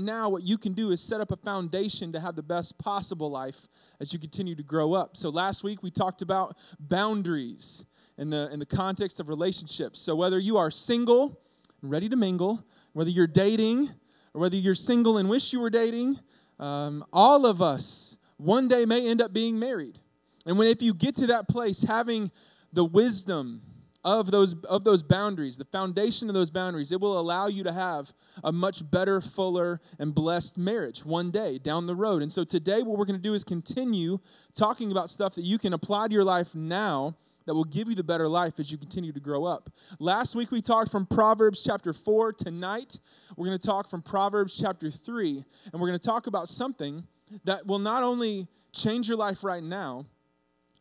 now 0.00 0.28
what 0.28 0.42
you 0.42 0.58
can 0.58 0.72
do 0.72 0.90
is 0.90 1.00
set 1.00 1.20
up 1.20 1.30
a 1.30 1.36
foundation 1.36 2.10
to 2.10 2.18
have 2.18 2.34
the 2.34 2.42
best 2.42 2.78
possible 2.80 3.30
life 3.30 3.68
as 4.00 4.12
you 4.12 4.18
continue 4.18 4.56
to 4.56 4.62
grow 4.64 4.92
up. 4.92 5.16
So 5.16 5.28
last 5.28 5.62
week 5.62 5.84
we 5.84 5.90
talked 5.92 6.20
about 6.20 6.56
boundaries 6.80 7.84
in 8.18 8.30
the 8.30 8.52
in 8.52 8.58
the 8.58 8.66
context 8.66 9.20
of 9.20 9.28
relationships. 9.28 10.00
So 10.00 10.16
whether 10.16 10.40
you 10.40 10.56
are 10.56 10.68
single 10.68 11.40
and 11.80 11.92
ready 11.92 12.08
to 12.08 12.16
mingle 12.16 12.66
whether 12.92 13.10
you're 13.10 13.28
dating 13.28 13.88
or 14.34 14.40
whether 14.40 14.56
you're 14.56 14.74
single 14.74 15.16
and 15.18 15.28
wish 15.28 15.52
you 15.52 15.60
were 15.60 15.70
dating 15.70 16.18
um, 16.58 17.04
all 17.12 17.46
of 17.46 17.62
us 17.62 18.16
one 18.36 18.66
day 18.66 18.84
may 18.84 19.08
end 19.08 19.22
up 19.22 19.32
being 19.32 19.60
married. 19.60 20.00
And 20.44 20.58
when 20.58 20.66
if 20.66 20.82
you 20.82 20.92
get 20.92 21.14
to 21.16 21.28
that 21.28 21.48
place 21.48 21.82
having 21.82 22.32
the 22.72 22.84
wisdom 22.84 23.62
of 24.04 24.30
those 24.30 24.54
of 24.64 24.84
those 24.84 25.02
boundaries 25.02 25.56
the 25.56 25.64
foundation 25.64 26.28
of 26.28 26.34
those 26.34 26.50
boundaries 26.50 26.92
it 26.92 27.00
will 27.00 27.18
allow 27.18 27.46
you 27.46 27.64
to 27.64 27.72
have 27.72 28.12
a 28.42 28.52
much 28.52 28.88
better 28.90 29.20
fuller 29.20 29.80
and 29.98 30.14
blessed 30.14 30.58
marriage 30.58 31.04
one 31.04 31.30
day 31.30 31.58
down 31.58 31.86
the 31.86 31.94
road. 31.94 32.22
And 32.22 32.30
so 32.30 32.44
today 32.44 32.82
what 32.82 32.98
we're 32.98 33.04
going 33.04 33.18
to 33.18 33.22
do 33.22 33.34
is 33.34 33.44
continue 33.44 34.18
talking 34.54 34.90
about 34.90 35.08
stuff 35.08 35.34
that 35.34 35.44
you 35.44 35.58
can 35.58 35.72
apply 35.72 36.08
to 36.08 36.14
your 36.14 36.24
life 36.24 36.54
now 36.54 37.16
that 37.46 37.54
will 37.54 37.64
give 37.64 37.88
you 37.88 37.94
the 37.94 38.02
better 38.02 38.26
life 38.26 38.58
as 38.58 38.72
you 38.72 38.78
continue 38.78 39.12
to 39.12 39.20
grow 39.20 39.44
up. 39.44 39.68
Last 39.98 40.34
week 40.34 40.50
we 40.50 40.62
talked 40.62 40.90
from 40.90 41.06
proverbs 41.06 41.62
chapter 41.62 41.92
4 41.92 42.32
tonight 42.32 42.98
we're 43.36 43.46
going 43.46 43.58
to 43.58 43.66
talk 43.66 43.88
from 43.88 44.02
proverbs 44.02 44.58
chapter 44.60 44.90
3 44.90 45.44
and 45.72 45.80
we're 45.80 45.88
going 45.88 45.98
to 45.98 46.06
talk 46.06 46.26
about 46.26 46.48
something 46.48 47.04
that 47.44 47.66
will 47.66 47.78
not 47.78 48.02
only 48.02 48.46
change 48.72 49.08
your 49.08 49.16
life 49.16 49.44
right 49.44 49.62
now 49.62 50.06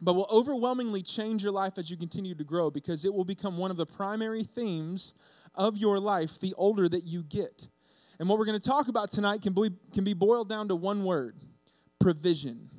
but 0.04 0.16
will 0.16 0.28
overwhelmingly 0.30 1.02
change 1.02 1.44
your 1.44 1.52
life 1.52 1.78
as 1.78 1.90
you 1.90 1.96
continue 1.96 2.36
to 2.36 2.44
grow 2.44 2.70
because 2.70 3.06
it 3.06 3.14
will 3.14 3.24
become 3.24 3.58
one 3.58 3.72
of 3.72 3.78
the 3.78 3.86
primary 3.86 4.44
themes 4.44 5.14
of 5.56 5.78
your 5.78 5.98
life 5.98 6.40
the 6.40 6.54
older 6.58 6.90
that 6.90 7.04
you 7.04 7.24
get. 7.24 7.70
And 8.20 8.28
what 8.28 8.38
we're 8.38 8.46
going 8.46 8.60
to 8.60 8.70
talk 8.70 8.90
about 8.90 9.12
tonight 9.12 9.42
can 9.42 9.54
be, 9.54 9.70
can 9.94 10.04
be 10.04 10.14
boiled 10.14 10.50
down 10.50 10.68
to 10.68 10.76
one 10.76 11.06
word 11.06 11.38
provision. 12.00 12.70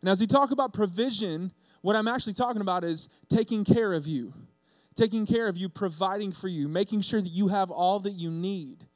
And 0.00 0.08
as 0.08 0.18
we 0.18 0.26
talk 0.26 0.50
about 0.50 0.72
provision, 0.72 1.52
what 1.82 1.94
I'm 1.94 2.08
actually 2.08 2.32
talking 2.32 2.62
about 2.62 2.84
is 2.84 3.10
taking 3.28 3.62
care 3.62 3.92
of 3.92 4.06
you, 4.06 4.32
taking 4.94 5.26
care 5.26 5.46
of 5.46 5.58
you, 5.58 5.68
providing 5.68 6.32
for 6.32 6.48
you, 6.48 6.68
making 6.68 7.02
sure 7.02 7.20
that 7.20 7.28
you 7.28 7.48
have 7.48 7.70
all 7.70 8.00
that 8.00 8.12
you 8.12 8.30
need. 8.30 8.86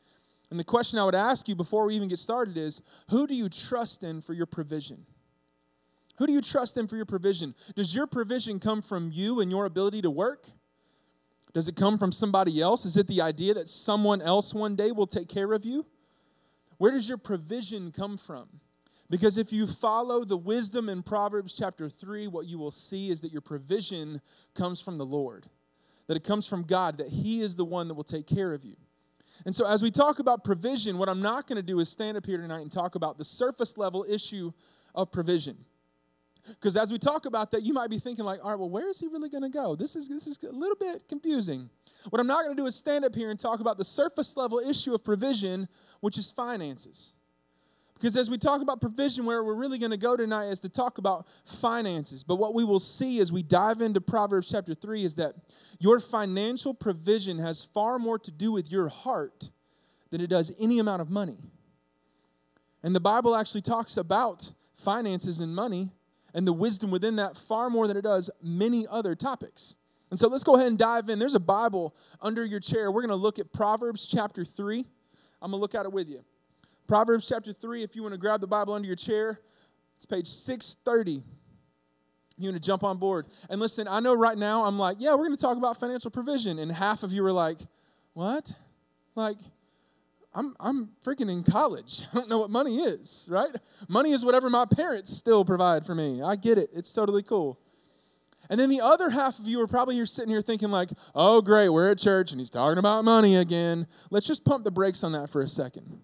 And 0.51 0.59
the 0.59 0.65
question 0.65 0.99
I 0.99 1.05
would 1.05 1.15
ask 1.15 1.47
you 1.47 1.55
before 1.55 1.85
we 1.85 1.95
even 1.95 2.09
get 2.09 2.19
started 2.19 2.57
is 2.57 2.81
who 3.11 3.27
do 3.27 3.35
you 3.35 3.51
trust 3.51 4.03
in 4.03 4.23
for 4.23 4.33
your 4.33 4.47
provision? 4.47 5.05
Who 6.17 6.27
do 6.27 6.33
you 6.33 6.41
trust 6.41 6.77
in 6.77 6.87
for 6.87 6.97
your 6.97 7.07
provision? 7.07 7.55
Does 7.75 7.95
your 7.95 8.07
provision 8.07 8.61
come 8.61 8.83
from 8.83 9.11
you 9.13 9.41
and 9.41 9.51
your 9.51 9.65
ability 9.67 10.03
to 10.03 10.11
work? 10.11 10.49
Does 11.53 11.69
it 11.69 11.77
come 11.77 11.99
from 11.99 12.13
somebody 12.13 12.61
else? 12.61 12.85
Is 12.85 12.97
it 12.97 13.07
the 13.07 13.21
idea 13.21 13.55
that 13.55 13.69
someone 13.69 14.21
else 14.21 14.53
one 14.53 14.77
day 14.77 14.93
will 14.93 15.07
take 15.07 15.29
care 15.29 15.53
of 15.53 15.65
you? 15.65 15.87
Where 16.79 16.91
does 16.91 17.09
your 17.09 17.19
provision 17.19 17.93
come 17.93 18.17
from? 18.17 18.49
Because 19.11 19.37
if 19.37 19.53
you 19.53 19.67
follow 19.67 20.25
the 20.25 20.37
wisdom 20.37 20.89
in 20.89 21.03
Proverbs 21.03 21.57
chapter 21.57 21.89
3, 21.89 22.27
what 22.29 22.47
you 22.47 22.59
will 22.59 22.71
see 22.71 23.11
is 23.11 23.21
that 23.21 23.33
your 23.33 23.43
provision 23.43 24.21
comes 24.55 24.81
from 24.81 24.99
the 24.99 25.05
Lord, 25.05 25.47
that 26.09 26.17
it 26.17 26.25
comes 26.25 26.49
from 26.49 26.65
God, 26.65 26.99
that 26.99 27.09
He 27.09 27.41
is 27.41 27.55
the 27.55 27.65
one 27.65 27.87
that 27.89 27.95
will 27.95 28.03
take 28.03 28.27
care 28.27 28.53
of 28.53 28.65
you. 28.65 28.77
And 29.45 29.55
so, 29.55 29.67
as 29.67 29.83
we 29.83 29.91
talk 29.91 30.21
about 30.21 30.43
provision, 30.43 30.97
what 30.97 31.09
I'm 31.09 31.21
not 31.21 31.47
going 31.47 31.57
to 31.57 31.63
do 31.63 31.81
is 31.81 31.89
stand 31.89 32.17
up 32.17 32.25
here 32.25 32.39
tonight 32.39 32.63
and 32.63 32.73
talk 32.73 32.95
about 32.95 33.19
the 33.19 33.25
surface 33.25 33.77
level 33.77 34.05
issue 34.09 34.53
of 34.95 35.13
provision. 35.13 35.57
Because 36.47 36.77
as 36.77 36.93
we 36.93 36.99
talk 36.99 37.27
about 37.27 37.51
that, 37.53 37.63
you 37.63 37.73
might 37.73 37.91
be 37.91 37.99
thinking 37.99 38.25
like, 38.25 38.41
all 38.45 38.51
right, 38.51 38.59
well, 38.59 38.69
where 38.69 38.89
is 38.91 39.01
he 39.01 39.07
really 39.07 39.29
going 39.29 39.43
to 39.43 39.49
go? 39.49 39.75
This 39.75 39.97
is 39.97 40.09
this 40.09 40.27
is 40.27 40.43
a 40.45 40.53
little 40.53 40.77
bit 40.77 41.09
confusing. 41.09 41.71
What 42.11 42.21
I'm 42.21 42.27
not 42.27 42.45
going 42.45 42.55
to 42.55 42.63
do 42.63 42.67
is 42.67 42.77
stand 42.77 43.05
up 43.05 43.15
here 43.15 43.31
and 43.31 43.39
talk 43.39 43.61
about 43.61 43.79
the 43.79 43.85
surface 43.85 44.37
level 44.37 44.59
issue 44.59 44.95
of 44.95 45.03
provision, 45.03 45.69
which 46.01 46.19
is 46.19 46.31
finances. 46.31 47.15
Because 47.95 48.17
as 48.17 48.29
we 48.29 48.37
talk 48.37 48.61
about 48.61 48.81
provision, 48.81 49.25
where 49.25 49.43
we're 49.43 49.55
really 49.55 49.79
going 49.79 49.93
to 49.93 49.97
go 49.97 50.17
tonight 50.17 50.47
is 50.47 50.61
to 50.61 50.69
talk 50.69 50.99
about 50.99 51.27
finances. 51.47 52.25
But 52.25 52.37
what 52.37 52.53
we 52.53 52.65
will 52.65 52.81
see 52.81 53.21
as 53.21 53.33
we 53.33 53.43
dive 53.43 53.81
into 53.81 54.01
Proverbs 54.01 54.51
chapter 54.51 54.75
3 54.75 55.05
is 55.05 55.15
that 55.15 55.35
your 55.79 56.01
financial 56.01 56.75
provision 56.75 57.39
has 57.39 57.65
far 57.65 57.99
more 57.99 58.19
to 58.19 58.33
do 58.33 58.53
with 58.53 58.71
your 58.71 58.89
heart 58.89 59.51
than 60.11 60.21
it 60.21 60.29
does 60.29 60.55
any 60.61 60.81
amount 60.81 61.01
of 61.01 61.09
money. 61.09 61.39
And 62.83 62.95
the 62.95 63.01
Bible 63.01 63.35
actually 63.35 63.63
talks 63.63 63.97
about 63.97 64.53
finances 64.75 65.41
and 65.41 65.55
money 65.55 65.93
and 66.35 66.47
the 66.47 66.53
wisdom 66.53 66.91
within 66.91 67.17
that 67.17 67.37
far 67.37 67.71
more 67.71 67.87
than 67.87 67.97
it 67.97 68.03
does 68.03 68.31
many 68.43 68.87
other 68.91 69.15
topics. 69.15 69.77
And 70.11 70.19
so 70.19 70.29
let's 70.29 70.45
go 70.45 70.57
ahead 70.57 70.67
and 70.67 70.79
dive 70.79 71.09
in. 71.09 71.19
There's 71.19 71.35
a 71.35 71.41
Bible 71.41 71.95
under 72.21 72.45
your 72.45 72.61
chair. 72.61 72.91
We're 72.91 73.03
going 73.03 73.09
to 73.09 73.17
look 73.17 73.39
at 73.39 73.53
Proverbs 73.53 74.07
chapter 74.07 74.45
3. 74.45 74.85
I'm 75.41 75.51
going 75.51 75.59
to 75.59 75.63
look 75.63 75.75
at 75.75 75.87
it 75.87 75.93
with 75.93 76.09
you. 76.09 76.21
Proverbs 76.87 77.29
chapter 77.29 77.53
3, 77.53 77.83
if 77.83 77.97
you 77.97 78.03
want 78.03 78.13
to 78.13 78.19
grab 78.19 78.41
the 78.41 78.47
Bible 78.47 78.75
under 78.75 78.87
your 78.87 78.97
chair, 78.97 79.41
it's 79.97 80.05
page 80.05 80.27
630. 80.27 81.25
You 82.37 82.49
want 82.51 82.63
to 82.63 82.67
jump 82.67 82.83
on 82.83 82.99
board. 82.99 83.27
And 83.49 83.61
listen, 83.61 83.87
I 83.89 84.01
know 84.01 84.15
right 84.15 84.37
now 84.37 84.65
I'm 84.65 84.79
like, 84.79 84.97
yeah, 84.99 85.13
we're 85.13 85.27
going 85.27 85.37
to 85.37 85.41
talk 85.41 85.57
about 85.57 85.79
financial 85.79 86.11
provision. 86.11 86.59
And 86.59 86.71
half 86.71 87.03
of 87.03 87.13
you 87.13 87.25
are 87.25 87.33
like, 87.33 87.59
what? 88.13 88.53
Like, 89.15 89.39
I'm, 90.35 90.57
I'm 90.59 90.91
freaking 91.05 91.31
in 91.31 91.45
college. 91.45 92.03
I 92.13 92.17
don't 92.17 92.29
know 92.29 92.39
what 92.39 92.51
money 92.51 92.77
is, 92.77 93.29
right? 93.31 93.55
Money 93.89 94.13
is 94.13 94.25
whatever 94.25 94.51
my 94.51 94.65
parents 94.65 95.17
still 95.17 95.45
provide 95.45 95.87
for 95.87 95.95
me. 95.95 96.23
I 96.23 96.37
get 96.37 96.59
it. 96.59 96.71
It's 96.75 96.93
totally 96.93 97.23
cool. 97.23 97.61
And 98.51 98.61
then 98.61 98.69
the 98.69 98.81
other 98.81 99.11
half 99.11 99.39
of 99.39 99.47
you 99.47 99.61
are 99.61 99.67
probably 99.67 99.97
you're 99.97 100.05
sitting 100.05 100.31
here 100.31 100.43
thinking 100.43 100.71
like, 100.71 100.91
"Oh, 101.15 101.41
great, 101.41 101.71
we're 101.71 101.91
at 101.91 101.99
church 101.99 102.31
and 102.31 102.41
he's 102.41 102.51
talking 102.51 102.79
about 102.79 103.03
money 103.03 103.37
again." 103.37 103.87
Let's 104.11 104.27
just 104.27 104.45
pump 104.45 104.65
the 104.65 104.71
brakes 104.71 105.03
on 105.03 105.13
that 105.13 105.31
for 105.31 105.41
a 105.41 105.49
second. 105.49 106.03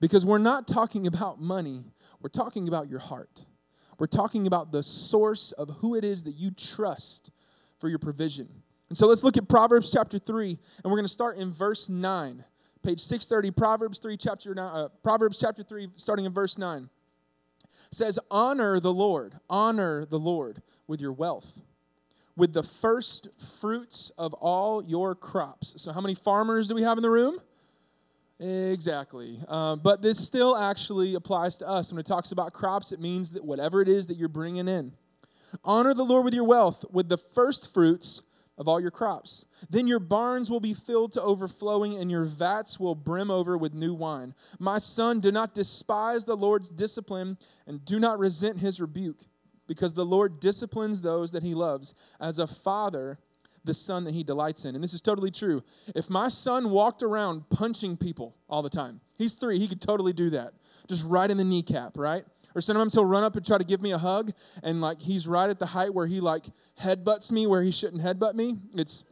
Because 0.00 0.24
we're 0.24 0.38
not 0.38 0.66
talking 0.66 1.06
about 1.06 1.40
money. 1.40 1.92
We're 2.20 2.30
talking 2.30 2.66
about 2.66 2.88
your 2.88 2.98
heart. 2.98 3.44
We're 3.98 4.06
talking 4.06 4.46
about 4.46 4.72
the 4.72 4.82
source 4.82 5.52
of 5.52 5.68
who 5.78 5.94
it 5.94 6.02
is 6.02 6.24
that 6.24 6.32
you 6.32 6.50
trust 6.50 7.30
for 7.78 7.88
your 7.88 7.98
provision. 7.98 8.48
And 8.88 8.96
so 8.96 9.06
let's 9.06 9.22
look 9.22 9.36
at 9.36 9.48
Proverbs 9.48 9.90
chapter 9.92 10.18
3 10.18 10.58
and 10.82 10.90
we're 10.90 10.98
going 10.98 11.04
to 11.04 11.08
start 11.08 11.36
in 11.36 11.52
verse 11.52 11.88
9 11.88 12.44
page 12.82 13.00
630, 13.00 13.50
Proverbs 13.52 13.98
3, 13.98 14.16
chapter 14.16 14.54
nine, 14.54 14.76
uh, 14.76 14.88
Proverbs 15.02 15.38
chapter 15.40 15.62
3, 15.62 15.88
starting 15.96 16.24
in 16.24 16.32
verse 16.32 16.58
9. 16.58 16.88
says, 17.90 18.18
Honor 18.30 18.80
the 18.80 18.92
Lord, 18.92 19.34
honor 19.48 20.04
the 20.04 20.18
Lord 20.18 20.62
with 20.86 21.00
your 21.00 21.12
wealth, 21.12 21.60
with 22.36 22.52
the 22.52 22.62
first 22.62 23.28
fruits 23.60 24.10
of 24.18 24.34
all 24.34 24.84
your 24.84 25.14
crops. 25.14 25.80
So, 25.80 25.92
how 25.92 26.00
many 26.00 26.14
farmers 26.14 26.68
do 26.68 26.74
we 26.74 26.82
have 26.82 26.98
in 26.98 27.02
the 27.02 27.10
room? 27.10 27.38
Exactly. 28.40 29.38
Uh, 29.46 29.76
but 29.76 30.02
this 30.02 30.18
still 30.18 30.56
actually 30.56 31.14
applies 31.14 31.56
to 31.58 31.68
us. 31.68 31.92
When 31.92 32.00
it 32.00 32.06
talks 32.06 32.32
about 32.32 32.52
crops, 32.52 32.90
it 32.90 32.98
means 32.98 33.30
that 33.32 33.44
whatever 33.44 33.80
it 33.80 33.88
is 33.88 34.08
that 34.08 34.16
you're 34.16 34.28
bringing 34.28 34.66
in. 34.66 34.92
Honor 35.64 35.94
the 35.94 36.02
Lord 36.02 36.24
with 36.24 36.34
your 36.34 36.44
wealth, 36.44 36.84
with 36.90 37.08
the 37.08 37.18
first 37.18 37.72
fruits 37.72 38.22
of 38.58 38.68
all 38.68 38.80
your 38.80 38.90
crops. 38.90 39.46
Then 39.70 39.86
your 39.86 39.98
barns 39.98 40.50
will 40.50 40.60
be 40.60 40.74
filled 40.74 41.12
to 41.12 41.22
overflowing, 41.22 41.96
and 41.96 42.10
your 42.10 42.24
vats 42.24 42.78
will 42.78 42.94
brim 42.94 43.30
over 43.30 43.56
with 43.56 43.74
new 43.74 43.94
wine. 43.94 44.34
My 44.58 44.78
son, 44.78 45.20
do 45.20 45.32
not 45.32 45.54
despise 45.54 46.24
the 46.24 46.36
Lord's 46.36 46.68
discipline, 46.68 47.38
and 47.66 47.84
do 47.84 47.98
not 47.98 48.18
resent 48.18 48.60
his 48.60 48.80
rebuke, 48.80 49.22
because 49.66 49.94
the 49.94 50.04
Lord 50.04 50.40
disciplines 50.40 51.00
those 51.00 51.32
that 51.32 51.42
he 51.42 51.54
loves, 51.54 51.94
as 52.20 52.38
a 52.38 52.46
father 52.46 53.18
the 53.64 53.74
son 53.74 54.04
that 54.04 54.14
he 54.14 54.24
delights 54.24 54.64
in. 54.64 54.74
And 54.74 54.82
this 54.82 54.94
is 54.94 55.00
totally 55.00 55.30
true. 55.30 55.62
If 55.94 56.10
my 56.10 56.28
son 56.28 56.70
walked 56.70 57.02
around 57.02 57.48
punching 57.48 57.96
people 57.96 58.36
all 58.48 58.62
the 58.62 58.68
time, 58.68 59.00
he's 59.16 59.34
three, 59.34 59.58
he 59.58 59.68
could 59.68 59.80
totally 59.80 60.12
do 60.12 60.30
that. 60.30 60.52
Just 60.88 61.06
right 61.06 61.30
in 61.30 61.36
the 61.36 61.44
kneecap, 61.44 61.96
right? 61.96 62.24
Or 62.54 62.60
sometimes 62.60 62.94
he'll 62.94 63.04
run 63.04 63.24
up 63.24 63.36
and 63.36 63.44
try 63.44 63.58
to 63.58 63.64
give 63.64 63.80
me 63.80 63.92
a 63.92 63.98
hug, 63.98 64.32
and 64.62 64.80
like 64.80 65.00
he's 65.00 65.26
right 65.26 65.48
at 65.48 65.58
the 65.58 65.66
height 65.66 65.94
where 65.94 66.06
he 66.06 66.20
like 66.20 66.44
headbutts 66.80 67.32
me 67.32 67.46
where 67.46 67.62
he 67.62 67.70
shouldn't 67.70 68.02
headbutt 68.02 68.34
me. 68.34 68.56
It's 68.74 69.04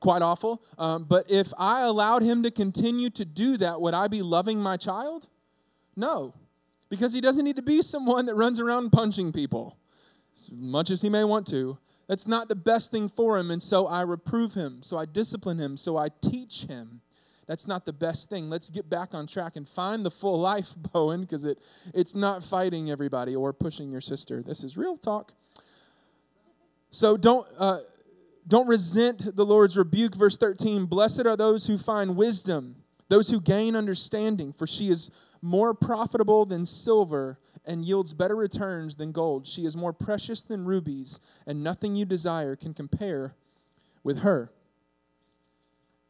quite 0.00 0.22
awful. 0.22 0.62
Um, 0.78 1.04
but 1.04 1.30
if 1.30 1.48
I 1.58 1.82
allowed 1.82 2.22
him 2.22 2.42
to 2.42 2.50
continue 2.50 3.10
to 3.10 3.24
do 3.24 3.56
that, 3.58 3.80
would 3.80 3.94
I 3.94 4.08
be 4.08 4.22
loving 4.22 4.60
my 4.60 4.76
child? 4.76 5.28
No, 5.96 6.34
because 6.88 7.12
he 7.12 7.20
doesn't 7.20 7.44
need 7.44 7.56
to 7.56 7.62
be 7.62 7.82
someone 7.82 8.26
that 8.26 8.34
runs 8.34 8.60
around 8.60 8.90
punching 8.90 9.32
people, 9.32 9.76
as 10.34 10.50
much 10.52 10.90
as 10.90 11.02
he 11.02 11.08
may 11.08 11.24
want 11.24 11.46
to. 11.48 11.78
That's 12.06 12.26
not 12.26 12.48
the 12.48 12.56
best 12.56 12.90
thing 12.90 13.08
for 13.08 13.36
him, 13.36 13.50
and 13.50 13.62
so 13.62 13.86
I 13.86 14.02
reprove 14.02 14.54
him, 14.54 14.82
so 14.82 14.96
I 14.96 15.04
discipline 15.04 15.58
him, 15.58 15.76
so 15.76 15.96
I 15.96 16.08
teach 16.22 16.62
him 16.62 17.02
that's 17.48 17.66
not 17.66 17.86
the 17.86 17.94
best 17.94 18.28
thing. 18.28 18.50
Let's 18.50 18.68
get 18.68 18.90
back 18.90 19.14
on 19.14 19.26
track 19.26 19.56
and 19.56 19.66
find 19.66 20.04
the 20.04 20.10
full 20.10 20.38
life, 20.38 20.74
Bowen, 20.92 21.22
because 21.22 21.46
it, 21.46 21.58
it's 21.94 22.14
not 22.14 22.44
fighting 22.44 22.90
everybody 22.90 23.34
or 23.34 23.52
pushing 23.52 23.90
your 23.90 24.02
sister. 24.02 24.42
This 24.42 24.62
is 24.62 24.76
real 24.76 24.98
talk. 24.98 25.32
So 26.90 27.16
don't, 27.16 27.46
uh, 27.58 27.80
don't 28.46 28.68
resent 28.68 29.34
the 29.34 29.46
Lord's 29.46 29.78
rebuke. 29.78 30.14
Verse 30.14 30.36
13 30.36 30.84
Blessed 30.84 31.26
are 31.26 31.36
those 31.36 31.66
who 31.66 31.78
find 31.78 32.16
wisdom, 32.16 32.76
those 33.08 33.30
who 33.30 33.40
gain 33.40 33.74
understanding, 33.74 34.52
for 34.52 34.66
she 34.66 34.90
is 34.90 35.10
more 35.40 35.72
profitable 35.72 36.44
than 36.44 36.66
silver 36.66 37.38
and 37.64 37.84
yields 37.84 38.12
better 38.12 38.36
returns 38.36 38.96
than 38.96 39.12
gold. 39.12 39.46
She 39.46 39.64
is 39.64 39.76
more 39.76 39.92
precious 39.92 40.42
than 40.42 40.64
rubies, 40.66 41.20
and 41.46 41.62
nothing 41.62 41.96
you 41.96 42.04
desire 42.04 42.56
can 42.56 42.74
compare 42.74 43.34
with 44.02 44.20
her. 44.20 44.50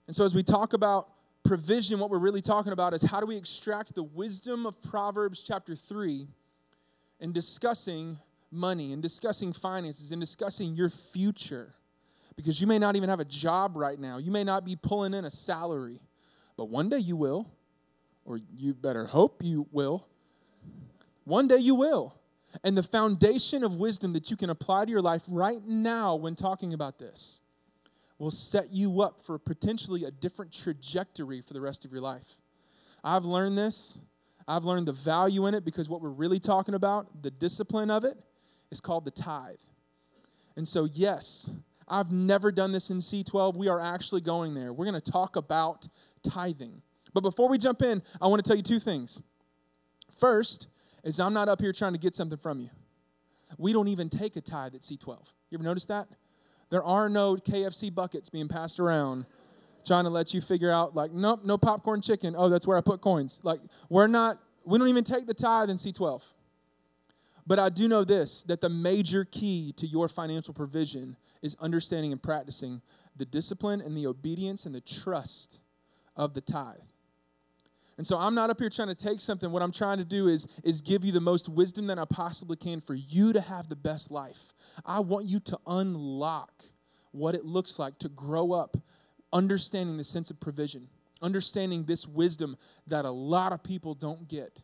And 0.07 0.17
so, 0.17 0.25
as 0.25 0.35
we 0.35 0.43
talk 0.43 0.73
about 0.73 1.09
provision, 1.49 1.99
what 1.99 2.11
we're 2.11 2.19
really 2.19 2.43
talking 2.43 2.73
about 2.73 2.93
is 2.93 3.01
how 3.01 3.21
do 3.21 3.27
we 3.27 3.37
extract 3.37 3.95
the 3.95 4.03
wisdom 4.03 4.67
of 4.67 4.81
Proverbs 4.83 5.43
chapter 5.43 5.75
3 5.75 6.29
in 7.21 7.33
discussing 7.33 8.19
money 8.51 8.93
and 8.93 9.03
discussing 9.03 9.55
finances 9.55 10.13
and 10.13 10.21
discussing 10.21 10.75
your 10.75 10.91
future. 10.91 11.75
Because 12.37 12.61
you 12.61 12.67
may 12.67 12.79
not 12.79 12.97
even 12.97 13.09
have 13.09 13.19
a 13.19 13.25
job 13.25 13.79
right 13.79 13.99
now. 13.99 14.19
You 14.19 14.31
may 14.31 14.45
not 14.45 14.67
be 14.67 14.77
pulling 14.77 15.15
in 15.15 15.25
a 15.25 15.31
salary, 15.31 16.01
but 16.59 16.69
one 16.69 16.91
day 16.91 16.99
you 16.99 17.17
will, 17.17 17.51
or 18.27 18.39
you 18.55 18.75
better 18.75 19.07
hope 19.07 19.43
you 19.43 19.67
will. 19.73 20.07
One 21.25 21.49
day 21.49 21.57
you 21.57 21.75
will. 21.75 22.15
And 22.63 22.77
the 22.77 22.83
foundation 22.83 23.65
of 23.65 23.77
wisdom 23.77 24.13
that 24.13 24.31
you 24.31 24.37
can 24.37 24.51
apply 24.51 24.85
to 24.85 24.91
your 24.91 25.03
life 25.03 25.23
right 25.31 25.65
now 25.67 26.15
when 26.15 26.35
talking 26.35 26.75
about 26.75 26.99
this 26.99 27.41
will 28.19 28.31
set 28.31 28.71
you 28.71 29.01
up 29.01 29.21
for 29.21 29.39
potentially 29.39 30.05
a 30.05 30.11
different 30.11 30.53
trajectory 30.53 31.41
for 31.41 31.55
the 31.55 31.61
rest 31.61 31.85
of 31.85 31.93
your 31.93 32.01
life. 32.01 32.41
I've 33.05 33.25
learned 33.25 33.57
this. 33.57 33.99
I've 34.47 34.65
learned 34.65 34.89
the 34.89 34.93
value 34.93 35.47
in 35.47 35.55
it 35.55 35.65
because 35.65 35.89
what 35.89 36.01
we're 36.01 36.09
really 36.11 36.41
talking 36.41 36.75
about, 36.75 37.23
the 37.23 37.31
discipline 37.31 37.91
of 37.91 38.05
it, 38.05 38.17
is 38.71 38.81
called 38.81 39.05
the 39.05 39.11
tithe. 39.11 39.61
And 40.57 40.67
so, 40.67 40.89
yes, 40.93 41.51
I've 41.87 42.11
never 42.11 42.51
done 42.51 42.73
this 42.73 42.91
in 42.91 42.99
C12. 42.99 43.57
We 43.57 43.69
are 43.69 43.81
actually 43.81 44.23
going 44.23 44.55
there. 44.55 44.73
We're 44.73 44.87
going 44.87 45.01
to 45.01 45.13
talk 45.13 45.37
about 45.37 45.87
tithing. 46.29 46.83
But 47.15 47.21
before 47.21 47.49
we 47.49 47.59
jump 47.59 47.83
in, 47.83 48.03
I 48.21 48.27
want 48.27 48.45
to 48.45 48.49
tell 48.49 48.57
you 48.57 48.63
two 48.63 48.81
things. 48.81 49.23
First, 50.19 50.69
is 51.05 51.21
I'm 51.21 51.33
not 51.33 51.49
up 51.49 51.61
here 51.61 51.73
trying 51.73 51.93
to 51.93 51.99
get 51.99 52.15
something 52.15 52.39
from 52.39 52.61
you. 52.61 52.71
We 53.57 53.73
don't 53.73 53.89
even 53.89 54.09
take 54.09 54.37
a 54.37 54.41
tithe 54.41 54.75
at 54.75 54.83
C12. 54.83 55.33
You 55.51 55.57
ever 55.57 55.65
notice 55.65 55.87
that? 55.87 56.09
There 56.71 56.83
are 56.83 57.09
no 57.09 57.37
KFC 57.37 57.95
buckets 57.95 58.29
being 58.29 58.49
passed 58.49 58.79
around 58.79 59.27
trying 59.87 60.05
to 60.05 60.11
let 60.11 60.35
you 60.35 60.41
figure 60.41 60.71
out, 60.71 60.95
like, 60.95 61.13
nope, 61.13 61.41
no 61.45 61.57
popcorn 61.57 62.03
chicken. 62.03 62.35
Oh, 62.37 62.49
that's 62.49 62.67
where 62.67 62.77
I 62.77 62.81
put 62.81 63.01
coins. 63.01 63.41
Like, 63.43 63.61
we're 63.89 64.07
not, 64.07 64.39
we 64.65 64.79
don't 64.79 64.89
even 64.89 65.05
take 65.05 65.27
the 65.27 65.35
tithe 65.35 65.71
in 65.71 65.77
C12. 65.77 66.23
But 67.47 67.59
I 67.59 67.71
do 67.71 67.89
know 67.89 68.05
this 68.05 68.43
that 68.43 68.61
the 68.61 68.69
major 68.69 69.25
key 69.25 69.73
to 69.79 69.87
your 69.87 70.07
financial 70.09 70.53
provision 70.53 71.17
is 71.41 71.57
understanding 71.61 72.13
and 72.13 72.23
practicing 72.23 72.83
the 73.17 73.25
discipline 73.25 73.81
and 73.81 73.97
the 73.97 74.07
obedience 74.07 74.67
and 74.67 74.75
the 74.75 74.83
trust 74.83 75.61
of 76.15 76.35
the 76.35 76.43
tithe. 76.43 76.77
And 77.99 78.07
so 78.07 78.17
I'm 78.17 78.35
not 78.35 78.49
up 78.49 78.61
here 78.61 78.71
trying 78.71 78.89
to 78.89 78.95
take 78.95 79.21
something. 79.21 79.51
What 79.51 79.61
I'm 79.61 79.73
trying 79.73 79.99
to 79.99 80.05
do 80.05 80.29
is, 80.29 80.47
is 80.63 80.81
give 80.81 81.05
you 81.05 81.11
the 81.11 81.21
most 81.21 81.49
wisdom 81.49 81.89
that 81.89 81.99
I 81.99 82.05
possibly 82.05 82.57
can 82.57 82.81
for 82.81 82.95
you 82.95 83.33
to 83.33 83.41
have 83.41 83.69
the 83.69 83.77
best 83.77 84.13
life. 84.13 84.53
I 84.87 85.01
want 85.01 85.27
you 85.27 85.41
to 85.41 85.59
unlock 85.67 86.63
what 87.11 87.35
it 87.35 87.45
looks 87.45 87.79
like 87.79 87.99
to 87.99 88.09
grow 88.09 88.53
up 88.53 88.77
understanding 89.33 89.97
the 89.97 90.05
sense 90.05 90.31
of 90.31 90.39
provision, 90.39 90.89
understanding 91.21 91.85
this 91.85 92.07
wisdom 92.07 92.57
that 92.87 93.05
a 93.05 93.11
lot 93.11 93.53
of 93.53 93.65
people 93.65 93.95
don't 93.95 94.29
get. 94.29 94.63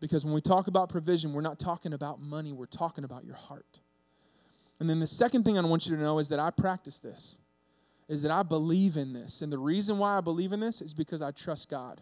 Because 0.00 0.24
when 0.24 0.32
we 0.32 0.40
talk 0.40 0.68
about 0.68 0.88
provision, 0.88 1.32
we're 1.32 1.40
not 1.40 1.58
talking 1.58 1.92
about 1.92 2.20
money, 2.20 2.52
we're 2.52 2.66
talking 2.66 3.02
about 3.02 3.24
your 3.24 3.34
heart. 3.34 3.80
And 4.78 4.88
then 4.88 5.00
the 5.00 5.08
second 5.08 5.42
thing 5.42 5.58
I 5.58 5.62
want 5.62 5.86
you 5.86 5.96
to 5.96 6.00
know 6.00 6.20
is 6.20 6.28
that 6.28 6.38
I 6.38 6.50
practice 6.50 7.00
this, 7.00 7.40
is 8.08 8.22
that 8.22 8.30
I 8.30 8.44
believe 8.44 8.96
in 8.96 9.12
this. 9.12 9.42
And 9.42 9.52
the 9.52 9.58
reason 9.58 9.98
why 9.98 10.16
I 10.16 10.20
believe 10.20 10.52
in 10.52 10.60
this 10.60 10.80
is 10.80 10.94
because 10.94 11.20
I 11.20 11.32
trust 11.32 11.68
God. 11.68 12.00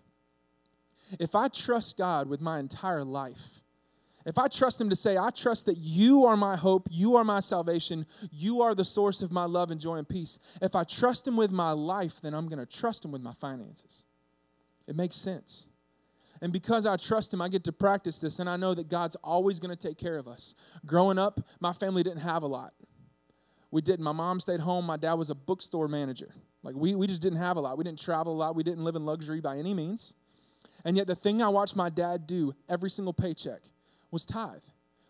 If 1.19 1.35
I 1.35 1.49
trust 1.49 1.99
God 1.99 2.29
with 2.29 2.41
my 2.41 2.59
entire 2.59 3.05
life, 3.05 3.63
if 4.27 4.39
I 4.39 4.49
trust 4.49 4.81
Him 4.81 4.91
to 4.91 4.97
say, 4.97 5.17
I 5.17 5.31
trust 5.31 5.67
that 5.67 5.77
you 5.79 6.25
are 6.25 6.37
my 6.37 6.57
hope, 6.57 6.89
you 6.91 7.15
are 7.15 7.23
my 7.23 7.39
salvation, 7.39 8.05
you 8.33 8.61
are 8.61 8.75
the 8.75 8.85
source 8.85 9.23
of 9.23 9.31
my 9.31 9.45
love 9.45 9.71
and 9.71 9.81
joy 9.81 9.97
and 9.97 10.09
peace, 10.09 10.41
if 10.61 10.75
I 10.75 10.83
trust 10.83 11.29
Him 11.29 11.37
with 11.37 11.53
my 11.53 11.71
life, 11.71 12.21
then 12.21 12.35
I'm 12.35 12.49
going 12.49 12.59
to 12.59 12.67
trust 12.67 13.05
Him 13.05 13.13
with 13.13 13.23
my 13.23 13.33
finances. 13.33 14.05
It 14.89 14.97
makes 14.97 15.15
sense. 15.15 15.69
And 16.43 16.53
because 16.53 16.87
I 16.87 16.97
trust 16.97 17.33
Him, 17.33 17.41
I 17.41 17.49
get 17.49 17.63
to 17.65 17.73
practice 17.73 18.21
this, 18.21 18.41
and 18.41 18.51
I 18.51 18.57
know 18.57 18.75
that 18.75 18.89
God's 18.89 19.15
always 19.17 19.61
going 19.61 19.75
to 19.75 19.89
take 19.89 19.97
care 19.97 20.19
of 20.19 20.27
us. 20.27 20.57
Growing 20.85 21.19
up, 21.19 21.39
my 21.61 21.73
family 21.73 22.03
didn't 22.03 22.21
have 22.21 22.43
a 22.43 22.49
lot. 22.49 22.73
We 23.71 23.81
didn't. 23.81 24.05
My 24.05 24.13
mom 24.13 24.41
stayed 24.41 24.61
home, 24.61 24.87
my 24.87 24.97
dad 24.97 25.15
was 25.15 25.31
a 25.31 25.35
bookstore 25.37 25.87
manager. 25.87 26.35
Like, 26.65 26.75
we, 26.75 26.97
we 26.97 27.07
just 27.07 27.23
didn't 27.23 27.39
have 27.39 27.57
a 27.59 27.61
lot. 27.61 27.79
We 27.79 27.85
didn't 27.85 28.01
travel 28.01 28.33
a 28.33 28.39
lot, 28.39 28.57
we 28.57 28.65
didn't 28.65 28.83
live 28.83 28.97
in 28.97 29.07
luxury 29.07 29.41
by 29.41 29.57
any 29.57 29.73
means. 29.73 30.15
And 30.85 30.97
yet, 30.97 31.07
the 31.07 31.15
thing 31.15 31.43
I 31.43 31.49
watched 31.49 31.77
my 31.77 31.89
dad 31.89 32.27
do 32.27 32.55
every 32.69 32.91
single 32.91 33.13
paycheck 33.13 33.61
was 34.11 34.25
tithe, 34.25 34.63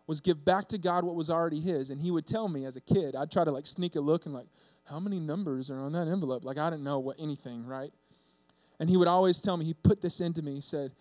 was 0.06 0.20
give 0.20 0.44
back 0.44 0.68
to 0.68 0.78
God 0.78 1.04
what 1.04 1.14
was 1.14 1.30
already 1.30 1.60
His. 1.60 1.90
And 1.90 2.00
he 2.00 2.10
would 2.10 2.26
tell 2.26 2.48
me 2.48 2.64
as 2.64 2.76
a 2.76 2.80
kid, 2.80 3.14
I'd 3.14 3.30
try 3.30 3.44
to 3.44 3.52
like 3.52 3.66
sneak 3.66 3.96
a 3.96 4.00
look 4.00 4.26
and 4.26 4.34
like, 4.34 4.48
how 4.88 5.00
many 5.00 5.18
numbers 5.18 5.70
are 5.70 5.80
on 5.80 5.92
that 5.92 6.08
envelope? 6.08 6.44
Like, 6.44 6.58
I 6.58 6.70
didn't 6.70 6.84
know 6.84 7.00
what 7.00 7.16
anything, 7.18 7.66
right? 7.66 7.90
And 8.78 8.88
he 8.88 8.96
would 8.96 9.08
always 9.08 9.40
tell 9.40 9.56
me, 9.56 9.64
he 9.64 9.74
put 9.74 10.00
this 10.00 10.20
into 10.20 10.42
me. 10.42 10.54
He 10.54 10.60
said, 10.60 10.92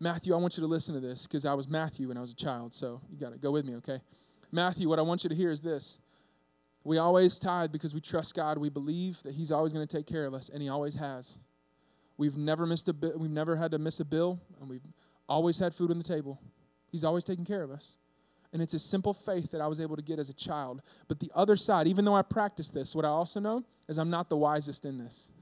Matthew, 0.00 0.34
I 0.34 0.38
want 0.38 0.56
you 0.56 0.62
to 0.62 0.66
listen 0.66 0.94
to 0.94 1.00
this 1.00 1.26
because 1.26 1.44
I 1.44 1.54
was 1.54 1.68
Matthew 1.68 2.08
when 2.08 2.16
I 2.16 2.20
was 2.20 2.32
a 2.32 2.36
child. 2.36 2.74
So 2.74 3.00
you 3.10 3.18
got 3.18 3.32
to 3.32 3.38
go 3.38 3.50
with 3.50 3.64
me, 3.64 3.76
okay? 3.76 4.00
Matthew, 4.50 4.88
what 4.88 4.98
I 4.98 5.02
want 5.02 5.24
you 5.24 5.30
to 5.30 5.36
hear 5.36 5.50
is 5.50 5.60
this. 5.60 5.98
We 6.84 6.98
always 6.98 7.38
tithe 7.38 7.72
because 7.72 7.94
we 7.94 8.00
trust 8.00 8.34
God. 8.34 8.58
We 8.58 8.68
believe 8.68 9.22
that 9.22 9.34
He's 9.34 9.50
always 9.50 9.72
going 9.72 9.86
to 9.86 9.96
take 9.96 10.06
care 10.06 10.26
of 10.26 10.34
us, 10.34 10.48
and 10.48 10.62
He 10.62 10.68
always 10.68 10.94
has. 10.96 11.38
We've 12.16 12.36
never 12.36 12.66
missed 12.66 12.88
a 12.88 12.92
bill. 12.92 13.18
We've 13.18 13.30
never 13.30 13.56
had 13.56 13.72
to 13.72 13.78
miss 13.78 14.00
a 14.00 14.04
bill, 14.04 14.40
and 14.60 14.68
we've 14.68 14.86
always 15.28 15.58
had 15.58 15.74
food 15.74 15.90
on 15.90 15.98
the 15.98 16.04
table. 16.04 16.40
He's 16.90 17.04
always 17.04 17.24
taken 17.24 17.44
care 17.44 17.62
of 17.62 17.70
us. 17.70 17.98
And 18.52 18.62
it's 18.62 18.74
a 18.74 18.78
simple 18.78 19.12
faith 19.12 19.50
that 19.50 19.60
I 19.60 19.66
was 19.66 19.80
able 19.80 19.96
to 19.96 20.02
get 20.02 20.20
as 20.20 20.28
a 20.28 20.34
child. 20.34 20.80
But 21.08 21.18
the 21.18 21.30
other 21.34 21.56
side, 21.56 21.88
even 21.88 22.04
though 22.04 22.14
I 22.14 22.22
practice 22.22 22.70
this, 22.70 22.94
what 22.94 23.04
I 23.04 23.08
also 23.08 23.40
know 23.40 23.64
is 23.88 23.98
I'm 23.98 24.10
not 24.10 24.28
the 24.28 24.36
wisest 24.36 24.84
in 24.84 24.98
this. 24.98 25.32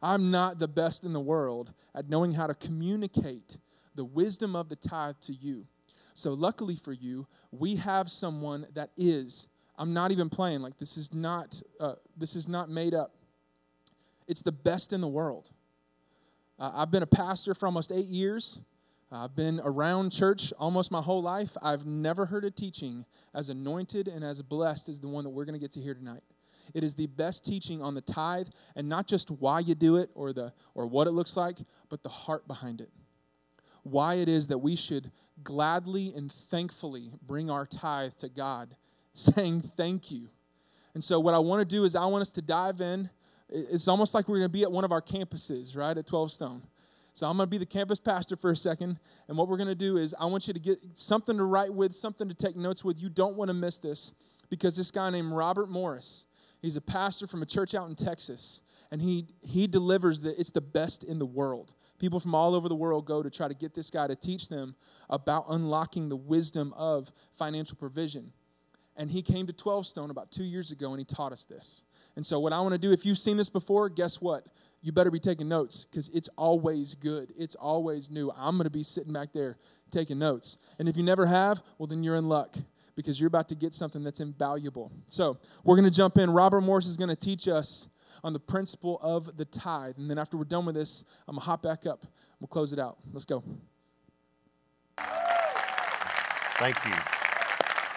I'm 0.00 0.30
not 0.30 0.60
the 0.60 0.68
best 0.68 1.04
in 1.04 1.12
the 1.12 1.20
world 1.20 1.72
at 1.94 2.08
knowing 2.08 2.32
how 2.32 2.46
to 2.46 2.54
communicate 2.54 3.58
the 3.94 4.04
wisdom 4.04 4.54
of 4.54 4.68
the 4.68 4.76
tithe 4.76 5.16
to 5.22 5.32
you. 5.32 5.66
So, 6.14 6.34
luckily 6.34 6.76
for 6.76 6.92
you, 6.92 7.26
we 7.50 7.76
have 7.76 8.10
someone 8.10 8.66
that 8.74 8.90
is. 8.96 9.48
I'm 9.78 9.92
not 9.92 10.10
even 10.10 10.28
playing. 10.28 10.60
Like 10.60 10.78
this 10.78 10.96
is 10.96 11.14
not. 11.14 11.60
Uh, 11.80 11.94
this 12.16 12.36
is 12.36 12.48
not 12.48 12.68
made 12.68 12.94
up. 12.94 13.14
It's 14.28 14.42
the 14.42 14.52
best 14.52 14.92
in 14.92 15.00
the 15.00 15.08
world. 15.08 15.50
Uh, 16.58 16.70
I've 16.74 16.90
been 16.90 17.02
a 17.02 17.06
pastor 17.06 17.54
for 17.54 17.66
almost 17.66 17.92
eight 17.92 18.06
years. 18.06 18.60
I've 19.10 19.36
been 19.36 19.60
around 19.62 20.10
church 20.10 20.52
almost 20.58 20.90
my 20.90 21.02
whole 21.02 21.22
life. 21.22 21.56
I've 21.62 21.84
never 21.84 22.26
heard 22.26 22.44
a 22.44 22.50
teaching 22.50 23.04
as 23.34 23.50
anointed 23.50 24.08
and 24.08 24.24
as 24.24 24.40
blessed 24.40 24.88
as 24.88 25.00
the 25.00 25.08
one 25.08 25.24
that 25.24 25.30
we're 25.30 25.44
going 25.44 25.58
to 25.58 25.60
get 25.60 25.72
to 25.72 25.80
hear 25.80 25.94
tonight. 25.94 26.22
It 26.74 26.82
is 26.82 26.94
the 26.94 27.08
best 27.08 27.44
teaching 27.44 27.82
on 27.82 27.94
the 27.94 28.00
tithe 28.00 28.48
and 28.74 28.88
not 28.88 29.06
just 29.06 29.30
why 29.30 29.60
you 29.60 29.74
do 29.74 29.96
it 29.96 30.10
or 30.14 30.32
the 30.32 30.52
or 30.74 30.86
what 30.86 31.06
it 31.06 31.10
looks 31.10 31.36
like, 31.36 31.58
but 31.90 32.02
the 32.02 32.08
heart 32.08 32.46
behind 32.46 32.80
it. 32.80 32.90
Why 33.82 34.14
it 34.14 34.28
is 34.28 34.48
that 34.48 34.58
we 34.58 34.76
should 34.76 35.10
gladly 35.42 36.12
and 36.16 36.30
thankfully 36.30 37.10
bring 37.26 37.50
our 37.50 37.66
tithe 37.66 38.14
to 38.18 38.28
God, 38.28 38.76
saying 39.12 39.60
thank 39.60 40.10
you. 40.10 40.28
And 40.94 41.02
so 41.02 41.18
what 41.20 41.34
I 41.34 41.38
want 41.38 41.68
to 41.68 41.76
do 41.76 41.84
is 41.84 41.96
I 41.96 42.06
want 42.06 42.22
us 42.22 42.30
to 42.30 42.42
dive 42.42 42.80
in 42.80 43.10
it's 43.52 43.88
almost 43.88 44.14
like 44.14 44.28
we're 44.28 44.38
going 44.38 44.48
to 44.48 44.52
be 44.52 44.62
at 44.62 44.72
one 44.72 44.84
of 44.84 44.92
our 44.92 45.02
campuses, 45.02 45.76
right, 45.76 45.96
at 45.96 46.06
12 46.06 46.32
Stone. 46.32 46.62
So 47.14 47.26
I'm 47.26 47.36
going 47.36 47.46
to 47.46 47.50
be 47.50 47.58
the 47.58 47.66
campus 47.66 48.00
pastor 48.00 48.36
for 48.36 48.50
a 48.50 48.56
second. 48.56 48.98
And 49.28 49.36
what 49.36 49.48
we're 49.48 49.58
going 49.58 49.68
to 49.68 49.74
do 49.74 49.98
is 49.98 50.14
I 50.18 50.24
want 50.26 50.46
you 50.48 50.54
to 50.54 50.60
get 50.60 50.78
something 50.94 51.36
to 51.36 51.44
write 51.44 51.72
with, 51.72 51.94
something 51.94 52.28
to 52.28 52.34
take 52.34 52.56
notes 52.56 52.84
with. 52.84 53.00
You 53.00 53.10
don't 53.10 53.36
want 53.36 53.48
to 53.48 53.54
miss 53.54 53.78
this 53.78 54.14
because 54.48 54.76
this 54.76 54.90
guy 54.90 55.10
named 55.10 55.32
Robert 55.32 55.68
Morris, 55.68 56.26
he's 56.62 56.76
a 56.76 56.80
pastor 56.80 57.26
from 57.26 57.42
a 57.42 57.46
church 57.46 57.74
out 57.74 57.88
in 57.88 57.94
Texas. 57.94 58.62
And 58.90 59.00
he, 59.00 59.26
he 59.42 59.66
delivers 59.66 60.20
that 60.22 60.38
it's 60.38 60.50
the 60.50 60.60
best 60.60 61.04
in 61.04 61.18
the 61.18 61.26
world. 61.26 61.74
People 61.98 62.20
from 62.20 62.34
all 62.34 62.54
over 62.54 62.68
the 62.68 62.74
world 62.74 63.06
go 63.06 63.22
to 63.22 63.30
try 63.30 63.48
to 63.48 63.54
get 63.54 63.74
this 63.74 63.90
guy 63.90 64.06
to 64.06 64.16
teach 64.16 64.48
them 64.48 64.74
about 65.08 65.46
unlocking 65.48 66.08
the 66.08 66.16
wisdom 66.16 66.72
of 66.76 67.10
financial 67.30 67.76
provision. 67.76 68.32
And 68.96 69.10
he 69.10 69.22
came 69.22 69.46
to 69.46 69.52
12 69.52 69.86
Stone 69.86 70.10
about 70.10 70.30
two 70.30 70.44
years 70.44 70.70
ago 70.70 70.90
and 70.90 70.98
he 70.98 71.04
taught 71.04 71.32
us 71.32 71.44
this. 71.44 71.82
And 72.14 72.24
so, 72.24 72.38
what 72.38 72.52
I 72.52 72.60
want 72.60 72.72
to 72.72 72.78
do, 72.78 72.92
if 72.92 73.06
you've 73.06 73.18
seen 73.18 73.36
this 73.36 73.48
before, 73.48 73.88
guess 73.88 74.20
what? 74.20 74.44
You 74.82 74.92
better 74.92 75.10
be 75.10 75.20
taking 75.20 75.48
notes 75.48 75.84
because 75.84 76.08
it's 76.08 76.28
always 76.36 76.94
good. 76.94 77.32
It's 77.38 77.54
always 77.54 78.10
new. 78.10 78.30
I'm 78.36 78.56
going 78.56 78.64
to 78.64 78.70
be 78.70 78.82
sitting 78.82 79.12
back 79.12 79.32
there 79.32 79.56
taking 79.90 80.18
notes. 80.18 80.58
And 80.78 80.88
if 80.88 80.96
you 80.96 81.02
never 81.02 81.26
have, 81.26 81.62
well, 81.78 81.86
then 81.86 82.02
you're 82.02 82.16
in 82.16 82.24
luck 82.24 82.56
because 82.96 83.20
you're 83.20 83.28
about 83.28 83.48
to 83.48 83.54
get 83.54 83.72
something 83.72 84.04
that's 84.04 84.20
invaluable. 84.20 84.92
So, 85.06 85.38
we're 85.64 85.76
going 85.76 85.90
to 85.90 85.96
jump 85.96 86.18
in. 86.18 86.30
Robert 86.30 86.60
Morris 86.60 86.86
is 86.86 86.98
going 86.98 87.10
to 87.10 87.16
teach 87.16 87.48
us 87.48 87.88
on 88.22 88.34
the 88.34 88.40
principle 88.40 89.00
of 89.02 89.38
the 89.38 89.46
tithe. 89.46 89.96
And 89.96 90.10
then, 90.10 90.18
after 90.18 90.36
we're 90.36 90.44
done 90.44 90.66
with 90.66 90.74
this, 90.74 91.04
I'm 91.26 91.36
going 91.36 91.40
to 91.40 91.46
hop 91.46 91.62
back 91.62 91.86
up. 91.86 92.04
We'll 92.40 92.48
close 92.48 92.74
it 92.74 92.78
out. 92.78 92.98
Let's 93.12 93.24
go. 93.24 93.42
Thank 96.58 96.76
you. 96.84 97.21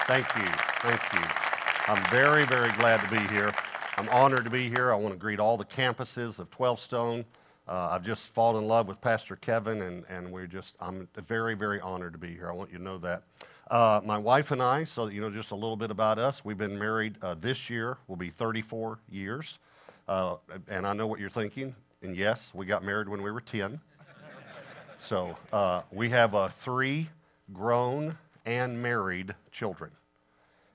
Thank 0.08 0.28
you. 0.36 0.46
Thank 0.84 1.02
you. 1.14 1.92
I'm 1.92 2.12
very, 2.12 2.46
very 2.46 2.72
glad 2.74 3.00
to 3.02 3.10
be 3.10 3.20
here. 3.34 3.52
I'm 3.98 4.08
honored 4.10 4.44
to 4.44 4.52
be 4.52 4.70
here. 4.70 4.92
I 4.92 4.96
want 4.96 5.16
to 5.16 5.20
greet 5.20 5.40
all 5.40 5.58
the 5.58 5.66
campuses 5.66 6.38
of 6.38 6.52
12 6.52 6.80
Stone. 6.80 7.26
Uh, 7.68 7.90
I've 7.90 8.04
just 8.04 8.28
fallen 8.28 8.62
in 8.62 8.68
love 8.68 8.88
with 8.88 9.02
Pastor 9.02 9.36
Kevin, 9.36 9.82
and, 9.82 10.04
and 10.08 10.32
we're 10.32 10.46
just, 10.46 10.76
I'm 10.80 11.08
very, 11.16 11.56
very 11.56 11.82
honored 11.82 12.14
to 12.14 12.20
be 12.20 12.28
here. 12.28 12.52
I 12.52 12.54
want 12.54 12.72
you 12.72 12.78
to 12.78 12.84
know 12.84 13.00
that. 13.00 13.24
Uh, 13.72 14.00
my 14.06 14.16
wife 14.16 14.52
and 14.52 14.62
I, 14.62 14.84
so 14.84 15.08
you 15.08 15.22
know 15.22 15.32
just 15.32 15.50
a 15.50 15.56
little 15.56 15.76
bit 15.76 15.90
about 15.90 16.20
us, 16.20 16.46
we've 16.46 16.56
been 16.56 16.78
married 16.78 17.16
uh, 17.24 17.34
this 17.42 17.68
year, 17.68 17.98
will 18.08 18.16
be 18.16 18.30
34 18.30 19.00
years. 19.10 19.58
Uh, 20.08 20.36
and 20.68 20.86
I 20.86 20.94
know 20.94 21.08
what 21.08 21.20
you're 21.20 21.32
thinking. 21.32 21.74
And 22.04 22.16
yes, 22.16 22.52
we 22.54 22.68
got 22.68 22.84
married 22.84 23.10
when 23.10 23.24
we 23.24 23.32
were 23.32 23.42
10. 23.42 23.80
So 25.00 25.36
uh, 25.52 25.82
we 25.92 26.10
have 26.10 26.36
uh, 26.36 26.50
three 26.50 27.10
grown 27.54 28.16
and 28.46 28.82
married 28.82 29.36
children. 29.52 29.92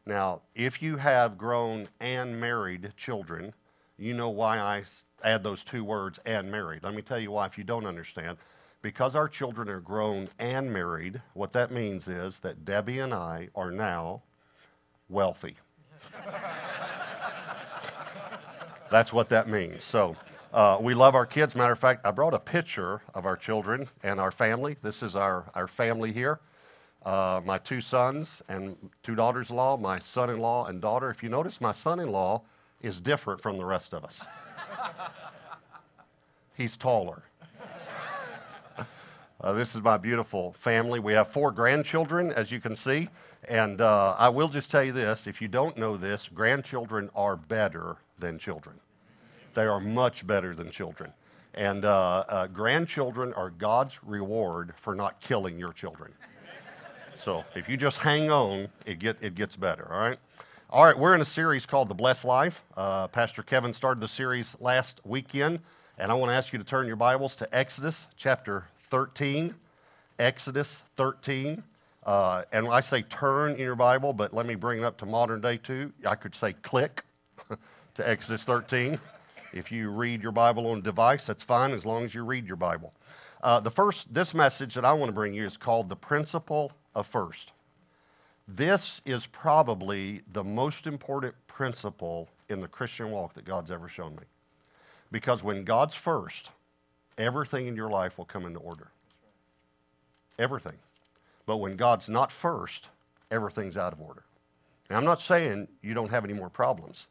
Now, 0.07 0.43
if 0.55 0.83
you 0.83 0.97
have 0.97 1.39
grown 1.39 1.89
and 2.01 2.41
married 2.41 2.93
children, 2.97 3.55
you 3.99 4.15
know 4.15 4.31
why 4.31 4.59
I 4.59 4.85
add 5.23 5.43
those 5.43 5.63
two 5.63 5.85
words 5.85 6.19
and 6.25 6.51
married. 6.51 6.83
Let 6.83 6.95
me 6.95 7.03
tell 7.03 7.19
you 7.19 7.31
why 7.33 7.47
if 7.47 7.59
you 7.59 7.65
don't 7.65 7.87
understand. 7.87 8.39
Because 8.83 9.15
our 9.15 9.29
children 9.29 9.69
are 9.69 9.81
grown 9.81 10.29
and 10.39 10.73
married, 10.73 11.21
what 11.35 11.53
that 11.53 11.71
means 11.71 12.09
is 12.09 12.39
that 12.39 12.65
Debbie 12.65 12.99
and 12.99 13.13
I 13.13 13.49
are 13.55 13.71
now 13.71 14.23
wealthy. 15.11 15.57
That's 18.91 19.13
what 19.13 19.29
that 19.29 19.49
means. 19.49 19.85
So 19.85 20.17
uh, 20.53 20.79
we 20.81 20.95
love 20.95 21.15
our 21.15 21.27
kids. 21.27 21.55
Matter 21.55 21.75
of 21.75 21.79
fact, 21.79 22.05
I 22.07 22.11
brought 22.11 22.35
a 22.35 22.39
picture 22.39 23.03
of 23.15 23.27
our 23.27 23.37
children 23.37 23.89
and 24.03 24.19
our 24.19 24.33
family. 24.33 24.77
This 24.83 25.03
is 25.03 25.15
our, 25.15 25.45
our 25.55 25.69
family 25.69 26.11
here. 26.11 26.41
Uh, 27.05 27.41
my 27.45 27.57
two 27.57 27.81
sons 27.81 28.43
and 28.49 28.77
two 29.03 29.15
daughters 29.15 29.51
in 29.51 29.57
law, 29.57 29.77
my 29.77 29.99
son 29.99 30.29
in 30.29 30.39
law 30.39 30.67
and 30.67 30.81
daughter. 30.83 31.09
If 31.11 31.23
you 31.23 31.29
notice, 31.29 31.61
my 31.61 31.73
son 31.73 31.99
in 31.99 32.13
law 32.13 32.43
is 32.83 33.01
different 33.01 33.41
from 33.41 33.57
the 33.57 33.65
rest 33.65 33.95
of 33.95 34.05
us. 34.05 34.25
He's 36.55 36.77
taller. 36.77 37.23
Uh, 39.43 39.55
this 39.55 39.75
is 39.75 39.81
my 39.81 39.97
beautiful 39.97 40.53
family. 40.53 41.01
We 41.01 41.15
have 41.15 41.29
four 41.29 41.51
grandchildren, 41.51 42.31
as 42.31 42.53
you 42.53 42.61
can 42.61 42.77
see. 42.77 43.09
And 43.49 43.81
uh, 43.81 44.15
I 44.19 44.29
will 44.29 44.49
just 44.49 44.71
tell 44.71 44.85
you 44.85 44.93
this 44.93 45.27
if 45.27 45.41
you 45.41 45.49
don't 45.49 45.79
know 45.79 45.97
this, 45.97 46.29
grandchildren 46.29 47.09
are 47.15 47.37
better 47.37 47.97
than 48.19 48.39
children. 48.39 48.79
They 49.55 49.65
are 49.65 49.81
much 49.81 50.27
better 50.27 50.55
than 50.55 50.71
children. 50.71 51.15
And 51.55 51.87
uh, 51.87 52.25
uh, 52.29 52.47
grandchildren 52.49 53.33
are 53.33 53.49
God's 53.49 53.99
reward 54.05 54.75
for 54.77 54.95
not 54.95 55.21
killing 55.21 55.59
your 55.59 55.73
children. 55.73 56.13
So 57.21 57.45
if 57.55 57.69
you 57.69 57.77
just 57.77 57.99
hang 57.99 58.31
on, 58.31 58.69
it, 58.87 58.99
get, 58.99 59.19
it 59.21 59.35
gets 59.35 59.55
better, 59.55 59.87
all 59.93 60.01
right? 60.01 60.19
All 60.71 60.85
right, 60.85 60.99
we're 60.99 61.15
in 61.15 61.21
a 61.21 61.27
series 61.27 61.67
called 61.67 61.91
The 61.91 61.95
Blessed 61.95 62.25
Life. 62.25 62.63
Uh, 62.79 63.09
Pastor 63.09 63.43
Kevin 63.43 63.75
started 63.75 64.01
the 64.01 64.09
series 64.09 64.57
last 64.59 65.03
weekend, 65.05 65.59
and 65.99 66.11
I 66.11 66.15
want 66.15 66.31
to 66.31 66.35
ask 66.35 66.51
you 66.51 66.59
to 66.59 66.65
turn 66.65 66.87
your 66.87 66.97
Bibles 66.97 67.35
to 67.37 67.55
Exodus 67.55 68.07
chapter 68.17 68.65
13. 68.89 69.55
Exodus 70.19 70.83
13. 70.97 71.63
Uh, 72.05 72.45
and 72.53 72.67
I 72.69 72.81
say 72.81 73.03
turn 73.03 73.53
in 73.53 73.59
your 73.61 73.77
Bible, 73.77 74.15
but 74.15 74.33
let 74.33 74.47
me 74.47 74.55
bring 74.55 74.79
it 74.79 74.85
up 74.85 74.97
to 74.99 75.07
modern 75.07 75.43
day 75.43 75.59
too. 75.59 75.93
I 76.07 76.15
could 76.15 76.35
say 76.35 76.55
click 76.55 77.05
to 77.97 78.09
Exodus 78.09 78.45
13. 78.45 78.99
If 79.53 79.71
you 79.71 79.91
read 79.91 80.23
your 80.23 80.33
Bible 80.33 80.69
on 80.69 80.79
a 80.79 80.83
device, 80.83 81.27
that's 81.27 81.43
fine 81.43 81.73
as 81.73 81.85
long 81.85 82.05
as 82.05 82.15
you 82.15 82.25
read 82.25 82.47
your 82.47 82.57
Bible. 82.57 82.95
Uh, 83.43 83.61
the 83.61 83.71
first, 83.71 84.15
this 84.15 84.33
message 84.33 84.75
that 84.75 84.87
I 84.87 84.95
want 84.95 85.11
to 85.11 85.15
bring 85.15 85.35
you 85.35 85.45
is 85.45 85.59
called 85.59 85.91
the 85.91 85.97
principle 85.97 86.73
of 86.95 87.07
first. 87.07 87.53
This 88.49 89.01
is 89.05 89.27
probably 89.27 90.23
the 90.33 90.43
most 90.43 90.87
important 90.87 91.35
principle 91.47 92.29
in 92.49 92.61
the 92.61 92.69
Christian 92.69 93.11
walk 93.11 93.35
that 93.35 93.45
God's 93.45 93.71
ever 93.71 93.89
shown 93.89 94.17
me. 94.17 94.25
Because 95.13 95.43
when 95.43 95.65
God's 95.65 95.95
first, 95.95 96.51
everything 97.19 97.67
in 97.67 97.77
your 97.77 97.91
life 97.91 98.19
will 98.19 98.25
come 98.25 98.47
into 98.47 98.59
order. 98.59 98.91
Everything. 100.39 100.77
But 101.47 101.59
when 101.59 101.77
God's 101.77 102.09
not 102.09 102.33
first, 102.33 102.89
everything's 103.31 103.77
out 103.77 103.93
of 103.93 104.01
order. 104.01 104.25
Now, 104.89 104.97
I'm 104.97 105.05
not 105.05 105.21
saying 105.21 105.69
you 105.83 105.95
don't 105.95 106.11
have 106.11 106.25
any 106.25 106.35
more 106.35 106.51
problems. 106.51 107.09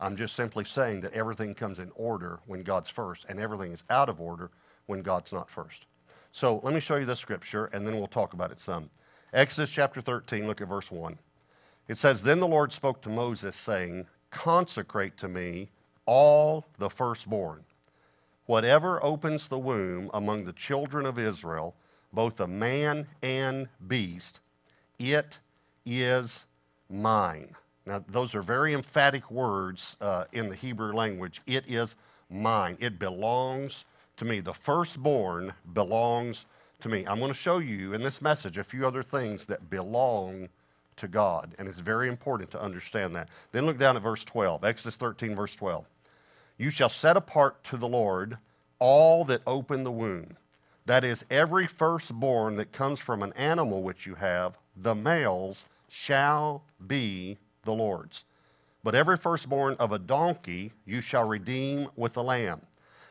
I'm 0.00 0.16
just 0.16 0.36
simply 0.36 0.64
saying 0.64 1.00
that 1.02 1.14
everything 1.14 1.54
comes 1.54 1.78
in 1.78 1.90
order 1.94 2.40
when 2.46 2.62
God's 2.62 2.90
first, 2.90 3.24
and 3.28 3.40
everything 3.40 3.72
is 3.72 3.84
out 3.88 4.10
of 4.10 4.20
order 4.20 4.50
when 4.86 5.00
God's 5.00 5.32
not 5.32 5.48
first. 5.48 5.86
So 6.32 6.60
let 6.62 6.74
me 6.74 6.80
show 6.80 6.96
you 6.96 7.06
this 7.06 7.18
scripture, 7.18 7.66
and 7.72 7.86
then 7.86 7.96
we'll 7.96 8.06
talk 8.06 8.34
about 8.34 8.52
it 8.52 8.60
some. 8.60 8.90
Exodus 9.36 9.68
chapter 9.68 10.00
13, 10.00 10.46
look 10.46 10.62
at 10.62 10.68
verse 10.68 10.90
1. 10.90 11.18
It 11.88 11.98
says, 11.98 12.22
Then 12.22 12.40
the 12.40 12.46
Lord 12.46 12.72
spoke 12.72 13.02
to 13.02 13.10
Moses, 13.10 13.54
saying, 13.54 14.06
Consecrate 14.30 15.18
to 15.18 15.28
me 15.28 15.68
all 16.06 16.64
the 16.78 16.88
firstborn. 16.88 17.62
Whatever 18.46 18.98
opens 19.04 19.48
the 19.48 19.58
womb 19.58 20.10
among 20.14 20.44
the 20.44 20.54
children 20.54 21.04
of 21.04 21.18
Israel, 21.18 21.74
both 22.14 22.40
a 22.40 22.46
man 22.46 23.06
and 23.22 23.68
beast, 23.86 24.40
it 24.98 25.38
is 25.84 26.46
mine. 26.88 27.54
Now, 27.84 28.02
those 28.08 28.34
are 28.34 28.40
very 28.42 28.72
emphatic 28.72 29.30
words 29.30 29.96
uh, 30.00 30.24
in 30.32 30.48
the 30.48 30.56
Hebrew 30.56 30.94
language. 30.94 31.42
It 31.46 31.68
is 31.68 31.96
mine. 32.30 32.78
It 32.80 32.98
belongs 32.98 33.84
to 34.16 34.24
me. 34.24 34.40
The 34.40 34.54
firstborn 34.54 35.52
belongs 35.74 36.46
to 36.80 36.88
me. 36.88 37.04
I'm 37.06 37.18
going 37.18 37.32
to 37.32 37.38
show 37.38 37.58
you 37.58 37.94
in 37.94 38.02
this 38.02 38.20
message 38.20 38.58
a 38.58 38.64
few 38.64 38.86
other 38.86 39.02
things 39.02 39.44
that 39.46 39.70
belong 39.70 40.48
to 40.96 41.08
God, 41.08 41.54
and 41.58 41.68
it's 41.68 41.78
very 41.78 42.08
important 42.08 42.50
to 42.50 42.62
understand 42.62 43.14
that. 43.16 43.28
Then 43.52 43.66
look 43.66 43.78
down 43.78 43.96
at 43.96 44.02
verse 44.02 44.24
12, 44.24 44.64
Exodus 44.64 44.96
13, 44.96 45.34
verse 45.34 45.54
12. 45.54 45.84
You 46.58 46.70
shall 46.70 46.88
set 46.88 47.16
apart 47.16 47.62
to 47.64 47.76
the 47.76 47.88
Lord 47.88 48.38
all 48.78 49.24
that 49.26 49.42
open 49.46 49.84
the 49.84 49.90
womb. 49.90 50.36
That 50.86 51.04
is, 51.04 51.24
every 51.30 51.66
firstborn 51.66 52.56
that 52.56 52.72
comes 52.72 53.00
from 53.00 53.22
an 53.22 53.32
animal 53.34 53.82
which 53.82 54.06
you 54.06 54.14
have, 54.14 54.56
the 54.76 54.94
males 54.94 55.66
shall 55.88 56.62
be 56.86 57.36
the 57.64 57.72
Lord's. 57.72 58.24
But 58.84 58.94
every 58.94 59.16
firstborn 59.16 59.74
of 59.78 59.92
a 59.92 59.98
donkey 59.98 60.72
you 60.84 61.00
shall 61.00 61.26
redeem 61.26 61.88
with 61.96 62.16
a 62.16 62.22
lamb. 62.22 62.62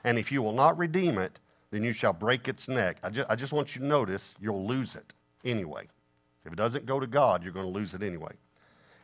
And 0.03 0.17
if 0.17 0.31
you 0.31 0.41
will 0.41 0.53
not 0.53 0.77
redeem 0.77 1.17
it, 1.17 1.39
then 1.71 1.83
you 1.83 1.93
shall 1.93 2.13
break 2.13 2.47
its 2.47 2.67
neck. 2.67 2.97
I 3.03 3.09
just, 3.09 3.29
I 3.29 3.35
just 3.35 3.53
want 3.53 3.75
you 3.75 3.81
to 3.81 3.87
notice 3.87 4.33
you'll 4.39 4.65
lose 4.65 4.95
it 4.95 5.13
anyway. 5.43 5.87
If 6.45 6.53
it 6.53 6.57
doesn't 6.57 6.85
go 6.85 6.99
to 6.99 7.07
God, 7.07 7.43
you're 7.43 7.53
going 7.53 7.65
to 7.65 7.71
lose 7.71 7.93
it 7.93 8.03
anyway. 8.03 8.31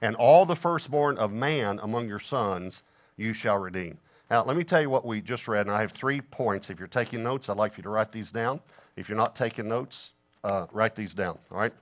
And 0.02 0.16
all 0.16 0.46
the 0.46 0.56
firstborn 0.56 1.18
of 1.18 1.32
man 1.32 1.80
among 1.82 2.08
your 2.08 2.20
sons 2.20 2.84
you 3.18 3.34
shall 3.34 3.58
redeem. 3.58 3.98
Now, 4.30 4.44
let 4.44 4.56
me 4.56 4.64
tell 4.64 4.82
you 4.82 4.90
what 4.90 5.06
we 5.06 5.22
just 5.22 5.48
read, 5.48 5.68
and 5.68 5.76
I 5.76 5.82
have 5.82 5.92
three 5.92 6.22
points. 6.22 6.70
If 6.70 6.80
you're 6.80 6.88
taking 6.88 7.22
notes, 7.22 7.50
I'd 7.50 7.58
like 7.58 7.74
for 7.74 7.80
you 7.80 7.84
to 7.84 7.90
write 7.90 8.12
these 8.12 8.32
down. 8.32 8.62
If 8.96 9.10
you're 9.10 9.18
not 9.18 9.36
taking 9.36 9.68
notes, 9.68 10.14
uh, 10.44 10.68
write 10.72 10.96
these 10.96 11.14
down, 11.14 11.38
all 11.52 11.58
right? 11.58 11.74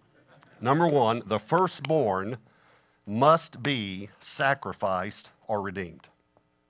Number 0.60 0.88
one, 0.88 1.22
the 1.28 1.40
firstborn 1.40 2.38
must 3.06 3.64
be 3.64 4.10
sacrificed 4.20 5.30
or 5.48 5.62
redeemed. 5.62 6.08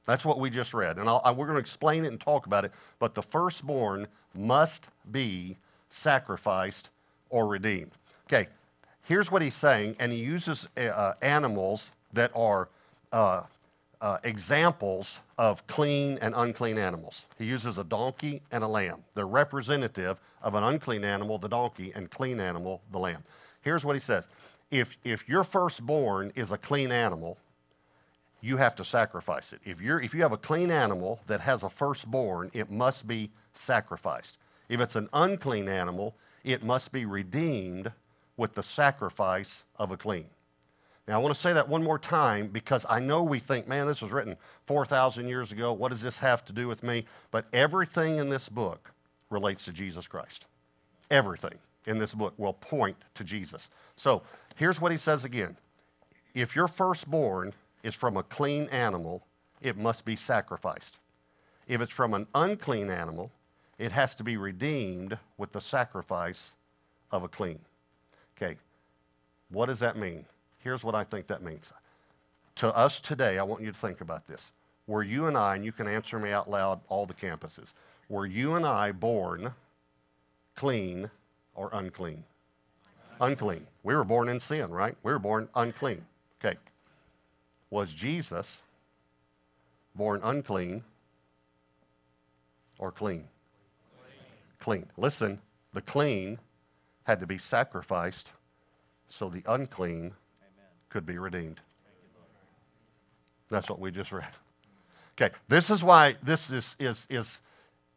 That's 0.09 0.25
what 0.25 0.39
we 0.39 0.49
just 0.49 0.73
read. 0.73 0.97
And 0.97 1.07
I, 1.07 1.29
we're 1.29 1.45
going 1.45 1.57
to 1.57 1.61
explain 1.61 2.03
it 2.03 2.07
and 2.07 2.19
talk 2.19 2.47
about 2.47 2.65
it. 2.65 2.71
But 2.97 3.13
the 3.13 3.21
firstborn 3.21 4.07
must 4.33 4.87
be 5.11 5.55
sacrificed 5.89 6.89
or 7.29 7.45
redeemed. 7.45 7.91
Okay, 8.25 8.47
here's 9.03 9.29
what 9.29 9.43
he's 9.43 9.53
saying. 9.53 9.97
And 9.99 10.11
he 10.11 10.17
uses 10.17 10.67
uh, 10.75 11.13
animals 11.21 11.91
that 12.13 12.31
are 12.33 12.69
uh, 13.11 13.43
uh, 14.01 14.17
examples 14.23 15.19
of 15.37 15.65
clean 15.67 16.17
and 16.23 16.33
unclean 16.35 16.79
animals. 16.79 17.27
He 17.37 17.45
uses 17.45 17.77
a 17.77 17.83
donkey 17.83 18.41
and 18.51 18.63
a 18.63 18.67
lamb. 18.67 19.03
They're 19.13 19.27
representative 19.27 20.17
of 20.41 20.55
an 20.55 20.63
unclean 20.63 21.03
animal, 21.03 21.37
the 21.37 21.49
donkey, 21.49 21.91
and 21.93 22.09
clean 22.09 22.39
animal, 22.39 22.81
the 22.91 22.97
lamb. 22.97 23.23
Here's 23.61 23.85
what 23.85 23.95
he 23.95 23.99
says 23.99 24.27
if, 24.71 24.97
if 25.03 25.29
your 25.29 25.43
firstborn 25.43 26.31
is 26.33 26.49
a 26.49 26.57
clean 26.57 26.91
animal, 26.91 27.37
you 28.41 28.57
have 28.57 28.75
to 28.75 28.85
sacrifice 28.85 29.53
it. 29.53 29.61
If, 29.65 29.81
you're, 29.81 30.01
if 30.01 30.13
you 30.13 30.21
have 30.21 30.31
a 30.31 30.37
clean 30.37 30.71
animal 30.71 31.19
that 31.27 31.41
has 31.41 31.63
a 31.63 31.69
firstborn, 31.69 32.51
it 32.53 32.71
must 32.71 33.07
be 33.07 33.31
sacrificed. 33.53 34.37
If 34.69 34.79
it's 34.79 34.95
an 34.95 35.09
unclean 35.13 35.67
animal, 35.67 36.15
it 36.43 36.63
must 36.63 36.91
be 36.91 37.05
redeemed 37.05 37.91
with 38.37 38.53
the 38.53 38.63
sacrifice 38.63 39.63
of 39.77 39.91
a 39.91 39.97
clean. 39.97 40.27
Now, 41.07 41.15
I 41.15 41.23
want 41.23 41.33
to 41.33 41.41
say 41.41 41.53
that 41.53 41.67
one 41.67 41.83
more 41.83 41.97
time 41.97 42.47
because 42.47 42.85
I 42.87 42.99
know 42.99 43.23
we 43.23 43.39
think, 43.39 43.67
man, 43.67 43.87
this 43.87 44.01
was 44.01 44.11
written 44.11 44.37
4,000 44.67 45.27
years 45.27 45.51
ago. 45.51 45.73
What 45.73 45.89
does 45.89 46.01
this 46.01 46.19
have 46.19 46.45
to 46.45 46.53
do 46.53 46.67
with 46.67 46.83
me? 46.83 47.05
But 47.31 47.47
everything 47.51 48.17
in 48.17 48.29
this 48.29 48.47
book 48.47 48.91
relates 49.31 49.65
to 49.65 49.73
Jesus 49.73 50.07
Christ. 50.07 50.45
Everything 51.09 51.55
in 51.87 51.97
this 51.97 52.13
book 52.13 52.35
will 52.37 52.53
point 52.53 52.95
to 53.15 53.23
Jesus. 53.23 53.71
So 53.95 54.21
here's 54.55 54.79
what 54.79 54.91
he 54.91 54.99
says 54.99 55.25
again 55.25 55.57
If 56.35 56.55
your 56.55 56.67
firstborn 56.67 57.53
is 57.83 57.95
from 57.95 58.17
a 58.17 58.23
clean 58.23 58.67
animal, 58.69 59.23
it 59.61 59.77
must 59.77 60.05
be 60.05 60.15
sacrificed. 60.15 60.97
If 61.67 61.81
it's 61.81 61.93
from 61.93 62.13
an 62.13 62.27
unclean 62.33 62.89
animal, 62.89 63.31
it 63.77 63.91
has 63.91 64.15
to 64.15 64.23
be 64.23 64.37
redeemed 64.37 65.17
with 65.37 65.51
the 65.51 65.61
sacrifice 65.61 66.53
of 67.11 67.23
a 67.23 67.27
clean. 67.27 67.59
Okay, 68.35 68.57
what 69.49 69.67
does 69.67 69.79
that 69.79 69.97
mean? 69.97 70.25
Here's 70.59 70.83
what 70.83 70.95
I 70.95 71.03
think 71.03 71.27
that 71.27 71.41
means. 71.41 71.71
To 72.55 72.75
us 72.75 72.99
today, 72.99 73.37
I 73.37 73.43
want 73.43 73.61
you 73.61 73.71
to 73.71 73.77
think 73.77 74.01
about 74.01 74.27
this. 74.27 74.51
Were 74.87 75.03
you 75.03 75.27
and 75.27 75.37
I, 75.37 75.55
and 75.55 75.63
you 75.63 75.71
can 75.71 75.87
answer 75.87 76.19
me 76.19 76.31
out 76.31 76.49
loud, 76.49 76.81
all 76.89 77.05
the 77.05 77.13
campuses, 77.13 77.73
were 78.09 78.25
you 78.25 78.55
and 78.55 78.65
I 78.65 78.91
born 78.91 79.53
clean 80.55 81.09
or 81.55 81.69
unclean? 81.71 82.23
Unclean. 83.21 83.65
We 83.83 83.95
were 83.95 84.03
born 84.03 84.29
in 84.29 84.39
sin, 84.39 84.71
right? 84.71 84.95
We 85.03 85.11
were 85.11 85.19
born 85.19 85.47
unclean. 85.55 86.03
Okay. 86.43 86.57
Was 87.69 87.91
Jesus 87.91 88.61
born 89.95 90.21
unclean 90.23 90.83
or 92.77 92.91
clean? 92.91 93.27
Clean. 94.59 94.81
clean. 94.81 94.85
Listen, 94.97 95.39
the 95.73 95.81
clean 95.81 96.39
had 97.03 97.19
to 97.19 97.27
be 97.27 97.37
sacrificed 97.37 98.31
so 99.07 99.29
the 99.29 99.43
unclean 99.47 99.97
Amen. 99.97 100.13
could 100.89 101.05
be 101.05 101.17
redeemed. 101.17 101.59
That's 103.49 103.69
what 103.69 103.79
we 103.79 103.91
just 103.91 104.11
read. 104.11 104.29
Okay, 105.19 105.33
this 105.47 105.69
is 105.69 105.83
why 105.83 106.15
this 106.23 106.51
is, 106.51 106.75
is, 106.79 107.07
is 107.09 107.41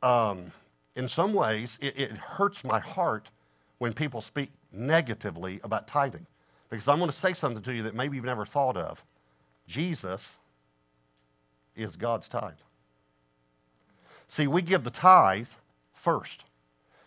um, 0.02 0.50
in 0.97 1.09
some 1.09 1.33
ways, 1.33 1.79
it, 1.81 1.99
it 1.99 2.11
hurts 2.12 2.64
my 2.64 2.81
heart 2.81 3.29
when 3.79 3.93
people 3.93 4.21
speak 4.21 4.50
negatively 4.73 5.61
about 5.62 5.87
tithing. 5.87 6.26
Because 6.71 6.88
I'm 6.88 6.99
going 6.99 7.11
to 7.11 7.17
say 7.17 7.35
something 7.35 7.62
to 7.62 7.75
you 7.75 7.83
that 7.85 7.95
maybe 7.95 8.17
you've 8.17 8.25
never 8.25 8.47
thought 8.47 8.76
of. 8.76 9.05
Jesus 9.66 10.38
is 11.75 11.97
God's 11.97 12.28
tithe. 12.28 12.54
See, 14.28 14.47
we 14.47 14.62
give 14.62 14.85
the 14.85 14.90
tithe 14.90 15.49
first 15.92 16.45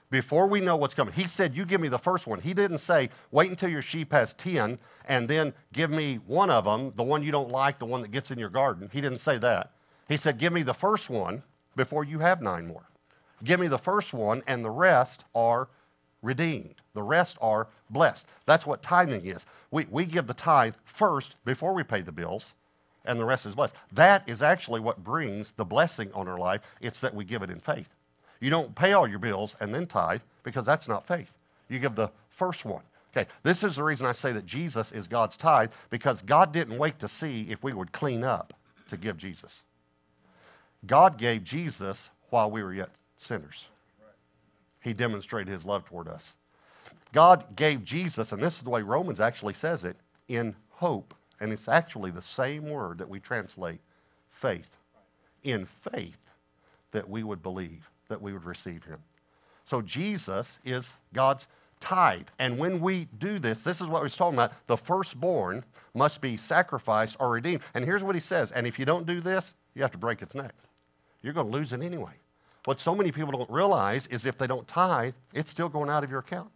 before 0.10 0.48
we 0.48 0.62
know 0.62 0.76
what's 0.76 0.94
coming. 0.94 1.14
He 1.14 1.28
said, 1.28 1.56
You 1.56 1.66
give 1.66 1.82
me 1.82 1.88
the 1.88 2.00
first 2.00 2.28
one. 2.28 2.40
He 2.40 2.54
didn't 2.54 2.78
say, 2.78 3.10
Wait 3.32 3.50
until 3.50 3.70
your 3.70 3.82
sheep 3.82 4.12
has 4.12 4.34
10 4.34 4.80
and 5.08 5.28
then 5.28 5.54
give 5.74 5.90
me 5.90 6.20
one 6.28 6.50
of 6.50 6.66
them, 6.66 6.92
the 6.92 7.04
one 7.04 7.24
you 7.24 7.32
don't 7.32 7.50
like, 7.50 7.80
the 7.80 7.86
one 7.86 8.02
that 8.02 8.12
gets 8.12 8.32
in 8.32 8.40
your 8.40 8.50
garden. 8.50 8.90
He 8.94 9.02
didn't 9.02 9.20
say 9.20 9.38
that. 9.40 9.72
He 10.08 10.18
said, 10.18 10.38
Give 10.38 10.54
me 10.54 10.64
the 10.64 10.74
first 10.74 11.10
one 11.10 11.44
before 11.76 12.04
you 12.04 12.20
have 12.20 12.42
nine 12.42 12.68
more. 12.68 12.90
Give 13.44 13.60
me 13.60 13.68
the 13.68 13.78
first 13.78 14.14
one, 14.14 14.42
and 14.48 14.64
the 14.64 14.72
rest 14.72 15.26
are 15.34 15.68
redeemed. 16.26 16.76
The 16.94 17.04
rest 17.04 17.38
are 17.40 17.68
blessed. 17.90 18.28
That's 18.46 18.66
what 18.66 18.82
tithing 18.82 19.26
is. 19.26 19.46
We, 19.72 19.86
we 19.90 20.06
give 20.06 20.28
the 20.28 20.34
tithe 20.34 20.74
first 20.86 21.36
before 21.46 21.74
we 21.74 21.84
pay 21.84 22.02
the 22.02 22.12
bills, 22.12 22.54
and 23.06 23.20
the 23.20 23.26
rest 23.26 23.46
is 23.46 23.56
blessed. 23.56 23.76
That 23.92 24.28
is 24.28 24.42
actually 24.42 24.80
what 24.80 25.04
brings 25.04 25.52
the 25.52 25.66
blessing 25.66 26.12
on 26.14 26.28
our 26.28 26.38
life. 26.38 26.62
It's 26.82 27.00
that 27.02 27.14
we 27.14 27.24
give 27.24 27.44
it 27.44 27.50
in 27.50 27.60
faith. 27.60 27.90
You 28.40 28.50
don't 28.50 28.76
pay 28.76 28.94
all 28.94 29.08
your 29.08 29.20
bills 29.20 29.56
and 29.60 29.74
then 29.74 29.86
tithe 29.86 30.22
because 30.44 30.66
that's 30.66 30.88
not 30.88 31.08
faith. 31.08 31.38
You 31.70 31.80
give 31.80 31.96
the 31.96 32.12
first 32.30 32.66
one. 32.66 32.84
Okay, 33.16 33.30
this 33.44 33.64
is 33.64 33.78
the 33.78 33.84
reason 33.84 34.06
I 34.06 34.12
say 34.12 34.34
that 34.34 34.46
Jesus 34.46 34.92
is 34.92 35.08
God's 35.08 35.38
tithe 35.38 35.72
because 35.90 36.22
God 36.22 36.52
didn't 36.52 36.78
wait 36.78 37.00
to 37.00 37.08
see 37.08 37.48
if 37.50 37.64
we 37.64 37.72
would 37.72 37.94
clean 37.94 38.24
up 38.24 38.54
to 38.90 38.98
give 38.98 39.18
Jesus. 39.18 39.64
God 40.86 41.18
gave 41.18 41.44
Jesus 41.44 42.10
while 42.30 42.52
we 42.52 42.62
were 42.62 42.74
yet 42.74 42.90
sinners. 43.18 43.68
He 44.86 44.94
demonstrated 44.94 45.52
his 45.52 45.66
love 45.66 45.84
toward 45.84 46.08
us. 46.08 46.36
God 47.12 47.56
gave 47.56 47.84
Jesus, 47.84 48.32
and 48.32 48.42
this 48.42 48.58
is 48.58 48.62
the 48.62 48.70
way 48.70 48.84
Romans 48.84 49.20
actually 49.20 49.56
says 49.56 49.84
it, 49.84 49.98
in 50.28 50.56
hope. 50.70 51.16
And 51.40 51.52
it's 51.52 51.68
actually 51.68 52.12
the 52.12 52.22
same 52.22 52.70
word 52.70 53.00
that 53.00 53.10
we 53.10 53.20
translate 53.20 53.80
faith. 54.30 54.78
In 55.42 55.66
faith 55.66 56.20
that 56.92 57.10
we 57.10 57.24
would 57.24 57.42
believe 57.42 57.90
that 58.10 58.22
we 58.22 58.32
would 58.32 58.46
receive 58.46 58.84
him. 58.84 59.00
So 59.66 59.82
Jesus 59.82 60.60
is 60.64 60.94
God's 61.14 61.48
tithe. 61.80 62.28
And 62.38 62.60
when 62.60 62.80
we 62.80 63.08
do 63.18 63.40
this, 63.40 63.64
this 63.64 63.82
is 63.82 63.88
what 63.88 64.04
he's 64.04 64.16
talking 64.16 64.36
about. 64.36 64.54
The 64.68 64.78
firstborn 64.78 65.66
must 65.96 66.22
be 66.22 66.38
sacrificed 66.38 67.18
or 67.20 67.32
redeemed. 67.32 67.62
And 67.74 67.84
here's 67.84 68.04
what 68.04 68.14
he 68.14 68.22
says. 68.22 68.52
And 68.52 68.68
if 68.68 68.78
you 68.78 68.86
don't 68.86 69.08
do 69.08 69.20
this, 69.20 69.56
you 69.74 69.82
have 69.82 69.92
to 69.94 69.98
break 69.98 70.22
its 70.22 70.36
neck. 70.36 70.54
You're 71.24 71.34
going 71.34 71.48
to 71.48 71.54
lose 71.54 71.74
it 71.74 71.82
anyway. 71.82 72.14
What 72.66 72.80
so 72.80 72.96
many 72.96 73.12
people 73.12 73.32
don't 73.32 73.50
realize 73.50 74.08
is 74.08 74.26
if 74.26 74.38
they 74.38 74.48
don't 74.48 74.68
tithe, 74.68 75.14
it's 75.34 75.52
still 75.52 75.70
going 75.70 75.90
out 75.90 76.04
of 76.04 76.10
your 76.10 76.20
account. 76.20 76.50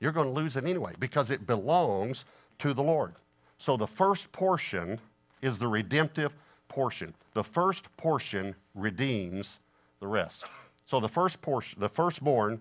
You're 0.00 0.12
going 0.12 0.26
to 0.26 0.32
lose 0.32 0.56
it 0.56 0.64
anyway 0.64 0.92
because 0.98 1.30
it 1.30 1.46
belongs 1.46 2.24
to 2.58 2.74
the 2.74 2.82
Lord. 2.82 3.14
So 3.58 3.76
the 3.76 3.86
first 3.86 4.30
portion 4.32 4.98
is 5.40 5.58
the 5.58 5.68
redemptive 5.68 6.34
portion. 6.68 7.14
The 7.34 7.44
first 7.44 7.94
portion 7.96 8.54
redeems 8.74 9.60
the 10.00 10.06
rest. 10.06 10.44
So 10.84 10.98
the 10.98 11.08
first 11.08 11.40
portion, 11.40 11.78
the 11.78 11.88
firstborn 11.88 12.60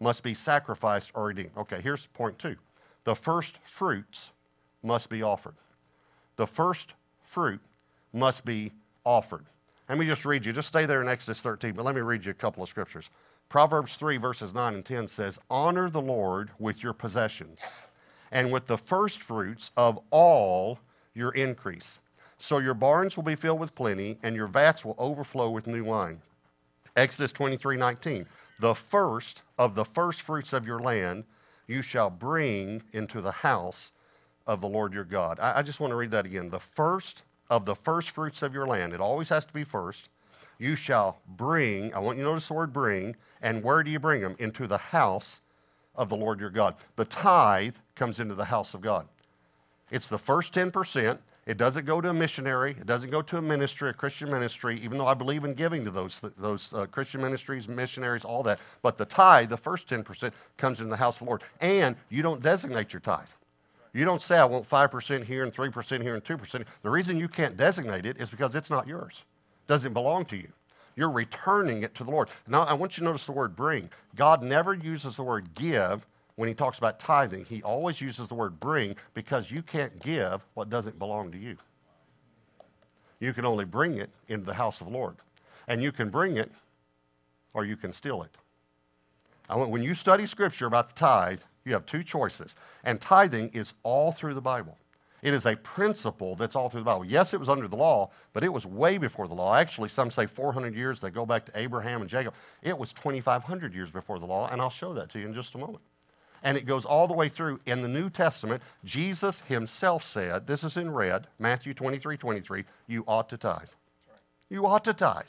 must 0.00 0.22
be 0.22 0.34
sacrificed 0.34 1.10
or 1.14 1.24
redeemed. 1.26 1.50
Okay, 1.56 1.80
here's 1.80 2.06
point 2.08 2.38
two. 2.38 2.56
The 3.04 3.14
first 3.14 3.58
fruits 3.62 4.30
must 4.82 5.10
be 5.10 5.22
offered. 5.22 5.54
The 6.36 6.46
first 6.46 6.94
fruit 7.22 7.60
must 8.12 8.44
be 8.44 8.72
offered. 9.04 9.44
Let 9.88 9.98
me 9.98 10.06
just 10.06 10.24
read 10.24 10.44
you. 10.44 10.52
Just 10.52 10.68
stay 10.68 10.84
there 10.86 11.00
in 11.00 11.08
Exodus 11.08 11.40
13, 11.40 11.72
but 11.72 11.84
let 11.84 11.94
me 11.94 12.00
read 12.00 12.24
you 12.24 12.32
a 12.32 12.34
couple 12.34 12.62
of 12.62 12.68
scriptures. 12.68 13.10
Proverbs 13.48 13.94
3, 13.96 14.16
verses 14.16 14.52
9 14.52 14.74
and 14.74 14.84
10 14.84 15.06
says, 15.06 15.38
Honor 15.48 15.88
the 15.88 16.00
Lord 16.00 16.50
with 16.58 16.82
your 16.82 16.92
possessions 16.92 17.60
and 18.32 18.50
with 18.50 18.66
the 18.66 18.78
first 18.78 19.22
fruits 19.22 19.70
of 19.76 20.00
all 20.10 20.80
your 21.14 21.30
increase. 21.32 22.00
So 22.38 22.58
your 22.58 22.74
barns 22.74 23.16
will 23.16 23.22
be 23.22 23.36
filled 23.36 23.60
with 23.60 23.74
plenty, 23.74 24.18
and 24.22 24.34
your 24.36 24.48
vats 24.48 24.84
will 24.84 24.96
overflow 24.98 25.50
with 25.50 25.66
new 25.66 25.84
wine. 25.84 26.20
Exodus 26.96 27.32
23 27.32 27.76
19. 27.76 28.26
The 28.58 28.74
first 28.74 29.42
of 29.58 29.74
the 29.74 29.84
first 29.84 30.22
fruits 30.22 30.52
of 30.52 30.66
your 30.66 30.80
land 30.80 31.24
you 31.66 31.82
shall 31.82 32.10
bring 32.10 32.82
into 32.92 33.20
the 33.20 33.32
house 33.32 33.92
of 34.46 34.60
the 34.60 34.68
Lord 34.68 34.92
your 34.92 35.04
God. 35.04 35.38
I, 35.40 35.58
I 35.58 35.62
just 35.62 35.80
want 35.80 35.90
to 35.92 35.96
read 35.96 36.10
that 36.12 36.26
again. 36.26 36.50
The 36.50 36.60
first 36.60 37.22
of 37.50 37.64
the 37.64 37.74
first 37.74 38.10
fruits 38.10 38.42
of 38.42 38.54
your 38.54 38.66
land, 38.66 38.92
it 38.92 39.00
always 39.00 39.28
has 39.28 39.44
to 39.44 39.52
be 39.52 39.64
first, 39.64 40.08
you 40.58 40.76
shall 40.76 41.18
bring, 41.36 41.92
I 41.94 41.98
want 41.98 42.18
you 42.18 42.24
to 42.24 42.30
notice 42.30 42.48
the 42.48 42.54
word 42.54 42.72
bring, 42.72 43.14
and 43.42 43.62
where 43.62 43.82
do 43.82 43.90
you 43.90 43.98
bring 43.98 44.22
them? 44.22 44.36
Into 44.38 44.66
the 44.66 44.78
house 44.78 45.42
of 45.94 46.08
the 46.08 46.16
Lord 46.16 46.40
your 46.40 46.50
God. 46.50 46.76
The 46.96 47.04
tithe 47.04 47.76
comes 47.94 48.20
into 48.20 48.34
the 48.34 48.44
house 48.44 48.74
of 48.74 48.80
God. 48.80 49.06
It's 49.90 50.08
the 50.08 50.18
first 50.18 50.52
10%. 50.54 51.18
It 51.46 51.58
doesn't 51.58 51.84
go 51.84 52.00
to 52.00 52.10
a 52.10 52.14
missionary. 52.14 52.72
It 52.72 52.86
doesn't 52.86 53.10
go 53.10 53.22
to 53.22 53.38
a 53.38 53.42
ministry, 53.42 53.90
a 53.90 53.92
Christian 53.92 54.30
ministry, 54.30 54.80
even 54.80 54.98
though 54.98 55.06
I 55.06 55.14
believe 55.14 55.44
in 55.44 55.54
giving 55.54 55.84
to 55.84 55.92
those, 55.92 56.20
those 56.36 56.72
uh, 56.72 56.86
Christian 56.86 57.22
ministries, 57.22 57.68
missionaries, 57.68 58.24
all 58.24 58.42
that. 58.42 58.58
But 58.82 58.98
the 58.98 59.04
tithe, 59.04 59.48
the 59.50 59.56
first 59.56 59.88
10%, 59.88 60.32
comes 60.56 60.80
in 60.80 60.88
the 60.88 60.96
house 60.96 61.16
of 61.16 61.20
the 61.20 61.26
Lord. 61.26 61.44
And 61.60 61.94
you 62.08 62.22
don't 62.22 62.42
designate 62.42 62.92
your 62.92 63.00
tithe. 63.00 63.28
You 63.96 64.04
don't 64.04 64.20
say, 64.20 64.36
I 64.36 64.44
want 64.44 64.68
5% 64.68 65.24
here 65.24 65.42
and 65.42 65.54
3% 65.54 66.02
here 66.02 66.14
and 66.14 66.22
2%. 66.22 66.64
The 66.82 66.90
reason 66.90 67.18
you 67.18 67.28
can't 67.28 67.56
designate 67.56 68.04
it 68.04 68.18
is 68.18 68.28
because 68.28 68.54
it's 68.54 68.70
not 68.70 68.86
yours, 68.86 69.24
it 69.64 69.68
doesn't 69.68 69.94
belong 69.94 70.26
to 70.26 70.36
you. 70.36 70.48
You're 70.96 71.10
returning 71.10 71.82
it 71.82 71.94
to 71.96 72.04
the 72.04 72.10
Lord. 72.10 72.28
Now, 72.46 72.62
I 72.62 72.74
want 72.74 72.96
you 72.96 73.02
to 73.02 73.04
notice 73.06 73.26
the 73.26 73.32
word 73.32 73.54
bring. 73.54 73.90
God 74.14 74.42
never 74.42 74.74
uses 74.74 75.16
the 75.16 75.22
word 75.22 75.54
give 75.54 76.06
when 76.36 76.48
he 76.48 76.54
talks 76.54 76.78
about 76.78 76.98
tithing, 76.98 77.46
he 77.46 77.62
always 77.62 78.00
uses 78.00 78.28
the 78.28 78.34
word 78.34 78.60
bring 78.60 78.94
because 79.14 79.50
you 79.50 79.62
can't 79.62 79.98
give 80.00 80.42
what 80.52 80.68
doesn't 80.68 80.98
belong 80.98 81.32
to 81.32 81.38
you. 81.38 81.56
You 83.20 83.32
can 83.32 83.46
only 83.46 83.64
bring 83.64 83.96
it 83.96 84.10
into 84.28 84.44
the 84.44 84.54
house 84.54 84.82
of 84.82 84.86
the 84.86 84.92
Lord. 84.92 85.16
And 85.68 85.82
you 85.82 85.90
can 85.90 86.10
bring 86.10 86.36
it 86.36 86.52
or 87.54 87.64
you 87.64 87.76
can 87.76 87.92
steal 87.92 88.22
it. 88.22 88.30
I 89.48 89.56
Want, 89.56 89.70
when 89.70 89.82
you 89.82 89.94
study 89.94 90.26
scripture 90.26 90.66
about 90.66 90.88
the 90.88 90.94
tithe, 90.94 91.40
you 91.66 91.72
have 91.72 91.84
two 91.84 92.02
choices. 92.02 92.56
And 92.84 93.00
tithing 93.00 93.50
is 93.50 93.74
all 93.82 94.12
through 94.12 94.34
the 94.34 94.40
Bible. 94.40 94.78
It 95.22 95.34
is 95.34 95.44
a 95.44 95.56
principle 95.56 96.36
that's 96.36 96.54
all 96.54 96.68
through 96.68 96.80
the 96.80 96.84
Bible. 96.84 97.04
Yes, 97.04 97.34
it 97.34 97.40
was 97.40 97.48
under 97.48 97.68
the 97.68 97.76
law, 97.76 98.10
but 98.32 98.44
it 98.44 98.52
was 98.52 98.64
way 98.64 98.96
before 98.96 99.26
the 99.26 99.34
law. 99.34 99.54
Actually, 99.54 99.88
some 99.88 100.10
say 100.10 100.26
400 100.26 100.74
years. 100.74 101.00
They 101.00 101.10
go 101.10 101.26
back 101.26 101.44
to 101.46 101.58
Abraham 101.58 102.00
and 102.00 102.08
Jacob. 102.08 102.34
It 102.62 102.78
was 102.78 102.92
2,500 102.92 103.74
years 103.74 103.90
before 103.90 104.18
the 104.18 104.26
law, 104.26 104.48
and 104.50 104.60
I'll 104.60 104.70
show 104.70 104.94
that 104.94 105.10
to 105.10 105.18
you 105.18 105.26
in 105.26 105.34
just 105.34 105.54
a 105.54 105.58
moment 105.58 105.82
and 106.42 106.56
it 106.56 106.64
goes 106.64 106.84
all 106.84 107.08
the 107.08 107.14
way 107.14 107.28
through. 107.28 107.58
In 107.66 107.82
the 107.82 107.88
New 107.88 108.08
Testament, 108.08 108.62
Jesus 108.84 109.40
himself 109.40 110.04
said, 110.04 110.46
this 110.46 110.62
is 110.62 110.76
in 110.76 110.90
red, 110.92 111.26
Matthew 111.40 111.74
23 111.74 112.16
23, 112.16 112.64
you 112.86 113.04
ought 113.08 113.28
to 113.30 113.36
tithe. 113.36 113.68
You 114.48 114.64
ought 114.66 114.84
to 114.84 114.94
tithe. 114.94 115.24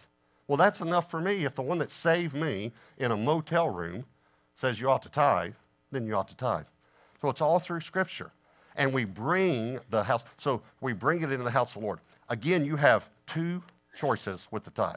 Well, 0.48 0.58
that's 0.58 0.80
enough 0.80 1.10
for 1.10 1.20
me. 1.20 1.44
If 1.44 1.56
the 1.56 1.64
one 1.64 1.80
that 1.80 1.92
saved 1.92 2.36
me 2.36 2.72
in 2.98 3.12
a 3.12 3.18
motel 3.18 3.70
room 3.70 4.06
says 4.56 4.80
you 4.80 4.90
ought 4.90 5.02
to 5.04 5.10
tithe, 5.10 5.56
then 5.92 6.06
you 6.06 6.16
ought 6.16 6.28
to 6.30 6.36
tithe. 6.36 6.66
So 7.22 7.30
it's 7.30 7.42
all 7.42 7.60
through 7.60 7.82
Scripture. 7.82 8.32
And 8.76 8.94
we 8.94 9.06
bring 9.06 9.80
the 9.90 10.04
house, 10.04 10.24
so 10.38 10.62
we 10.82 10.94
bring 10.94 11.24
it 11.24 11.32
into 11.32 11.44
the 11.44 11.52
house 11.52 11.76
of 11.76 11.82
the 11.82 11.86
Lord. 11.88 12.00
Again, 12.30 12.64
you 12.64 12.76
have 12.76 13.10
two 13.26 13.64
choices 13.98 14.48
with 14.52 14.64
the 14.64 14.72
tithe. 14.72 14.96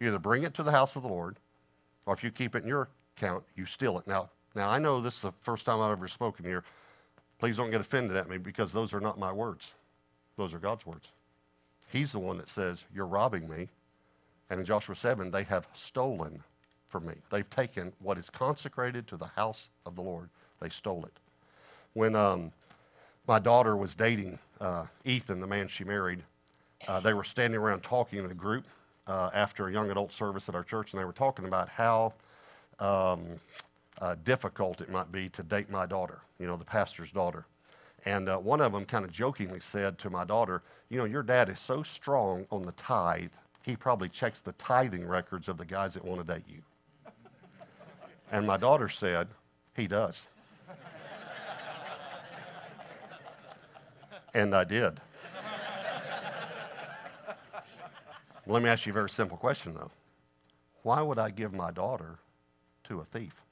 You 0.00 0.08
either 0.08 0.18
bring 0.18 0.44
it 0.44 0.54
to 0.54 0.62
the 0.62 0.70
house 0.70 0.96
of 0.96 1.02
the 1.02 1.08
Lord, 1.08 1.36
or 2.06 2.14
if 2.14 2.24
you 2.24 2.30
keep 2.30 2.54
it 2.54 2.62
in 2.62 2.68
your 2.68 2.88
account, 3.16 3.44
you 3.56 3.66
steal 3.66 3.98
it. 3.98 4.06
Now, 4.06 4.30
now, 4.54 4.70
I 4.70 4.78
know 4.78 5.00
this 5.00 5.16
is 5.16 5.22
the 5.22 5.32
first 5.42 5.66
time 5.66 5.80
I've 5.80 5.92
ever 5.92 6.08
spoken 6.08 6.44
here. 6.44 6.64
Please 7.38 7.56
don't 7.56 7.70
get 7.70 7.80
offended 7.80 8.16
at 8.16 8.28
me 8.28 8.38
because 8.38 8.72
those 8.72 8.92
are 8.92 9.00
not 9.00 9.18
my 9.18 9.32
words, 9.32 9.74
those 10.36 10.54
are 10.54 10.58
God's 10.58 10.86
words. 10.86 11.12
He's 11.92 12.12
the 12.12 12.18
one 12.18 12.38
that 12.38 12.48
says, 12.48 12.84
You're 12.94 13.06
robbing 13.06 13.48
me. 13.48 13.68
And 14.50 14.60
in 14.60 14.66
Joshua 14.66 14.96
7, 14.96 15.30
they 15.30 15.44
have 15.44 15.68
stolen 15.74 16.42
from 16.88 17.06
me. 17.06 17.14
They've 17.30 17.48
taken 17.48 17.92
what 18.00 18.18
is 18.18 18.30
consecrated 18.30 19.06
to 19.08 19.16
the 19.16 19.26
house 19.26 19.70
of 19.86 19.94
the 19.94 20.02
Lord, 20.02 20.28
they 20.60 20.68
stole 20.68 21.04
it. 21.04 21.12
When 21.94 22.16
um, 22.16 22.52
my 23.26 23.38
daughter 23.38 23.76
was 23.76 23.94
dating 23.94 24.38
uh, 24.60 24.86
Ethan, 25.04 25.40
the 25.40 25.46
man 25.46 25.68
she 25.68 25.84
married, 25.84 26.22
uh, 26.86 27.00
they 27.00 27.14
were 27.14 27.24
standing 27.24 27.60
around 27.60 27.82
talking 27.82 28.18
in 28.20 28.30
a 28.30 28.34
group 28.34 28.64
uh, 29.06 29.30
after 29.34 29.68
a 29.68 29.72
young 29.72 29.90
adult 29.90 30.12
service 30.12 30.48
at 30.48 30.54
our 30.54 30.64
church, 30.64 30.92
and 30.92 31.00
they 31.00 31.04
were 31.04 31.12
talking 31.12 31.46
about 31.46 31.68
how 31.68 32.12
um, 32.78 33.24
uh, 34.00 34.14
difficult 34.24 34.80
it 34.80 34.90
might 34.90 35.10
be 35.10 35.28
to 35.30 35.42
date 35.42 35.70
my 35.70 35.86
daughter, 35.86 36.20
you 36.38 36.46
know, 36.46 36.56
the 36.56 36.64
pastor's 36.64 37.10
daughter. 37.10 37.44
And 38.04 38.28
uh, 38.28 38.38
one 38.38 38.60
of 38.60 38.72
them 38.72 38.84
kind 38.84 39.04
of 39.04 39.10
jokingly 39.10 39.60
said 39.60 39.98
to 39.98 40.10
my 40.10 40.24
daughter, 40.24 40.62
You 40.88 40.98
know, 40.98 41.04
your 41.04 41.22
dad 41.22 41.48
is 41.48 41.58
so 41.58 41.82
strong 41.82 42.46
on 42.50 42.62
the 42.62 42.72
tithe, 42.72 43.32
he 43.62 43.76
probably 43.76 44.08
checks 44.08 44.40
the 44.40 44.52
tithing 44.52 45.06
records 45.06 45.48
of 45.48 45.58
the 45.58 45.64
guys 45.64 45.94
that 45.94 46.04
want 46.04 46.26
to 46.26 46.34
date 46.34 46.44
you. 46.48 46.62
And 48.30 48.46
my 48.46 48.56
daughter 48.56 48.88
said, 48.88 49.28
He 49.74 49.86
does. 49.86 50.26
and 54.34 54.54
I 54.54 54.64
did. 54.64 55.00
Let 58.46 58.62
me 58.62 58.70
ask 58.70 58.86
you 58.86 58.92
a 58.92 58.94
very 58.94 59.10
simple 59.10 59.36
question, 59.36 59.74
though. 59.74 59.90
Why 60.82 61.02
would 61.02 61.18
I 61.18 61.30
give 61.30 61.52
my 61.52 61.70
daughter 61.70 62.18
to 62.84 63.00
a 63.00 63.04
thief? 63.04 63.42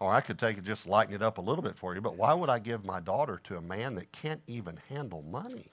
Or 0.00 0.12
I 0.12 0.20
could 0.20 0.38
take 0.38 0.58
it, 0.58 0.64
just 0.64 0.86
lighten 0.86 1.14
it 1.14 1.22
up 1.22 1.38
a 1.38 1.40
little 1.40 1.62
bit 1.62 1.78
for 1.78 1.94
you, 1.94 2.00
but 2.00 2.16
why 2.16 2.34
would 2.34 2.50
I 2.50 2.58
give 2.58 2.84
my 2.84 2.98
daughter 2.98 3.40
to 3.44 3.56
a 3.56 3.60
man 3.60 3.94
that 3.94 4.10
can't 4.10 4.42
even 4.48 4.78
handle 4.88 5.22
money? 5.22 5.70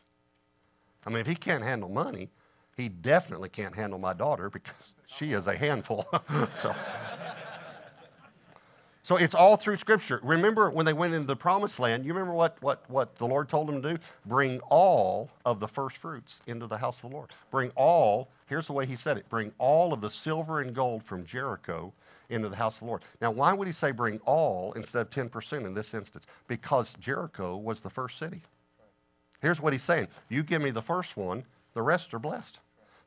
I 1.06 1.10
mean, 1.10 1.20
if 1.20 1.28
he 1.28 1.36
can't 1.36 1.64
handle 1.64 1.90
money, 1.90 2.30
he 2.82 2.90
definitely 2.90 3.50
can't 3.50 3.76
handle 3.76 4.00
my 4.00 4.14
daughter 4.14 4.50
because 4.50 4.94
she 5.06 5.34
is 5.34 5.48
a 5.48 5.56
handful. 5.56 6.06
so. 6.56 6.76
So 9.04 9.18
it's 9.18 9.34
all 9.34 9.58
through 9.58 9.78
Scripture. 9.78 10.20
Remember 10.22 10.70
when 10.70 10.86
they 10.86 10.94
went 10.94 11.14
into 11.14 11.26
the 11.26 11.36
promised 11.36 11.80
land, 11.80 12.06
you 12.06 12.14
remember 12.14 12.34
what, 12.34 12.56
what, 12.62 12.88
what 12.88 13.16
the 13.16 13.26
Lord 13.26 13.50
told 13.50 13.68
them 13.68 13.82
to 13.82 13.94
do? 13.94 14.00
Bring 14.28 14.60
all 14.70 15.32
of 15.44 15.60
the 15.60 15.68
first 15.68 15.98
fruits 15.98 16.40
into 16.46 16.68
the 16.68 16.78
house 16.78 17.04
of 17.04 17.10
the 17.10 17.16
Lord. 17.16 17.32
Bring 17.50 17.72
all, 17.76 18.30
here's 18.46 18.68
the 18.68 18.74
way 18.74 18.86
he 18.86 18.96
said 18.96 19.18
it 19.18 19.28
bring 19.28 19.52
all 19.58 19.92
of 19.92 20.02
the 20.02 20.10
silver 20.10 20.62
and 20.62 20.74
gold 20.76 21.04
from 21.04 21.26
Jericho 21.26 21.92
into 22.30 22.48
the 22.48 22.56
house 22.56 22.76
of 22.76 22.82
the 22.82 22.86
Lord. 22.86 23.02
Now, 23.22 23.32
why 23.32 23.54
would 23.54 23.68
he 23.68 23.74
say 23.74 23.92
bring 23.92 24.20
all 24.20 24.72
instead 24.74 25.02
of 25.02 25.10
10% 25.10 25.66
in 25.66 25.74
this 25.74 25.96
instance? 25.96 26.28
Because 26.48 26.94
Jericho 27.00 27.58
was 27.58 27.82
the 27.82 27.90
first 27.90 28.20
city. 28.20 28.42
Here's 29.42 29.60
what 29.60 29.74
he's 29.74 29.84
saying 29.84 30.10
You 30.30 30.44
give 30.44 30.62
me 30.62 30.70
the 30.70 30.82
first 30.82 31.18
one, 31.18 31.44
the 31.74 31.82
rest 31.82 32.14
are 32.14 32.20
blessed, 32.20 32.60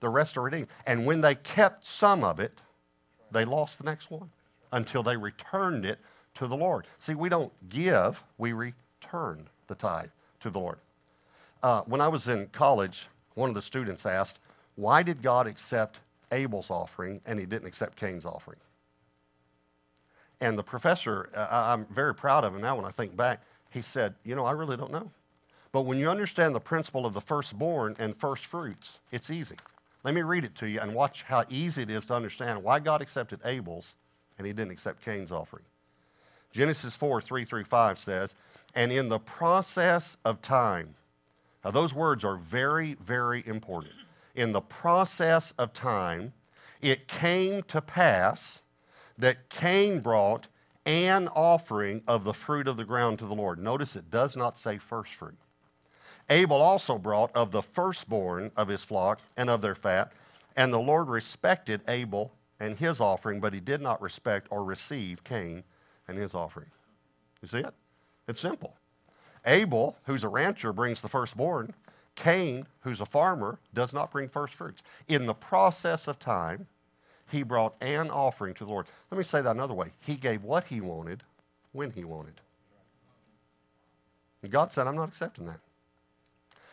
the 0.04 0.10
rest 0.10 0.36
are 0.36 0.42
redeemed. 0.42 0.68
And 0.86 1.06
when 1.06 1.22
they 1.22 1.34
kept 1.34 1.86
some 1.86 2.22
of 2.22 2.38
it, 2.38 2.60
they 3.32 3.44
lost 3.44 3.78
the 3.78 3.84
next 3.84 4.10
one 4.10 4.30
until 4.70 5.02
they 5.02 5.16
returned 5.16 5.86
it 5.86 5.98
to 6.34 6.46
the 6.46 6.56
Lord. 6.56 6.86
See, 6.98 7.14
we 7.14 7.28
don't 7.28 7.52
give, 7.70 8.22
we 8.36 8.52
return 8.52 9.48
the 9.66 9.74
tithe 9.74 10.10
to 10.40 10.50
the 10.50 10.60
Lord. 10.60 10.78
Uh, 11.62 11.82
when 11.86 12.02
I 12.02 12.08
was 12.08 12.28
in 12.28 12.48
college, 12.48 13.08
one 13.34 13.48
of 13.48 13.54
the 13.54 13.62
students 13.62 14.04
asked, 14.04 14.40
Why 14.76 15.02
did 15.02 15.22
God 15.22 15.46
accept 15.46 16.00
Abel's 16.30 16.70
offering 16.70 17.22
and 17.24 17.40
he 17.40 17.46
didn't 17.46 17.66
accept 17.66 17.98
Cain's 17.98 18.26
offering? 18.26 18.58
And 20.42 20.58
the 20.58 20.62
professor, 20.62 21.30
uh, 21.34 21.46
I'm 21.50 21.86
very 21.86 22.14
proud 22.14 22.44
of 22.44 22.54
him 22.54 22.60
now 22.60 22.76
when 22.76 22.84
I 22.84 22.90
think 22.90 23.16
back, 23.16 23.40
he 23.70 23.80
said, 23.80 24.14
You 24.22 24.34
know, 24.34 24.44
I 24.44 24.52
really 24.52 24.76
don't 24.76 24.92
know. 24.92 25.10
But 25.72 25.86
when 25.86 25.98
you 25.98 26.10
understand 26.10 26.54
the 26.54 26.60
principle 26.60 27.06
of 27.06 27.14
the 27.14 27.22
firstborn 27.22 27.96
and 27.98 28.14
first 28.14 28.44
fruits, 28.44 28.98
it's 29.10 29.30
easy. 29.30 29.56
Let 30.04 30.14
me 30.14 30.22
read 30.22 30.44
it 30.44 30.54
to 30.56 30.68
you 30.68 30.80
and 30.80 30.94
watch 30.94 31.22
how 31.22 31.44
easy 31.48 31.82
it 31.82 31.90
is 31.90 32.06
to 32.06 32.14
understand 32.14 32.62
why 32.62 32.78
God 32.78 33.00
accepted 33.00 33.40
Abel's 33.44 33.96
and 34.38 34.46
he 34.46 34.52
didn't 34.52 34.72
accept 34.72 35.04
Cain's 35.04 35.32
offering. 35.32 35.64
Genesis 36.52 36.94
4 36.94 37.20
3 37.20 37.44
through 37.44 37.64
5 37.64 37.98
says, 37.98 38.34
And 38.74 38.92
in 38.92 39.08
the 39.08 39.18
process 39.18 40.16
of 40.24 40.42
time, 40.42 40.94
now 41.64 41.70
those 41.70 41.94
words 41.94 42.22
are 42.22 42.36
very, 42.36 42.94
very 42.94 43.42
important. 43.46 43.94
In 44.34 44.52
the 44.52 44.60
process 44.60 45.52
of 45.58 45.72
time, 45.72 46.32
it 46.82 47.08
came 47.08 47.62
to 47.64 47.80
pass 47.80 48.60
that 49.16 49.48
Cain 49.48 50.00
brought 50.00 50.48
an 50.84 51.28
offering 51.28 52.02
of 52.06 52.24
the 52.24 52.34
fruit 52.34 52.68
of 52.68 52.76
the 52.76 52.84
ground 52.84 53.18
to 53.20 53.26
the 53.26 53.34
Lord. 53.34 53.58
Notice 53.58 53.96
it 53.96 54.10
does 54.10 54.36
not 54.36 54.58
say 54.58 54.76
first 54.76 55.14
fruit. 55.14 55.38
Abel 56.30 56.60
also 56.60 56.98
brought 56.98 57.34
of 57.34 57.50
the 57.50 57.62
firstborn 57.62 58.50
of 58.56 58.68
his 58.68 58.84
flock 58.84 59.20
and 59.37 59.50
of 59.50 59.60
their 59.60 59.74
fat, 59.74 60.12
and 60.56 60.72
the 60.72 60.78
Lord 60.78 61.08
respected 61.08 61.82
Abel 61.88 62.32
and 62.60 62.76
his 62.76 63.00
offering, 63.00 63.40
but 63.40 63.52
he 63.52 63.60
did 63.60 63.80
not 63.80 64.00
respect 64.00 64.46
or 64.50 64.64
receive 64.64 65.22
Cain 65.24 65.64
and 66.08 66.16
his 66.16 66.34
offering. 66.34 66.70
You 67.42 67.48
see 67.48 67.58
it? 67.58 67.74
It's 68.26 68.40
simple. 68.40 68.74
Abel, 69.44 69.96
who's 70.04 70.24
a 70.24 70.28
rancher, 70.28 70.72
brings 70.72 71.00
the 71.00 71.08
firstborn. 71.08 71.74
Cain, 72.16 72.66
who's 72.80 73.00
a 73.00 73.06
farmer, 73.06 73.58
does 73.74 73.92
not 73.92 74.10
bring 74.10 74.28
first 74.28 74.54
fruits. 74.54 74.82
In 75.08 75.26
the 75.26 75.34
process 75.34 76.08
of 76.08 76.18
time, 76.18 76.66
he 77.30 77.42
brought 77.42 77.74
an 77.80 78.10
offering 78.10 78.54
to 78.54 78.64
the 78.64 78.70
Lord. 78.70 78.87
Let 79.10 79.18
me 79.18 79.24
say 79.24 79.42
that 79.42 79.50
another 79.50 79.74
way. 79.74 79.88
He 80.00 80.14
gave 80.14 80.44
what 80.44 80.64
he 80.64 80.80
wanted 80.80 81.22
when 81.72 81.90
he 81.90 82.04
wanted. 82.04 82.40
And 84.42 84.52
God 84.52 84.72
said, 84.72 84.87
I'm 84.87 84.96
not 84.96 85.08
accepting 85.08 85.46
that. 85.46 85.60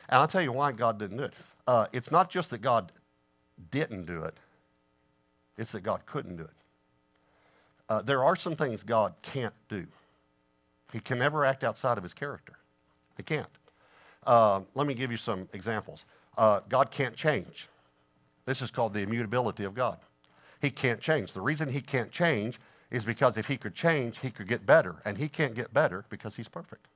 And 0.09 0.19
I'll 0.19 0.27
tell 0.27 0.41
you 0.41 0.51
why 0.51 0.71
God 0.71 0.99
didn't 0.99 1.17
do 1.17 1.23
it. 1.23 1.33
Uh, 1.67 1.87
it's 1.93 2.11
not 2.11 2.29
just 2.29 2.49
that 2.49 2.61
God 2.61 2.91
didn't 3.69 4.05
do 4.05 4.23
it, 4.23 4.35
it's 5.57 5.71
that 5.73 5.81
God 5.81 6.05
couldn't 6.05 6.37
do 6.37 6.43
it. 6.43 6.49
Uh, 7.89 8.01
there 8.01 8.23
are 8.23 8.35
some 8.35 8.55
things 8.55 8.83
God 8.83 9.13
can't 9.21 9.53
do. 9.67 9.85
He 10.93 10.99
can 10.99 11.19
never 11.19 11.45
act 11.45 11.63
outside 11.63 11.97
of 11.97 12.03
his 12.03 12.13
character. 12.13 12.53
He 13.17 13.23
can't. 13.23 13.47
Uh, 14.25 14.61
let 14.75 14.87
me 14.87 14.93
give 14.93 15.11
you 15.11 15.17
some 15.17 15.47
examples. 15.53 16.05
Uh, 16.37 16.61
God 16.69 16.91
can't 16.91 17.15
change. 17.15 17.67
This 18.45 18.61
is 18.61 18.71
called 18.71 18.93
the 18.93 19.01
immutability 19.01 19.63
of 19.63 19.73
God. 19.73 19.97
He 20.61 20.69
can't 20.69 20.99
change. 20.99 21.33
The 21.33 21.41
reason 21.41 21.69
he 21.69 21.81
can't 21.81 22.11
change 22.11 22.59
is 22.91 23.05
because 23.05 23.37
if 23.37 23.45
he 23.45 23.57
could 23.57 23.73
change, 23.73 24.19
he 24.19 24.29
could 24.29 24.47
get 24.47 24.65
better. 24.65 24.95
And 25.05 25.17
he 25.17 25.27
can't 25.27 25.55
get 25.55 25.73
better 25.73 26.05
because 26.09 26.35
he's 26.35 26.47
perfect. 26.47 26.87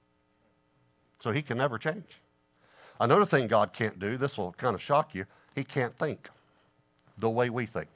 So 1.19 1.31
he 1.31 1.41
can 1.41 1.57
never 1.57 1.77
change. 1.77 2.21
Another 2.99 3.25
thing 3.25 3.47
God 3.47 3.73
can't 3.73 3.99
do, 3.99 4.17
this 4.17 4.37
will 4.37 4.53
kind 4.53 4.75
of 4.75 4.81
shock 4.81 5.13
you, 5.13 5.25
he 5.53 5.63
can't 5.63 5.95
think 5.97 6.29
the 7.17 7.29
way 7.29 7.49
we 7.49 7.65
think. 7.65 7.87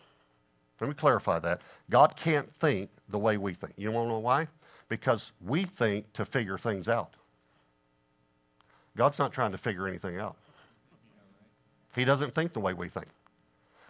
Let 0.80 0.88
me 0.88 0.94
clarify 0.94 1.40
that. 1.40 1.62
God 1.90 2.16
can't 2.16 2.54
think 2.56 2.90
the 3.10 3.20
way 3.20 3.38
we 3.38 3.54
think. 3.54 3.74
You 3.78 3.92
want 3.92 4.08
to 4.08 4.12
know 4.12 4.20
why? 4.20 4.48
Because 4.88 5.32
we 5.46 5.64
think 5.64 6.12
to 6.14 6.26
figure 6.26 6.58
things 6.58 6.88
out. 6.88 7.14
God's 8.96 9.20
not 9.20 9.34
trying 9.34 9.52
to 9.52 9.58
figure 9.58 9.88
anything 9.88 10.18
out. 10.18 10.36
He 11.96 12.06
doesn't 12.06 12.34
think 12.34 12.54
the 12.54 12.60
way 12.60 12.74
we 12.74 12.90
think. 12.90 13.08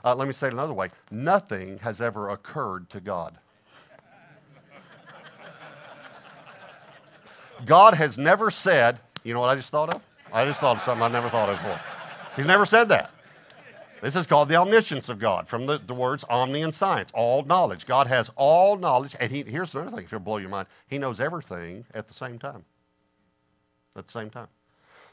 Uh, 0.04 0.16
let 0.16 0.28
me 0.28 0.34
say 0.34 0.48
it 0.48 0.54
another 0.54 0.74
way 0.74 0.90
nothing 1.12 1.78
has 1.80 2.02
ever 2.02 2.30
occurred 2.30 2.90
to 2.90 3.00
God. 3.00 3.38
God 7.66 7.94
has 7.96 8.18
never 8.18 8.50
said, 8.50 9.00
you 9.24 9.34
know 9.34 9.42
what 9.42 9.50
I 9.50 9.56
just 9.56 9.70
thought 9.70 9.94
of? 9.94 10.02
I 10.32 10.46
just 10.46 10.60
thought 10.60 10.78
of 10.78 10.84
something 10.84 11.04
I 11.04 11.08
never 11.08 11.30
thought 11.30 11.50
of 11.50 11.58
before. 11.58 11.80
He's 12.36 12.48
never 12.48 12.66
said 12.66 12.90
that. 12.90 13.12
This 14.02 14.16
is 14.16 14.26
called 14.26 14.48
the 14.48 14.56
omniscience 14.56 15.10
of 15.10 15.20
God 15.20 15.48
from 15.48 15.66
the, 15.66 15.78
the 15.78 15.94
words 15.94 16.24
omni 16.30 16.62
and 16.62 16.74
science, 16.74 17.12
all 17.14 17.44
knowledge. 17.44 17.86
God 17.86 18.08
has 18.08 18.32
all 18.36 18.78
knowledge, 18.78 19.16
and 19.20 19.32
he, 19.32 19.44
here's 19.44 19.76
another 19.76 19.92
thing, 19.92 20.06
if 20.06 20.14
it'll 20.14 20.20
blow 20.20 20.38
your 20.38 20.50
mind, 20.50 20.68
He 20.88 20.98
knows 20.98 21.20
everything 21.20 21.86
at 21.94 22.08
the 22.08 22.14
same 22.14 22.40
time. 22.40 22.64
At 23.98 24.06
the 24.06 24.12
same 24.12 24.30
time. 24.30 24.48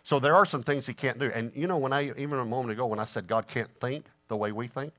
So 0.05 0.21
there 0.21 0.37
are 0.37 0.47
some 0.47 0.63
things 0.63 0.87
He 0.87 0.95
can't 0.95 1.19
do. 1.19 1.31
And 1.35 1.51
you 1.55 1.67
know, 1.67 1.79
when 1.79 1.93
I, 1.93 2.13
even 2.17 2.39
a 2.39 2.45
moment 2.45 2.73
ago, 2.73 2.87
when 2.87 3.01
I 3.01 3.05
said 3.05 3.27
God 3.27 3.49
can't 3.49 3.71
think 3.81 4.07
the 4.29 4.37
way 4.37 4.53
we 4.53 4.69
think, 4.69 4.93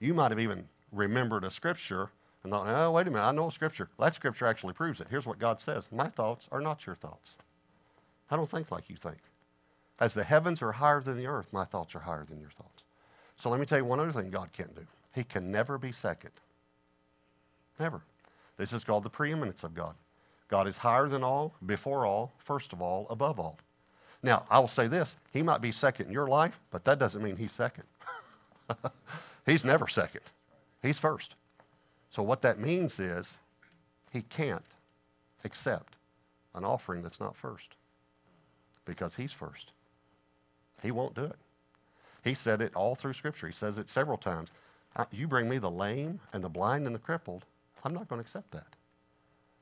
you 0.00 0.14
might 0.14 0.30
have 0.30 0.40
even 0.40 0.66
remembered 0.92 1.44
a 1.44 1.50
scripture 1.50 2.10
and 2.42 2.52
thought, 2.52 2.66
oh, 2.68 2.92
wait 2.92 3.06
a 3.06 3.10
minute, 3.10 3.24
I 3.24 3.32
know 3.32 3.48
a 3.48 3.52
scripture. 3.52 3.90
That 3.98 4.14
scripture 4.14 4.46
actually 4.46 4.72
proves 4.72 5.00
it. 5.00 5.08
Here's 5.10 5.26
what 5.26 5.38
God 5.38 5.60
says 5.60 5.88
My 5.92 6.08
thoughts 6.08 6.48
are 6.50 6.60
not 6.60 6.86
your 6.86 6.94
thoughts. 6.94 7.34
I 8.30 8.36
don't 8.36 8.50
think 8.50 8.70
like 8.70 8.88
you 8.88 8.96
think. 8.96 9.18
As 9.98 10.14
the 10.14 10.24
heavens 10.24 10.60
are 10.62 10.72
higher 10.72 11.00
than 11.00 11.16
the 11.16 11.26
earth, 11.26 11.52
my 11.52 11.64
thoughts 11.64 11.94
are 11.94 12.00
higher 12.00 12.24
than 12.24 12.40
your 12.40 12.50
thoughts. 12.50 12.84
So 13.36 13.50
let 13.50 13.60
me 13.60 13.66
tell 13.66 13.78
you 13.78 13.84
one 13.84 14.00
other 14.00 14.12
thing 14.12 14.30
God 14.30 14.50
can't 14.52 14.74
do. 14.74 14.86
He 15.14 15.24
can 15.24 15.50
never 15.50 15.78
be 15.78 15.92
second. 15.92 16.32
Never. 17.78 18.02
This 18.56 18.72
is 18.72 18.84
called 18.84 19.04
the 19.04 19.10
preeminence 19.10 19.64
of 19.64 19.74
God. 19.74 19.94
God 20.48 20.66
is 20.66 20.76
higher 20.76 21.08
than 21.08 21.24
all, 21.24 21.54
before 21.64 22.06
all, 22.06 22.32
first 22.38 22.72
of 22.72 22.80
all, 22.80 23.06
above 23.10 23.40
all. 23.40 23.58
Now, 24.22 24.46
I 24.50 24.58
will 24.58 24.68
say 24.68 24.86
this 24.86 25.16
He 25.32 25.42
might 25.42 25.60
be 25.60 25.72
second 25.72 26.06
in 26.06 26.12
your 26.12 26.26
life, 26.26 26.60
but 26.70 26.84
that 26.84 26.98
doesn't 26.98 27.22
mean 27.22 27.36
He's 27.36 27.52
second. 27.52 27.84
he's 29.46 29.64
never 29.64 29.88
second, 29.88 30.22
He's 30.82 30.98
first. 30.98 31.34
So, 32.10 32.22
what 32.22 32.42
that 32.42 32.58
means 32.58 32.98
is 32.98 33.38
He 34.12 34.22
can't 34.22 34.64
accept 35.44 35.96
an 36.54 36.64
offering 36.64 37.02
that's 37.02 37.20
not 37.20 37.36
first 37.36 37.70
because 38.84 39.14
He's 39.14 39.32
first. 39.32 39.72
He 40.82 40.90
won't 40.90 41.14
do 41.14 41.24
it. 41.24 41.36
He 42.22 42.34
said 42.34 42.60
it 42.60 42.74
all 42.74 42.94
through 42.94 43.12
Scripture. 43.12 43.46
He 43.46 43.52
says 43.52 43.78
it 43.78 43.88
several 43.88 44.18
times. 44.18 44.50
You 45.10 45.28
bring 45.28 45.48
me 45.48 45.58
the 45.58 45.70
lame 45.70 46.20
and 46.32 46.42
the 46.42 46.48
blind 46.48 46.86
and 46.86 46.94
the 46.94 47.00
crippled, 47.00 47.44
I'm 47.84 47.94
not 47.94 48.08
going 48.08 48.20
to 48.20 48.26
accept 48.26 48.50
that. 48.50 48.66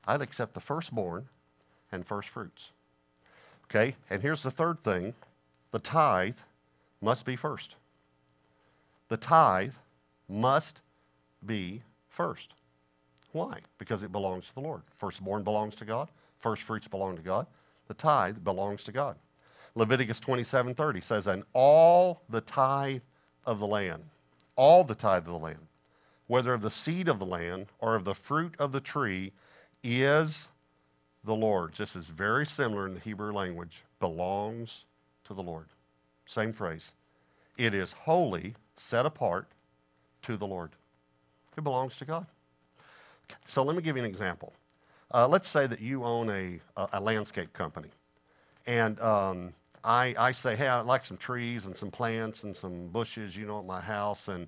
I'd 0.07 0.21
accept 0.21 0.53
the 0.53 0.59
firstborn 0.59 1.27
and 1.91 2.05
first 2.05 2.29
fruits. 2.29 2.71
Okay, 3.65 3.95
and 4.09 4.21
here's 4.21 4.43
the 4.43 4.51
third 4.51 4.83
thing 4.83 5.13
the 5.71 5.79
tithe 5.79 6.37
must 7.01 7.25
be 7.25 7.35
first. 7.35 7.75
The 9.09 9.17
tithe 9.17 9.73
must 10.27 10.81
be 11.45 11.83
first. 12.09 12.53
Why? 13.31 13.59
Because 13.77 14.01
it 14.01 14.11
belongs 14.11 14.47
to 14.47 14.55
the 14.55 14.61
Lord. 14.61 14.81
Firstborn 14.95 15.43
belongs 15.43 15.75
to 15.75 15.85
God, 15.85 16.09
first 16.39 16.63
fruits 16.63 16.87
belong 16.87 17.15
to 17.17 17.21
God, 17.21 17.45
the 17.87 17.93
tithe 17.93 18.43
belongs 18.43 18.83
to 18.83 18.91
God. 18.91 19.17
Leviticus 19.75 20.19
27:30 20.19 21.01
says, 21.01 21.27
"And 21.27 21.43
all 21.53 22.21
the 22.29 22.41
tithe 22.41 23.03
of 23.45 23.59
the 23.59 23.67
land, 23.67 24.09
all 24.55 24.83
the 24.83 24.95
tithe 24.95 25.27
of 25.27 25.33
the 25.33 25.39
land, 25.39 25.67
whether 26.27 26.53
of 26.53 26.61
the 26.61 26.71
seed 26.71 27.07
of 27.07 27.19
the 27.19 27.25
land 27.25 27.67
or 27.79 27.95
of 27.95 28.05
the 28.05 28.15
fruit 28.15 28.55
of 28.57 28.71
the 28.71 28.81
tree, 28.81 29.33
is 29.83 30.47
the 31.23 31.35
Lord's." 31.35 31.77
This 31.77 31.95
is 31.95 32.07
very 32.07 32.45
similar 32.45 32.87
in 32.87 32.93
the 32.93 33.01
Hebrew 33.01 33.33
language. 33.33 33.83
Belongs 33.99 34.85
to 35.25 35.33
the 35.33 35.43
Lord. 35.43 35.67
Same 36.25 36.53
phrase. 36.53 36.93
It 37.57 37.73
is 37.73 37.91
holy, 37.91 38.55
set 38.77 39.05
apart 39.05 39.47
to 40.23 40.37
the 40.37 40.47
Lord. 40.47 40.71
It 41.57 41.63
belongs 41.63 41.97
to 41.97 42.05
God. 42.05 42.27
So 43.45 43.63
let 43.63 43.75
me 43.75 43.81
give 43.81 43.97
you 43.97 44.03
an 44.03 44.09
example. 44.09 44.53
Uh, 45.13 45.27
let's 45.27 45.47
say 45.47 45.67
that 45.67 45.79
you 45.79 46.03
own 46.03 46.29
a, 46.29 46.59
a, 46.75 46.89
a 46.93 46.99
landscape 46.99 47.53
company, 47.53 47.89
and 48.65 48.99
um, 48.99 49.53
I, 49.85 50.15
I 50.17 50.31
say, 50.31 50.55
hey, 50.55 50.67
I'd 50.67 50.87
like 50.87 51.05
some 51.05 51.17
trees 51.17 51.67
and 51.67 51.77
some 51.77 51.91
plants 51.91 52.43
and 52.43 52.55
some 52.55 52.87
bushes, 52.87 53.37
you 53.37 53.45
know, 53.45 53.59
at 53.59 53.65
my 53.65 53.79
house, 53.79 54.27
and 54.27 54.47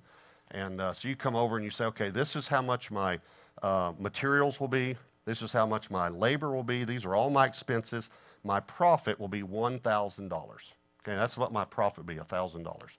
and 0.50 0.80
uh, 0.80 0.92
so 0.92 1.08
you 1.08 1.14
come 1.14 1.36
over 1.36 1.56
and 1.56 1.64
you 1.64 1.70
say, 1.70 1.84
okay, 1.84 2.10
this 2.10 2.34
is 2.34 2.48
how 2.48 2.62
much 2.62 2.90
my 2.90 3.20
uh, 3.62 3.92
materials 3.98 4.58
will 4.58 4.68
be. 4.68 4.96
This 5.26 5.42
is 5.42 5.52
how 5.52 5.66
much 5.66 5.90
my 5.90 6.08
labor 6.08 6.50
will 6.50 6.62
be. 6.62 6.84
These 6.84 7.04
are 7.04 7.14
all 7.14 7.30
my 7.30 7.46
expenses. 7.46 8.10
My 8.44 8.60
profit 8.60 9.20
will 9.20 9.28
be 9.28 9.42
one 9.42 9.78
thousand 9.78 10.28
dollars. 10.28 10.72
Okay, 11.02 11.16
that's 11.16 11.36
what 11.38 11.52
my 11.52 11.64
profit 11.64 12.06
will 12.06 12.14
be, 12.14 12.20
thousand 12.28 12.64
dollars. 12.64 12.92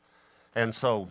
And 0.56 0.74
so 0.74 1.10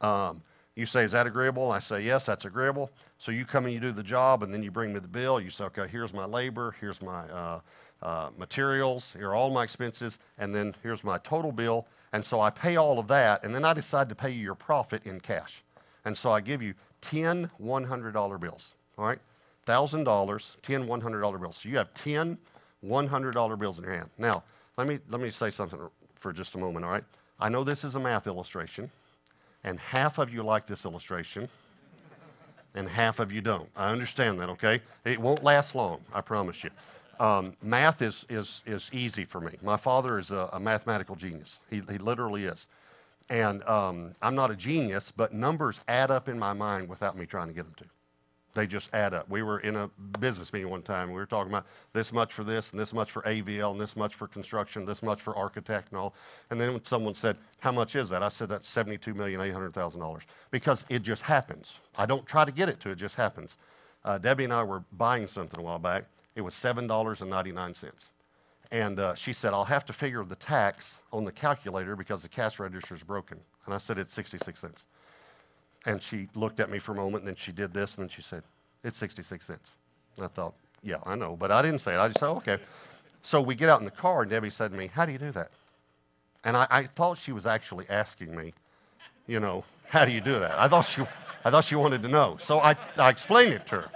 um, 0.00 0.40
you 0.76 0.86
say, 0.86 1.04
is 1.04 1.12
that 1.12 1.26
agreeable? 1.26 1.66
And 1.66 1.76
I 1.76 1.80
say, 1.80 2.00
yes, 2.02 2.26
that's 2.26 2.44
agreeable. 2.44 2.90
So 3.18 3.30
you 3.30 3.44
come 3.44 3.64
and 3.66 3.74
you 3.74 3.80
do 3.80 3.92
the 3.92 4.02
job, 4.02 4.42
and 4.42 4.54
then 4.54 4.62
you 4.62 4.70
bring 4.70 4.92
me 4.92 5.00
the 5.00 5.08
bill. 5.08 5.40
You 5.40 5.50
say, 5.50 5.64
okay, 5.64 5.86
here's 5.86 6.14
my 6.14 6.24
labor, 6.24 6.74
here's 6.80 7.02
my 7.02 7.28
uh, 7.28 7.60
uh, 8.02 8.30
materials, 8.36 9.12
here 9.16 9.30
are 9.30 9.34
all 9.34 9.50
my 9.50 9.62
expenses, 9.62 10.18
and 10.38 10.54
then 10.54 10.74
here's 10.82 11.04
my 11.04 11.18
total 11.18 11.52
bill. 11.52 11.86
And 12.12 12.24
so 12.24 12.40
I 12.40 12.50
pay 12.50 12.76
all 12.76 12.98
of 12.98 13.08
that, 13.08 13.44
and 13.44 13.54
then 13.54 13.64
I 13.64 13.72
decide 13.72 14.08
to 14.08 14.14
pay 14.14 14.30
you 14.30 14.42
your 14.42 14.54
profit 14.54 15.06
in 15.06 15.20
cash. 15.20 15.62
And 16.04 16.16
so 16.16 16.32
I 16.32 16.40
give 16.40 16.62
you 16.62 16.74
10 17.00 17.50
$100 17.62 18.40
bills, 18.40 18.74
all 18.98 19.06
right? 19.06 19.18
$1,000, 19.66 20.56
10 20.62 20.86
$100 20.86 21.40
bills. 21.40 21.56
So 21.56 21.68
you 21.68 21.76
have 21.76 21.94
10 21.94 22.36
$100 22.84 23.58
bills 23.58 23.78
in 23.78 23.84
your 23.84 23.94
hand. 23.94 24.10
Now, 24.18 24.42
let 24.76 24.88
me, 24.88 24.98
let 25.08 25.20
me 25.20 25.30
say 25.30 25.50
something 25.50 25.78
for 26.16 26.32
just 26.32 26.56
a 26.56 26.58
moment, 26.58 26.84
all 26.84 26.90
right? 26.90 27.04
I 27.38 27.48
know 27.48 27.64
this 27.64 27.84
is 27.84 27.94
a 27.94 28.00
math 28.00 28.26
illustration, 28.26 28.90
and 29.64 29.78
half 29.78 30.18
of 30.18 30.32
you 30.32 30.42
like 30.42 30.66
this 30.66 30.84
illustration, 30.84 31.48
and 32.74 32.88
half 32.88 33.20
of 33.20 33.32
you 33.32 33.40
don't. 33.40 33.68
I 33.76 33.90
understand 33.90 34.40
that, 34.40 34.48
okay? 34.50 34.80
It 35.04 35.20
won't 35.20 35.44
last 35.44 35.74
long, 35.74 36.00
I 36.12 36.20
promise 36.20 36.64
you. 36.64 36.70
Um, 37.20 37.56
math 37.62 38.02
is, 38.02 38.24
is, 38.28 38.62
is 38.66 38.88
easy 38.92 39.24
for 39.24 39.40
me. 39.40 39.52
My 39.62 39.76
father 39.76 40.18
is 40.18 40.30
a, 40.30 40.48
a 40.52 40.60
mathematical 40.60 41.16
genius, 41.16 41.60
he, 41.70 41.82
he 41.90 41.98
literally 41.98 42.44
is. 42.44 42.68
And 43.30 43.62
um, 43.64 44.12
I'm 44.20 44.34
not 44.34 44.50
a 44.50 44.56
genius, 44.56 45.12
but 45.14 45.32
numbers 45.32 45.80
add 45.88 46.10
up 46.10 46.28
in 46.28 46.38
my 46.38 46.52
mind 46.52 46.88
without 46.88 47.16
me 47.16 47.24
trying 47.26 47.48
to 47.48 47.54
get 47.54 47.64
them 47.64 47.74
to. 47.78 47.84
They 48.54 48.66
just 48.66 48.92
add 48.92 49.14
up. 49.14 49.30
We 49.30 49.42
were 49.42 49.60
in 49.60 49.76
a 49.76 49.88
business 50.20 50.52
meeting 50.52 50.68
one 50.68 50.82
time. 50.82 51.08
We 51.08 51.14
were 51.14 51.26
talking 51.26 51.50
about 51.50 51.66
this 51.94 52.12
much 52.12 52.34
for 52.34 52.44
this, 52.44 52.72
and 52.72 52.78
this 52.80 52.92
much 52.92 53.10
for 53.10 53.22
AVL, 53.22 53.70
and 53.70 53.80
this 53.80 53.96
much 53.96 54.14
for 54.14 54.28
construction, 54.28 54.84
this 54.84 55.02
much 55.02 55.22
for 55.22 55.34
architect, 55.34 55.88
and 55.90 55.98
all. 55.98 56.14
And 56.50 56.60
then 56.60 56.74
when 56.74 56.84
someone 56.84 57.14
said, 57.14 57.38
"How 57.60 57.72
much 57.72 57.96
is 57.96 58.10
that?" 58.10 58.22
I 58.22 58.28
said, 58.28 58.50
"That's 58.50 58.68
seventy-two 58.68 59.14
million 59.14 59.40
eight 59.40 59.54
hundred 59.54 59.72
thousand 59.72 60.00
dollars." 60.00 60.24
Because 60.50 60.84
it 60.90 61.02
just 61.02 61.22
happens. 61.22 61.78
I 61.96 62.04
don't 62.04 62.26
try 62.26 62.44
to 62.44 62.52
get 62.52 62.68
it 62.68 62.78
to. 62.80 62.90
It 62.90 62.96
just 62.96 63.14
happens. 63.14 63.56
Uh, 64.04 64.18
Debbie 64.18 64.44
and 64.44 64.52
I 64.52 64.64
were 64.64 64.84
buying 64.92 65.26
something 65.26 65.58
a 65.58 65.62
while 65.62 65.78
back. 65.78 66.04
It 66.34 66.40
was 66.40 66.54
seven 66.54 66.86
dollars 66.86 67.20
and 67.20 67.30
ninety-nine 67.30 67.74
cents. 67.74 68.08
And 68.72 68.98
uh, 68.98 69.14
she 69.14 69.34
said, 69.34 69.52
I'll 69.52 69.66
have 69.66 69.84
to 69.84 69.92
figure 69.92 70.24
the 70.24 70.34
tax 70.34 70.96
on 71.12 71.26
the 71.26 71.30
calculator 71.32 71.94
because 71.94 72.22
the 72.22 72.28
cash 72.28 72.58
register 72.58 72.94
is 72.94 73.02
broken. 73.02 73.38
And 73.66 73.74
I 73.74 73.78
said, 73.78 73.98
It's 73.98 74.14
66 74.14 74.58
cents. 74.58 74.86
And 75.84 76.00
she 76.00 76.28
looked 76.34 76.58
at 76.58 76.70
me 76.70 76.78
for 76.78 76.92
a 76.92 76.94
moment, 76.94 77.22
and 77.22 77.28
then 77.28 77.36
she 77.36 77.52
did 77.52 77.74
this, 77.74 77.96
and 77.96 78.04
then 78.04 78.08
she 78.08 78.22
said, 78.22 78.42
It's 78.82 78.96
66 78.96 79.44
cents. 79.44 79.72
And 80.16 80.24
I 80.24 80.28
thought, 80.28 80.54
Yeah, 80.82 80.96
I 81.04 81.16
know. 81.16 81.36
But 81.38 81.50
I 81.50 81.60
didn't 81.60 81.80
say 81.80 81.94
it. 81.94 81.98
I 81.98 82.08
just 82.08 82.20
said, 82.20 82.28
Okay. 82.28 82.58
So 83.20 83.42
we 83.42 83.54
get 83.54 83.68
out 83.68 83.78
in 83.80 83.84
the 83.84 83.90
car, 83.90 84.22
and 84.22 84.30
Debbie 84.30 84.48
said 84.48 84.70
to 84.72 84.76
me, 84.76 84.86
How 84.86 85.04
do 85.04 85.12
you 85.12 85.18
do 85.18 85.32
that? 85.32 85.50
And 86.44 86.56
I, 86.56 86.66
I 86.70 86.84
thought 86.84 87.18
she 87.18 87.32
was 87.32 87.44
actually 87.44 87.84
asking 87.90 88.34
me, 88.34 88.54
You 89.26 89.38
know, 89.38 89.64
how 89.86 90.06
do 90.06 90.12
you 90.12 90.22
do 90.22 90.38
that? 90.40 90.58
I 90.58 90.66
thought 90.66 90.86
she, 90.86 91.02
I 91.44 91.50
thought 91.50 91.64
she 91.64 91.74
wanted 91.74 92.00
to 92.04 92.08
know. 92.08 92.38
So 92.40 92.58
I, 92.60 92.74
I 92.96 93.10
explained 93.10 93.52
it 93.52 93.66
to 93.66 93.82
her. 93.82 93.90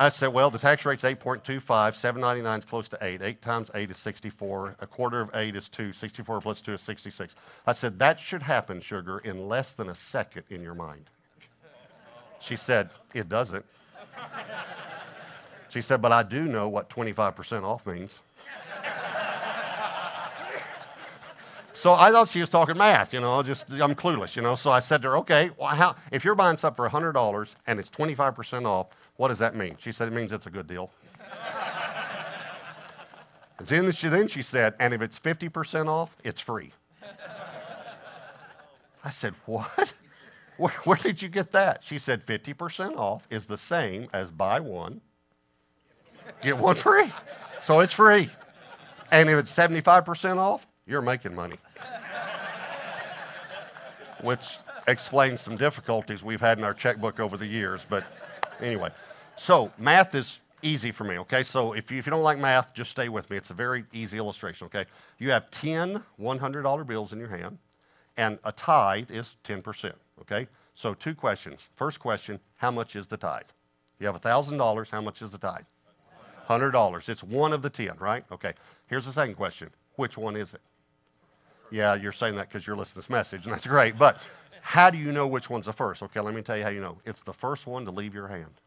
I 0.00 0.10
said, 0.10 0.28
well, 0.28 0.48
the 0.48 0.60
tax 0.60 0.86
rate's 0.86 1.02
8.25, 1.02 1.96
799 1.96 2.58
is 2.60 2.64
close 2.64 2.88
to 2.90 2.98
8. 3.02 3.20
8 3.20 3.42
times 3.42 3.70
8 3.74 3.90
is 3.90 3.98
64. 3.98 4.76
A 4.78 4.86
quarter 4.86 5.20
of 5.20 5.30
8 5.34 5.56
is 5.56 5.68
2. 5.68 5.92
64 5.92 6.40
plus 6.40 6.60
2 6.60 6.74
is 6.74 6.82
66. 6.82 7.34
I 7.66 7.72
said, 7.72 7.98
that 7.98 8.20
should 8.20 8.42
happen, 8.42 8.80
sugar, 8.80 9.18
in 9.18 9.48
less 9.48 9.72
than 9.72 9.88
a 9.88 9.96
second 9.96 10.44
in 10.50 10.62
your 10.62 10.76
mind. 10.76 11.06
She 12.38 12.54
said, 12.54 12.90
it 13.12 13.28
doesn't. 13.28 13.64
She 15.68 15.82
said, 15.82 16.00
but 16.00 16.12
I 16.12 16.22
do 16.22 16.44
know 16.44 16.68
what 16.68 16.88
25% 16.88 17.64
off 17.64 17.84
means. 17.84 18.20
So 21.78 21.94
I 21.94 22.10
thought 22.10 22.28
she 22.28 22.40
was 22.40 22.48
talking 22.48 22.76
math, 22.76 23.14
you 23.14 23.20
know, 23.20 23.40
just 23.40 23.70
I'm 23.70 23.94
clueless, 23.94 24.34
you 24.34 24.42
know. 24.42 24.56
So 24.56 24.72
I 24.72 24.80
said 24.80 25.00
to 25.02 25.10
her, 25.10 25.18
okay, 25.18 25.50
well, 25.56 25.68
how, 25.68 25.94
if 26.10 26.24
you're 26.24 26.34
buying 26.34 26.56
something 26.56 26.74
for 26.74 26.90
$100 26.90 27.54
and 27.68 27.78
it's 27.78 27.88
25% 27.88 28.66
off, 28.66 28.88
what 29.14 29.28
does 29.28 29.38
that 29.38 29.54
mean? 29.54 29.76
She 29.78 29.92
said, 29.92 30.08
it 30.08 30.10
means 30.10 30.32
it's 30.32 30.48
a 30.48 30.50
good 30.50 30.66
deal. 30.66 30.90
and 33.58 33.66
then 33.68 33.92
she, 33.92 34.08
then 34.08 34.26
she 34.26 34.42
said, 34.42 34.74
and 34.80 34.92
if 34.92 35.00
it's 35.00 35.20
50% 35.20 35.86
off, 35.86 36.16
it's 36.24 36.40
free. 36.40 36.72
I 39.04 39.10
said, 39.10 39.34
what? 39.46 39.94
Where, 40.56 40.72
where 40.82 40.96
did 40.96 41.22
you 41.22 41.28
get 41.28 41.52
that? 41.52 41.84
She 41.84 42.00
said, 42.00 42.26
50% 42.26 42.96
off 42.96 43.28
is 43.30 43.46
the 43.46 43.56
same 43.56 44.08
as 44.12 44.32
buy 44.32 44.58
one, 44.58 45.00
get 46.42 46.58
one 46.58 46.74
free. 46.74 47.12
So 47.62 47.78
it's 47.78 47.94
free. 47.94 48.30
And 49.12 49.30
if 49.30 49.38
it's 49.38 49.56
75% 49.56 50.38
off, 50.38 50.66
you're 50.84 51.02
making 51.02 51.36
money. 51.36 51.58
Which 54.20 54.58
explains 54.86 55.40
some 55.40 55.56
difficulties 55.56 56.22
we've 56.22 56.40
had 56.40 56.58
in 56.58 56.64
our 56.64 56.74
checkbook 56.74 57.20
over 57.20 57.36
the 57.36 57.46
years. 57.46 57.86
But 57.88 58.04
anyway, 58.60 58.90
so 59.36 59.70
math 59.78 60.14
is 60.14 60.40
easy 60.62 60.90
for 60.90 61.04
me, 61.04 61.18
okay? 61.18 61.42
So 61.42 61.72
if 61.72 61.90
you, 61.90 61.98
if 61.98 62.06
you 62.06 62.10
don't 62.10 62.22
like 62.22 62.38
math, 62.38 62.74
just 62.74 62.90
stay 62.90 63.08
with 63.08 63.30
me. 63.30 63.36
It's 63.36 63.50
a 63.50 63.54
very 63.54 63.84
easy 63.92 64.18
illustration, 64.18 64.66
okay? 64.66 64.86
You 65.18 65.30
have 65.30 65.50
10 65.50 66.02
$100 66.20 66.86
bills 66.86 67.12
in 67.12 67.18
your 67.18 67.28
hand, 67.28 67.58
and 68.16 68.38
a 68.44 68.50
tithe 68.50 69.10
is 69.10 69.36
10%, 69.44 69.92
okay? 70.22 70.48
So 70.74 70.94
two 70.94 71.14
questions. 71.14 71.68
First 71.74 72.00
question, 72.00 72.40
how 72.56 72.70
much 72.70 72.96
is 72.96 73.06
the 73.06 73.16
tithe? 73.16 73.46
You 74.00 74.06
have 74.06 74.20
$1,000, 74.20 74.90
how 74.90 75.00
much 75.00 75.22
is 75.22 75.30
the 75.30 75.38
tithe? 75.38 75.64
$100. 76.48 77.08
It's 77.08 77.22
one 77.22 77.52
of 77.52 77.62
the 77.62 77.70
10, 77.70 77.96
right? 77.98 78.24
Okay. 78.32 78.54
Here's 78.86 79.06
the 79.06 79.12
second 79.12 79.34
question. 79.34 79.70
Which 79.96 80.16
one 80.16 80.36
is 80.36 80.54
it? 80.54 80.60
Yeah, 81.70 81.94
you're 81.94 82.12
saying 82.12 82.36
that 82.36 82.48
because 82.48 82.66
you're 82.66 82.76
listening 82.76 83.02
to 83.02 83.08
this 83.08 83.10
message, 83.10 83.44
and 83.44 83.52
that's 83.52 83.66
great. 83.66 83.98
But 83.98 84.18
how 84.60 84.90
do 84.90 84.98
you 84.98 85.12
know 85.12 85.26
which 85.26 85.50
one's 85.50 85.66
the 85.66 85.72
first? 85.72 86.02
Okay, 86.02 86.20
let 86.20 86.34
me 86.34 86.42
tell 86.42 86.56
you 86.56 86.62
how 86.62 86.70
you 86.70 86.80
know. 86.80 86.98
It's 87.04 87.22
the 87.22 87.32
first 87.32 87.66
one 87.66 87.84
to 87.84 87.90
leave 87.90 88.14
your 88.14 88.28
hand. 88.28 88.60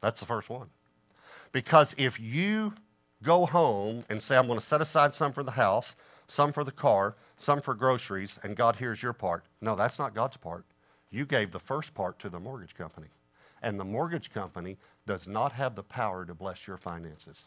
That's 0.00 0.20
the 0.20 0.26
first 0.26 0.50
one. 0.50 0.68
Because 1.52 1.94
if 1.98 2.18
you 2.18 2.74
go 3.22 3.46
home 3.46 4.04
and 4.08 4.22
say, 4.22 4.36
I'm 4.36 4.46
going 4.46 4.58
to 4.58 4.64
set 4.64 4.80
aside 4.80 5.14
some 5.14 5.32
for 5.32 5.42
the 5.42 5.52
house, 5.52 5.96
some 6.26 6.52
for 6.52 6.64
the 6.64 6.72
car, 6.72 7.14
some 7.36 7.60
for 7.60 7.74
groceries, 7.74 8.38
and 8.42 8.56
God 8.56 8.76
here's 8.76 9.02
your 9.02 9.12
part, 9.12 9.44
no, 9.60 9.74
that's 9.74 9.98
not 9.98 10.14
God's 10.14 10.36
part. 10.36 10.64
You 11.10 11.26
gave 11.26 11.52
the 11.52 11.60
first 11.60 11.94
part 11.94 12.18
to 12.20 12.28
the 12.28 12.40
mortgage 12.40 12.74
company. 12.74 13.08
And 13.62 13.78
the 13.78 13.84
mortgage 13.84 14.32
company 14.32 14.76
does 15.06 15.28
not 15.28 15.52
have 15.52 15.76
the 15.76 15.82
power 15.82 16.24
to 16.24 16.34
bless 16.34 16.66
your 16.66 16.78
finances. 16.78 17.44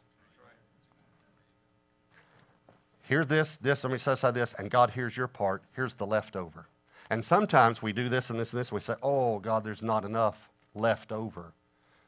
Hear 3.08 3.24
this, 3.24 3.56
this, 3.58 3.84
let 3.84 3.92
me 3.94 4.00
set 4.00 4.14
aside 4.14 4.34
this, 4.34 4.54
and 4.58 4.72
God 4.72 4.92
here's 4.92 5.16
your 5.16 5.28
part. 5.28 5.64
Here's 5.76 5.94
the 5.94 6.08
leftover. 6.08 6.66
And 7.10 7.24
sometimes 7.24 7.82
we 7.82 7.94
do 7.94 8.10
this 8.10 8.32
and 8.32 8.40
this 8.40 8.52
and 8.52 8.60
this. 8.60 8.72
We 8.72 8.80
say, 8.80 8.96
oh, 9.04 9.38
God, 9.40 9.64
there's 9.64 9.84
not 9.84 10.06
enough 10.06 10.50
left 10.74 11.12
over 11.12 11.54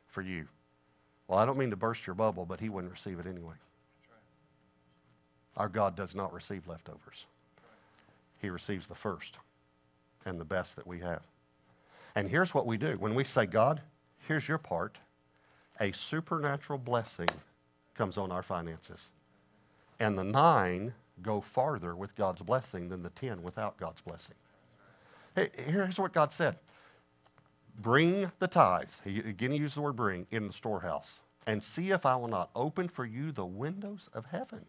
for 0.07 0.21
you. 0.21 0.47
Well, 1.27 1.37
I 1.37 1.45
don't 1.45 1.57
mean 1.57 1.69
to 1.69 1.75
burst 1.75 2.07
your 2.07 2.15
bubble, 2.15 2.45
but 2.45 2.59
He 2.59 2.69
wouldn't 2.69 2.91
receive 2.91 3.19
it 3.19 3.27
anyway. 3.27 3.53
Our 5.55 5.69
God 5.69 5.95
does 5.95 6.15
not 6.15 6.33
receive 6.33 6.67
leftovers, 6.67 7.25
He 8.41 8.49
receives 8.49 8.87
the 8.87 8.95
first 8.95 9.37
and 10.25 10.39
the 10.39 10.45
best 10.45 10.75
that 10.75 10.87
we 10.87 10.99
have. 10.99 11.21
And 12.15 12.27
here's 12.27 12.53
what 12.53 12.65
we 12.65 12.77
do 12.77 12.97
when 12.99 13.13
we 13.13 13.23
say, 13.23 13.45
God, 13.45 13.81
here's 14.27 14.47
your 14.47 14.57
part, 14.57 14.97
a 15.79 15.91
supernatural 15.91 16.79
blessing 16.79 17.29
comes 17.93 18.17
on 18.17 18.31
our 18.31 18.41
finances. 18.41 19.09
And 19.99 20.17
the 20.17 20.23
nine 20.23 20.93
go 21.21 21.41
farther 21.41 21.95
with 21.95 22.15
God's 22.15 22.41
blessing 22.41 22.89
than 22.89 23.03
the 23.03 23.09
ten 23.09 23.41
without 23.41 23.77
God's 23.77 24.01
blessing. 24.01 24.35
Hey, 25.35 25.49
here's 25.67 25.99
what 25.99 26.13
God 26.13 26.31
said 26.33 26.57
Bring 27.79 28.31
the 28.39 28.47
tithes, 28.47 29.01
he, 29.03 29.19
again, 29.19 29.51
he 29.51 29.57
used 29.57 29.75
the 29.75 29.81
word 29.81 29.95
bring, 29.95 30.27
in 30.31 30.47
the 30.47 30.53
storehouse, 30.53 31.19
and 31.45 31.63
see 31.63 31.91
if 31.91 32.05
I 32.05 32.15
will 32.15 32.27
not 32.27 32.49
open 32.55 32.87
for 32.87 33.05
you 33.05 33.31
the 33.31 33.45
windows 33.45 34.09
of 34.13 34.25
heaven 34.25 34.65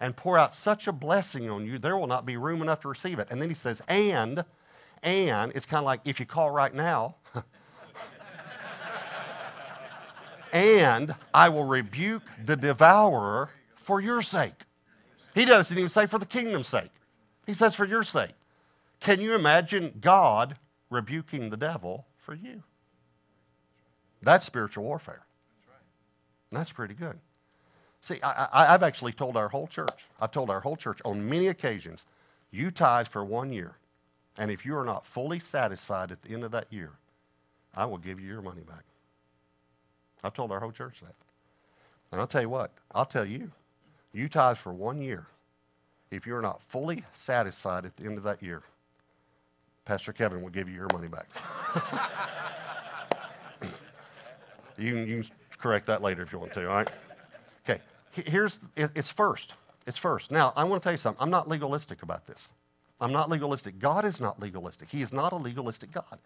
and 0.00 0.16
pour 0.16 0.38
out 0.38 0.54
such 0.54 0.86
a 0.86 0.92
blessing 0.92 1.50
on 1.50 1.66
you, 1.66 1.78
there 1.78 1.96
will 1.96 2.06
not 2.06 2.24
be 2.24 2.36
room 2.36 2.62
enough 2.62 2.80
to 2.82 2.88
receive 2.88 3.18
it. 3.18 3.28
And 3.30 3.42
then 3.42 3.48
he 3.48 3.54
says, 3.54 3.82
and, 3.88 4.44
and, 5.02 5.52
it's 5.54 5.66
kind 5.66 5.80
of 5.80 5.86
like 5.86 6.00
if 6.04 6.20
you 6.20 6.26
call 6.26 6.50
right 6.50 6.72
now, 6.72 7.16
and 10.52 11.14
I 11.34 11.48
will 11.48 11.64
rebuke 11.64 12.22
the 12.44 12.56
devourer 12.56 13.50
for 13.88 14.02
your 14.02 14.20
sake. 14.20 14.66
He 15.34 15.46
doesn't 15.46 15.78
even 15.78 15.88
say 15.88 16.04
for 16.04 16.18
the 16.18 16.26
kingdom's 16.26 16.68
sake, 16.68 16.90
he 17.46 17.54
says 17.54 17.74
for 17.74 17.86
your 17.86 18.02
sake. 18.02 18.34
Can 19.00 19.18
you 19.18 19.34
imagine 19.34 19.94
God 19.98 20.58
rebuking 20.90 21.48
the 21.48 21.56
devil 21.56 22.04
for 22.18 22.34
you? 22.34 22.62
That's 24.20 24.44
spiritual 24.44 24.84
warfare. 24.84 25.22
That's 26.52 26.70
pretty 26.70 26.92
good. 26.92 27.18
See, 28.02 28.20
I, 28.22 28.66
have 28.66 28.82
actually 28.82 29.12
told 29.12 29.38
our 29.38 29.48
whole 29.48 29.66
church, 29.66 30.04
I've 30.20 30.32
told 30.32 30.50
our 30.50 30.60
whole 30.60 30.76
church 30.76 31.00
on 31.06 31.26
many 31.26 31.46
occasions, 31.46 32.04
you 32.50 32.70
tithe 32.70 33.08
for 33.08 33.24
one 33.24 33.52
year, 33.54 33.76
and 34.36 34.50
if 34.50 34.66
you 34.66 34.76
are 34.76 34.84
not 34.84 35.06
fully 35.06 35.38
satisfied 35.38 36.12
at 36.12 36.20
the 36.20 36.34
end 36.34 36.44
of 36.44 36.50
that 36.50 36.66
year, 36.70 36.90
I 37.74 37.86
will 37.86 37.98
give 37.98 38.20
you 38.20 38.26
your 38.26 38.42
money 38.42 38.62
back. 38.62 38.84
I've 40.22 40.34
told 40.34 40.52
our 40.52 40.60
whole 40.60 40.72
church 40.72 41.00
that. 41.00 41.14
And 42.12 42.20
I'll 42.20 42.26
tell 42.26 42.42
you 42.42 42.50
what, 42.50 42.72
I'll 42.92 43.06
tell 43.06 43.24
you, 43.24 43.50
you 44.18 44.28
tithe 44.28 44.58
for 44.58 44.72
one 44.72 45.00
year. 45.00 45.26
If 46.10 46.26
you're 46.26 46.42
not 46.42 46.62
fully 46.62 47.04
satisfied 47.12 47.84
at 47.84 47.96
the 47.96 48.04
end 48.04 48.18
of 48.18 48.24
that 48.24 48.42
year, 48.42 48.62
Pastor 49.84 50.12
Kevin 50.12 50.42
will 50.42 50.50
give 50.50 50.68
you 50.68 50.74
your 50.74 50.88
money 50.92 51.08
back. 51.08 51.26
you, 54.78 54.92
can, 54.92 55.06
you 55.06 55.22
can 55.22 55.30
correct 55.58 55.86
that 55.86 56.02
later 56.02 56.22
if 56.22 56.32
you 56.32 56.38
want 56.38 56.52
to, 56.54 56.68
all 56.68 56.76
right? 56.76 56.90
Okay, 57.68 57.80
here's, 58.12 58.60
it's 58.76 59.10
first. 59.10 59.54
It's 59.86 59.98
first. 59.98 60.30
Now, 60.30 60.52
I 60.56 60.64
want 60.64 60.82
to 60.82 60.84
tell 60.84 60.92
you 60.92 60.98
something. 60.98 61.22
I'm 61.22 61.30
not 61.30 61.48
legalistic 61.48 62.02
about 62.02 62.26
this. 62.26 62.48
I'm 63.00 63.12
not 63.12 63.30
legalistic. 63.30 63.78
God 63.78 64.04
is 64.04 64.20
not 64.20 64.40
legalistic. 64.40 64.88
He 64.88 65.02
is 65.02 65.12
not 65.12 65.32
a 65.32 65.36
legalistic 65.36 65.90
God. 65.92 66.18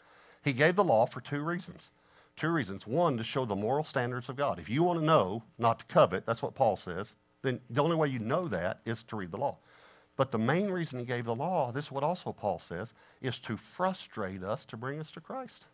He 0.42 0.52
gave 0.52 0.74
the 0.76 0.85
law 0.85 1.07
for 1.07 1.20
two 1.20 1.42
reasons. 1.42 1.90
Two 2.37 2.48
reasons. 2.48 2.87
One, 2.87 3.16
to 3.18 3.24
show 3.24 3.44
the 3.44 3.55
moral 3.55 3.85
standards 3.85 4.28
of 4.28 4.37
God. 4.37 4.59
If 4.59 4.68
you 4.68 4.83
want 4.83 4.98
to 5.00 5.05
know 5.05 5.42
not 5.59 5.81
to 5.81 5.85
covet, 5.85 6.24
that's 6.24 6.42
what 6.42 6.55
Paul 6.55 6.76
says, 6.76 7.14
then 7.42 7.61
the 7.70 7.83
only 7.83 7.96
way 7.96 8.09
you 8.09 8.18
know 8.18 8.48
that 8.48 8.81
is 8.85 9.02
to 9.05 9.16
read 9.16 9.31
the 9.31 9.37
law. 9.37 9.59
But 10.16 10.31
the 10.31 10.38
main 10.38 10.70
reason 10.70 10.98
he 10.98 11.05
gave 11.05 11.24
the 11.24 11.35
law, 11.35 11.72
this 11.72 11.87
is 11.87 11.92
what 11.92 12.05
also 12.05 12.33
Paul 12.33 12.59
says, 12.59 12.92
is 13.20 13.38
to 13.40 13.57
frustrate 13.57 14.42
us 14.42 14.64
to 14.66 14.76
bring 14.76 15.00
us 15.00 15.11
to 15.12 15.20
Christ. 15.20 15.66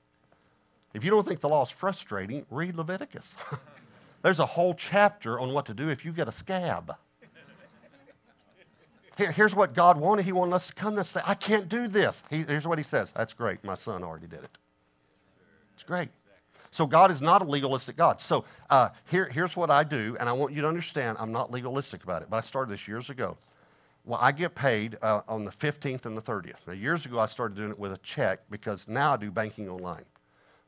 If 0.95 1.05
you 1.05 1.11
don't 1.11 1.27
think 1.27 1.41
the 1.41 1.49
law 1.49 1.63
is 1.63 1.71
frustrating, 1.71 2.47
read 2.51 2.77
Leviticus. 2.77 3.37
There's 4.23 4.39
a 4.39 4.47
whole 4.47 4.75
chapter 4.75 5.39
on 5.39 5.53
what 5.53 5.67
to 5.67 5.75
do 5.75 5.89
if 5.91 6.05
you 6.05 6.13
get 6.13 6.29
a 6.29 6.33
scab. 6.33 6.95
Here, 9.17 9.33
here's 9.33 9.55
what 9.55 9.75
God 9.75 9.99
wanted. 9.99 10.25
He 10.25 10.33
wanted 10.33 10.55
us 10.55 10.69
to 10.69 10.75
come 10.75 10.97
and 10.97 11.05
say, 11.05 11.21
I 11.25 11.35
can't 11.35 11.69
do 11.69 11.89
this. 11.89 12.23
He, 12.31 12.45
here's 12.45 12.67
what 12.67 12.79
he 12.79 12.85
says. 12.85 13.11
That's 13.11 13.35
great. 13.35 13.63
My 13.65 13.75
son 13.75 14.05
already 14.05 14.29
did 14.29 14.45
it. 14.45 14.59
It's 15.75 15.83
great. 15.83 16.09
So 16.71 16.87
God 16.87 17.11
is 17.11 17.21
not 17.21 17.43
a 17.43 17.45
legalistic 17.45 17.97
God. 17.97 18.21
So 18.21 18.45
uh, 18.71 18.91
here, 19.11 19.29
here's 19.33 19.57
what 19.57 19.71
I 19.71 19.85
do, 19.85 20.17
and 20.21 20.29
I 20.29 20.33
want 20.33 20.53
you 20.53 20.63
to 20.63 20.69
understand 20.69 21.17
I'm 21.21 21.33
not 21.33 21.51
legalistic 21.51 22.05
about 22.05 22.23
it, 22.23 22.29
but 22.31 22.37
I 22.37 22.41
started 22.41 22.73
this 22.73 22.87
years 22.87 23.11
ago. 23.11 23.37
Well, 24.05 24.19
I 24.23 24.33
get 24.33 24.55
paid 24.55 24.97
uh, 25.03 25.23
on 25.29 25.45
the 25.45 25.51
15th 25.51 26.07
and 26.07 26.17
the 26.17 26.23
30th. 26.23 26.67
Now, 26.67 26.73
years 26.73 27.05
ago, 27.05 27.19
I 27.19 27.27
started 27.27 27.57
doing 27.57 27.71
it 27.71 27.79
with 27.79 27.93
a 27.93 27.99
check 27.99 28.41
because 28.51 28.89
now 28.89 29.13
I 29.13 29.17
do 29.17 29.31
banking 29.31 29.69
online. 29.69 30.05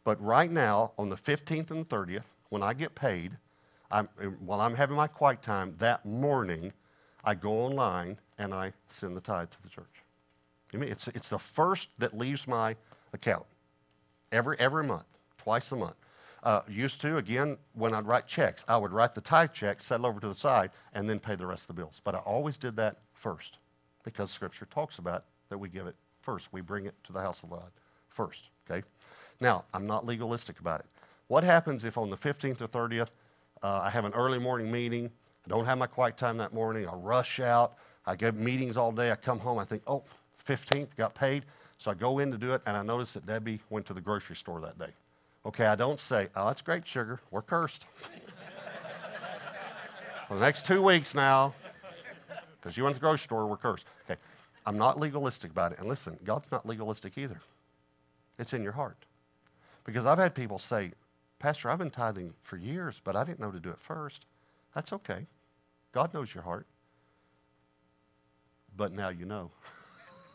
But 0.04 0.22
right 0.22 0.50
now, 0.50 0.92
on 0.98 1.08
the 1.08 1.16
15th 1.16 1.70
and 1.70 1.86
the 1.86 1.96
30th, 1.96 2.24
when 2.48 2.62
I 2.62 2.74
get 2.74 2.94
paid, 2.94 3.36
I'm, 3.90 4.08
while 4.44 4.60
I'm 4.60 4.74
having 4.74 4.96
my 4.96 5.06
quiet 5.06 5.42
time 5.42 5.74
that 5.78 6.04
morning, 6.04 6.72
I 7.24 7.34
go 7.34 7.52
online 7.52 8.18
and 8.38 8.54
I 8.54 8.72
send 8.88 9.16
the 9.16 9.20
tithe 9.20 9.50
to 9.50 9.62
the 9.62 9.68
church. 9.68 10.02
You 10.72 10.78
mean 10.78 10.90
it's, 10.90 11.08
it's 11.08 11.28
the 11.28 11.38
first 11.38 11.88
that 11.98 12.16
leaves 12.16 12.46
my 12.46 12.76
account 13.12 13.44
every, 14.32 14.56
every 14.58 14.84
month 14.84 15.04
twice 15.42 15.72
a 15.72 15.76
month. 15.76 15.96
Uh, 16.42 16.62
used 16.68 17.00
to, 17.02 17.18
again, 17.18 17.56
when 17.74 17.92
I'd 17.92 18.06
write 18.06 18.26
checks, 18.26 18.64
I 18.66 18.76
would 18.76 18.92
write 18.92 19.14
the 19.14 19.20
tithe 19.20 19.52
check, 19.52 19.80
settle 19.80 20.06
over 20.06 20.20
to 20.20 20.28
the 20.28 20.34
side, 20.34 20.70
and 20.94 21.08
then 21.08 21.18
pay 21.18 21.34
the 21.34 21.46
rest 21.46 21.64
of 21.64 21.68
the 21.68 21.82
bills. 21.82 22.00
But 22.02 22.14
I 22.14 22.18
always 22.18 22.56
did 22.56 22.76
that 22.76 22.96
first 23.12 23.58
because 24.04 24.30
Scripture 24.30 24.66
talks 24.66 24.98
about 24.98 25.24
that 25.50 25.58
we 25.58 25.68
give 25.68 25.86
it 25.86 25.96
first. 26.22 26.48
We 26.52 26.60
bring 26.60 26.86
it 26.86 26.94
to 27.04 27.12
the 27.12 27.20
house 27.20 27.42
of 27.42 27.50
God 27.50 27.70
first, 28.08 28.44
okay? 28.68 28.86
Now, 29.40 29.64
I'm 29.74 29.86
not 29.86 30.06
legalistic 30.06 30.60
about 30.60 30.80
it. 30.80 30.86
What 31.28 31.44
happens 31.44 31.84
if 31.84 31.98
on 31.98 32.10
the 32.10 32.16
15th 32.16 32.60
or 32.62 32.68
30th, 32.68 33.08
uh, 33.62 33.80
I 33.80 33.90
have 33.90 34.04
an 34.04 34.14
early 34.14 34.38
morning 34.38 34.70
meeting, 34.70 35.10
I 35.44 35.48
don't 35.48 35.66
have 35.66 35.78
my 35.78 35.86
quiet 35.86 36.16
time 36.16 36.38
that 36.38 36.54
morning, 36.54 36.88
I 36.88 36.94
rush 36.94 37.40
out, 37.40 37.74
I 38.06 38.16
get 38.16 38.34
meetings 38.34 38.76
all 38.76 38.92
day, 38.92 39.10
I 39.10 39.16
come 39.16 39.38
home, 39.38 39.58
I 39.58 39.64
think, 39.64 39.82
oh, 39.86 40.04
15th, 40.46 40.96
got 40.96 41.14
paid. 41.14 41.44
So 41.78 41.90
I 41.90 41.94
go 41.94 42.18
in 42.18 42.30
to 42.30 42.38
do 42.38 42.52
it, 42.52 42.62
and 42.66 42.76
I 42.76 42.82
notice 42.82 43.12
that 43.12 43.26
Debbie 43.26 43.60
went 43.70 43.86
to 43.86 43.94
the 43.94 44.00
grocery 44.00 44.36
store 44.36 44.60
that 44.60 44.78
day. 44.78 44.92
Okay, 45.46 45.64
I 45.64 45.74
don't 45.74 45.98
say, 45.98 46.28
oh, 46.36 46.46
that's 46.46 46.62
great, 46.62 46.86
sugar. 46.86 47.20
We're 47.30 47.42
cursed. 47.42 47.86
For 50.28 50.34
the 50.34 50.40
next 50.40 50.66
two 50.66 50.82
weeks 50.82 51.14
now, 51.14 51.54
because 52.60 52.76
you 52.76 52.84
went 52.84 52.94
to 52.94 53.00
the 53.00 53.04
grocery 53.04 53.24
store, 53.24 53.46
we're 53.46 53.56
cursed. 53.56 53.86
Okay, 54.04 54.20
I'm 54.66 54.76
not 54.76 54.98
legalistic 54.98 55.50
about 55.50 55.72
it. 55.72 55.78
And 55.78 55.88
listen, 55.88 56.18
God's 56.24 56.52
not 56.52 56.66
legalistic 56.66 57.16
either. 57.16 57.40
It's 58.38 58.52
in 58.52 58.62
your 58.62 58.72
heart. 58.72 59.06
Because 59.84 60.04
I've 60.06 60.18
had 60.18 60.34
people 60.34 60.58
say, 60.58 60.92
Pastor, 61.38 61.70
I've 61.70 61.78
been 61.78 61.90
tithing 61.90 62.34
for 62.42 62.58
years, 62.58 63.00
but 63.02 63.16
I 63.16 63.24
didn't 63.24 63.40
know 63.40 63.50
to 63.50 63.58
do 63.58 63.70
it 63.70 63.80
first. 63.80 64.26
That's 64.74 64.92
okay. 64.92 65.26
God 65.92 66.12
knows 66.12 66.34
your 66.34 66.44
heart. 66.44 66.66
But 68.76 68.92
now 68.92 69.08
you 69.08 69.24
know. 69.24 69.50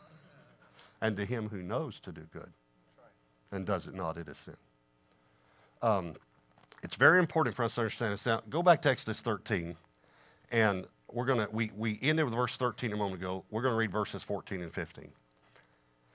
and 1.00 1.16
to 1.16 1.24
him 1.24 1.48
who 1.48 1.62
knows 1.62 2.00
to 2.00 2.12
do 2.12 2.22
good 2.32 2.50
and 3.52 3.64
does 3.64 3.86
it 3.86 3.94
not, 3.94 4.18
it 4.18 4.28
is 4.28 4.36
sin. 4.36 4.56
Um, 5.82 6.14
it's 6.82 6.96
very 6.96 7.18
important 7.18 7.54
for 7.56 7.64
us 7.64 7.74
to 7.74 7.82
understand 7.82 8.12
this. 8.12 8.26
Now, 8.26 8.42
go 8.48 8.62
back 8.62 8.82
to 8.82 8.90
Exodus 8.90 9.20
13, 9.20 9.76
and 10.52 10.86
we're 11.12 11.24
going 11.24 11.38
to, 11.38 11.48
we, 11.52 11.70
we 11.76 11.98
ended 12.02 12.24
with 12.24 12.34
verse 12.34 12.56
13 12.56 12.92
a 12.92 12.96
moment 12.96 13.20
ago. 13.20 13.44
We're 13.50 13.62
going 13.62 13.72
to 13.72 13.78
read 13.78 13.92
verses 13.92 14.22
14 14.22 14.62
and 14.62 14.72
15. 14.72 15.08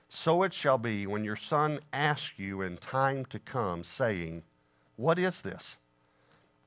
So 0.08 0.42
it 0.42 0.52
shall 0.52 0.78
be 0.78 1.06
when 1.06 1.24
your 1.24 1.36
son 1.36 1.80
asks 1.92 2.38
you 2.38 2.62
in 2.62 2.76
time 2.76 3.24
to 3.26 3.38
come, 3.38 3.82
saying, 3.82 4.42
What 4.96 5.18
is 5.18 5.40
this? 5.40 5.78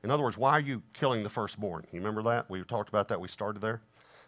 In 0.04 0.12
other 0.12 0.24
words, 0.24 0.38
why 0.38 0.52
are 0.52 0.60
you 0.60 0.82
killing 0.94 1.24
the 1.24 1.30
firstborn? 1.30 1.86
You 1.92 2.00
remember 2.00 2.24
that? 2.24 2.50
We 2.50 2.64
talked 2.64 2.90
about 2.90 3.08
that. 3.08 3.22
We 3.22 3.28
started 3.28 3.62
there. 3.62 3.82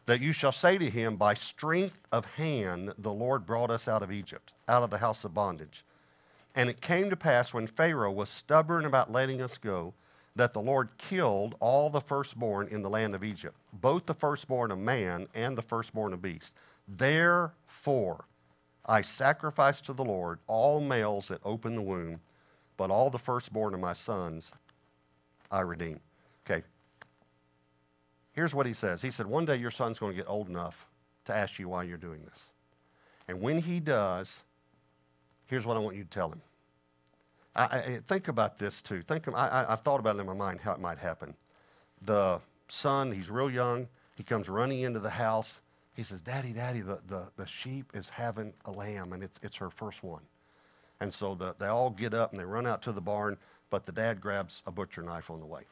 That 0.05 0.21
you 0.21 0.33
shall 0.33 0.51
say 0.51 0.77
to 0.77 0.89
him, 0.89 1.17
By 1.17 1.33
strength 1.33 1.99
of 2.11 2.25
hand 2.25 2.93
the 2.99 3.11
Lord 3.11 3.45
brought 3.45 3.71
us 3.71 3.87
out 3.87 4.03
of 4.03 4.11
Egypt, 4.11 4.53
out 4.67 4.83
of 4.83 4.91
the 4.91 4.99
house 4.99 5.23
of 5.23 5.33
bondage. 5.33 5.83
And 6.57 6.71
it 6.71 6.81
came 6.81 7.11
to 7.11 7.15
pass 7.15 7.53
when 7.53 7.67
Pharaoh 7.67 8.11
was 8.11 8.31
stubborn 8.31 8.85
about 8.85 9.11
letting 9.11 9.43
us 9.43 9.59
go, 9.59 9.93
that 10.35 10.53
the 10.53 10.59
Lord 10.59 10.89
killed 10.97 11.53
all 11.59 11.87
the 11.91 12.01
firstborn 12.01 12.67
in 12.69 12.81
the 12.81 12.89
land 12.89 13.13
of 13.13 13.23
Egypt, 13.23 13.55
both 13.73 14.07
the 14.07 14.15
firstborn 14.15 14.71
of 14.71 14.79
man 14.79 15.27
and 15.35 15.55
the 15.55 15.61
firstborn 15.61 16.13
of 16.13 16.21
beast. 16.23 16.55
Therefore, 16.87 18.25
I 18.87 19.01
sacrifice 19.01 19.81
to 19.81 19.93
the 19.93 20.03
Lord 20.03 20.39
all 20.47 20.81
males 20.81 21.27
that 21.27 21.41
open 21.45 21.75
the 21.75 21.81
womb, 21.81 22.21
but 22.75 22.89
all 22.89 23.11
the 23.11 23.19
firstborn 23.19 23.75
of 23.75 23.79
my 23.79 23.93
sons 23.93 24.51
I 25.51 25.61
redeem. 25.61 25.99
Okay. 26.43 26.65
Here's 28.31 28.55
what 28.55 28.65
he 28.65 28.73
says 28.73 29.03
He 29.03 29.11
said, 29.11 29.27
One 29.27 29.45
day 29.45 29.57
your 29.57 29.71
son's 29.71 29.99
going 29.99 30.13
to 30.13 30.17
get 30.23 30.29
old 30.29 30.49
enough 30.49 30.87
to 31.25 31.35
ask 31.35 31.59
you 31.59 31.69
why 31.69 31.83
you're 31.83 31.97
doing 31.97 32.23
this. 32.23 32.49
And 33.27 33.41
when 33.41 33.59
he 33.59 33.79
does, 33.79 34.41
here's 35.47 35.65
what 35.65 35.77
I 35.77 35.79
want 35.79 35.95
you 35.95 36.03
to 36.03 36.09
tell 36.09 36.29
him 36.29 36.41
I, 37.55 37.63
I, 37.63 37.99
think 38.07 38.27
about 38.27 38.59
this 38.59 38.81
too. 38.81 39.01
Think, 39.01 39.27
I, 39.33 39.65
have 39.69 39.81
thought 39.81 39.99
about 39.99 40.15
it 40.15 40.19
in 40.19 40.27
my 40.27 40.33
mind 40.33 40.61
how 40.61 40.73
it 40.73 40.79
might 40.79 40.99
happen. 40.99 41.33
The 42.03 42.39
son, 42.67 43.11
he's 43.11 43.29
real 43.29 43.49
young. 43.49 43.87
He 44.15 44.23
comes 44.23 44.47
running 44.47 44.81
into 44.81 44.99
the 44.99 45.09
house. 45.09 45.59
He 45.95 46.03
says, 46.03 46.21
Daddy, 46.21 46.51
Daddy, 46.51 46.81
the, 46.81 46.99
the, 47.07 47.29
the 47.35 47.47
sheep 47.47 47.91
is 47.95 48.07
having 48.07 48.53
a 48.65 48.71
lamb, 48.71 49.13
and 49.13 49.23
it's, 49.23 49.39
it's 49.41 49.57
her 49.57 49.71
first 49.71 50.03
one. 50.03 50.21
And 50.99 51.11
so 51.11 51.33
the, 51.33 51.55
they 51.57 51.67
all 51.67 51.89
get 51.89 52.13
up 52.13 52.31
and 52.31 52.39
they 52.39 52.45
run 52.45 52.67
out 52.67 52.83
to 52.83 52.91
the 52.91 53.01
barn, 53.01 53.37
but 53.71 53.85
the 53.85 53.91
dad 53.91 54.21
grabs 54.21 54.61
a 54.67 54.71
butcher 54.71 55.01
knife 55.01 55.31
on 55.31 55.39
the 55.39 55.45
way. 55.45 55.63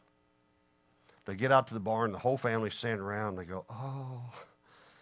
They 1.26 1.36
get 1.36 1.52
out 1.52 1.68
to 1.68 1.74
the 1.74 1.80
barn, 1.80 2.12
the 2.12 2.20
whole 2.20 2.38
family 2.38 2.70
stand 2.70 3.00
around, 3.00 3.30
and 3.30 3.38
they 3.40 3.46
go, 3.46 3.66
Oh, 3.70 4.22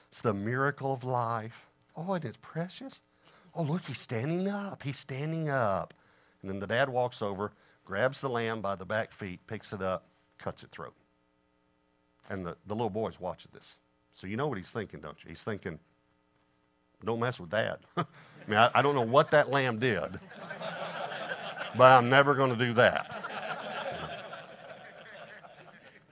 it's 0.10 0.22
the 0.22 0.34
miracle 0.34 0.94
of 0.94 1.04
life. 1.04 1.66
Oh, 1.96 2.14
and 2.14 2.24
it's 2.24 2.38
precious. 2.42 3.02
Oh, 3.56 3.64
look, 3.64 3.84
he's 3.86 4.00
standing 4.00 4.48
up. 4.48 4.84
He's 4.84 4.98
standing 4.98 5.50
up. 5.50 5.94
And 6.42 6.50
then 6.50 6.60
the 6.60 6.68
dad 6.68 6.90
walks 6.90 7.22
over, 7.22 7.52
grabs 7.86 8.22
the 8.22 8.30
lamb 8.30 8.62
by 8.62 8.76
the 8.76 8.86
back 8.86 9.12
feet, 9.12 9.40
picks 9.48 9.74
it 9.74 9.82
up, 9.82 10.06
cuts 10.38 10.64
its 10.64 10.76
throat. 10.76 10.94
And 12.30 12.46
the, 12.46 12.58
the 12.68 12.74
little 12.74 12.90
boy's 12.90 13.20
watching 13.20 13.52
this. 13.54 13.76
So 14.14 14.28
you 14.28 14.38
know 14.38 14.48
what 14.48 14.58
he's 14.58 14.72
thinking, 14.72 15.00
don't 15.00 15.18
you? 15.24 15.30
He's 15.30 15.44
thinking, 15.44 15.80
don't 17.04 17.20
mess 17.20 17.40
with 17.40 17.50
dad. 17.50 17.80
I 17.98 18.06
mean, 18.48 18.58
I, 18.58 18.72
I 18.76 18.82
don't 18.82 18.96
know 18.96 19.02
what 19.06 19.32
that 19.32 19.50
lamb 19.50 19.80
did, 19.80 20.20
but 21.78 21.92
I'm 21.92 22.10
never 22.10 22.34
going 22.34 22.58
to 22.58 22.66
do 22.66 22.74
that. 22.74 23.24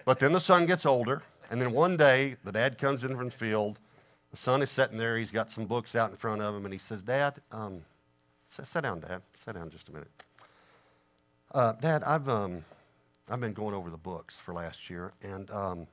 But 0.05 0.19
then 0.19 0.33
the 0.33 0.39
son 0.39 0.65
gets 0.65 0.85
older, 0.85 1.21
And 1.49 1.61
then 1.61 1.71
one 1.71 1.95
day, 1.97 2.35
the 2.43 2.51
dad 2.51 2.77
comes 2.77 3.03
in 3.03 3.15
from 3.15 3.25
the 3.25 3.35
field. 3.35 3.79
The 4.31 4.37
son 4.37 4.61
is 4.61 4.71
sitting 4.71 4.97
there. 4.97 5.17
He's 5.17 5.31
got 5.31 5.51
some 5.51 5.65
books 5.65 5.95
out 5.95 6.09
in 6.09 6.15
front 6.15 6.41
of 6.41 6.55
him, 6.55 6.65
and 6.65 6.73
he 6.73 6.79
says, 6.79 7.03
Dad, 7.03 7.35
um, 7.51 7.81
sit, 8.47 8.81
down, 8.81 9.01
Dad. 9.01 9.21
Sit 9.43 9.55
down 9.55 9.69
just 9.69 9.89
a 9.89 9.91
minute. 9.91 10.11
Uh, 11.53 11.73
Dad, 11.73 12.01
I've, 12.03 12.29
um, 12.29 12.63
I've 13.29 13.41
been 13.41 13.53
going 13.53 13.75
over 13.75 13.89
the 13.89 13.97
books 13.97 14.37
for 14.37 14.53
last 14.53 14.89
year, 14.89 15.11
and 15.21 15.51
um, 15.51 15.87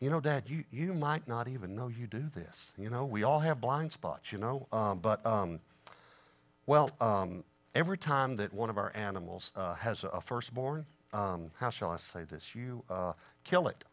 you 0.00 0.10
know, 0.10 0.20
Dad, 0.20 0.44
you, 0.46 0.64
you 0.70 0.94
might 0.94 1.26
not 1.26 1.48
even 1.48 1.74
know 1.74 1.88
you 1.88 2.06
do 2.06 2.24
this. 2.34 2.72
You 2.78 2.88
know, 2.90 3.04
we 3.04 3.24
all 3.24 3.40
have 3.40 3.60
blind 3.60 3.92
spots, 3.92 4.30
you 4.32 4.38
know. 4.38 4.66
Uh, 4.70 4.94
but, 4.94 5.24
um, 5.26 5.58
well, 6.66 6.90
um, 7.00 7.42
every 7.74 7.98
time 7.98 8.36
that 8.36 8.52
one 8.52 8.70
of 8.70 8.78
our 8.78 8.92
animals 8.94 9.50
uh, 9.56 9.74
has 9.74 10.04
a, 10.04 10.08
a 10.08 10.20
firstborn, 10.20 10.86
um, 11.12 11.50
how 11.58 11.70
shall 11.70 11.90
I 11.90 11.96
say 11.96 12.24
this? 12.24 12.54
You 12.54 12.84
uh, 12.88 13.12
kill 13.42 13.66
it. 13.66 13.84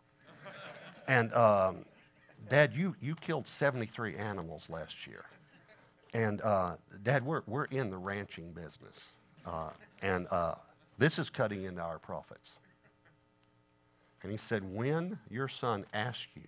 and, 1.07 1.33
um, 1.33 1.85
Dad, 2.49 2.73
you, 2.75 2.95
you 3.01 3.15
killed 3.15 3.47
73 3.47 4.15
animals 4.15 4.67
last 4.69 5.07
year. 5.07 5.25
And, 6.13 6.41
uh, 6.41 6.75
Dad, 7.03 7.25
we're, 7.25 7.41
we're 7.47 7.65
in 7.65 7.89
the 7.89 7.97
ranching 7.97 8.51
business. 8.51 9.13
Uh, 9.45 9.69
and 10.01 10.27
uh, 10.31 10.55
this 10.97 11.19
is 11.19 11.29
cutting 11.29 11.63
into 11.63 11.81
our 11.81 11.99
profits. 11.99 12.53
And 14.23 14.31
he 14.31 14.37
said, 14.37 14.63
When 14.63 15.19
your 15.29 15.47
son 15.47 15.85
asks 15.93 16.27
you 16.35 16.43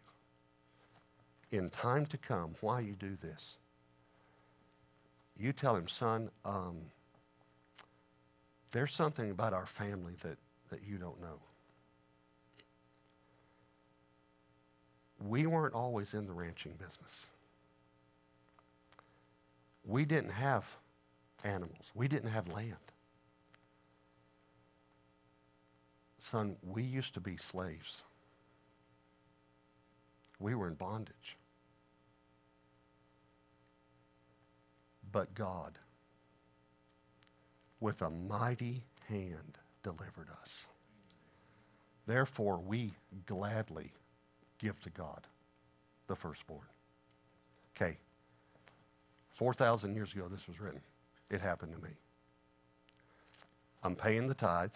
in 1.51 1.69
time 1.69 2.05
to 2.07 2.17
come 2.17 2.55
why 2.61 2.79
you 2.79 2.93
do 2.93 3.15
this, 3.21 3.57
you 5.39 5.53
tell 5.53 5.75
him, 5.75 5.87
Son, 5.87 6.29
um, 6.45 6.77
there's 8.71 8.93
something 8.93 9.31
about 9.31 9.53
our 9.53 9.65
family 9.65 10.13
that, 10.21 10.37
that 10.69 10.81
you 10.83 10.97
don't 10.97 11.21
know. 11.21 11.39
We 15.19 15.45
weren't 15.45 15.73
always 15.73 16.13
in 16.13 16.27
the 16.27 16.33
ranching 16.33 16.73
business. 16.73 17.27
We 19.85 20.05
didn't 20.05 20.31
have 20.31 20.65
animals, 21.43 21.91
we 21.95 22.07
didn't 22.07 22.29
have 22.29 22.47
land. 22.47 22.75
Son, 26.17 26.57
we 26.63 26.83
used 26.83 27.13
to 27.13 27.21
be 27.21 27.37
slaves. 27.37 28.01
We 30.39 30.55
were 30.55 30.67
in 30.67 30.73
bondage. 30.73 31.37
But 35.11 35.33
God, 35.33 35.79
with 37.79 38.01
a 38.01 38.09
mighty 38.09 38.83
hand, 39.07 39.57
delivered 39.83 40.27
us. 40.41 40.67
Therefore, 42.05 42.57
we 42.57 42.93
gladly 43.25 43.93
give 44.59 44.79
to 44.81 44.89
God 44.89 45.21
the 46.07 46.15
firstborn. 46.15 46.65
Okay, 47.75 47.97
4,000 49.31 49.95
years 49.95 50.13
ago, 50.13 50.27
this 50.29 50.47
was 50.47 50.59
written. 50.59 50.81
It 51.29 51.41
happened 51.41 51.73
to 51.73 51.81
me. 51.83 51.91
I'm 53.83 53.95
paying 53.95 54.27
the 54.27 54.33
tithe 54.33 54.71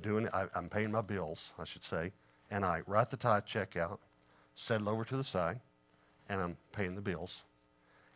doing 0.00 0.28
I, 0.32 0.46
I'm 0.54 0.68
paying 0.68 0.90
my 0.90 1.00
bills, 1.00 1.52
I 1.58 1.64
should 1.64 1.84
say, 1.84 2.12
and 2.50 2.64
I 2.64 2.82
write 2.86 3.10
the 3.10 3.16
tithe 3.16 3.44
check 3.46 3.76
out, 3.76 4.00
set 4.54 4.80
it 4.80 4.86
over 4.86 5.04
to 5.04 5.16
the 5.16 5.24
side, 5.24 5.60
and 6.28 6.40
I'm 6.40 6.56
paying 6.72 6.94
the 6.94 7.00
bills. 7.00 7.42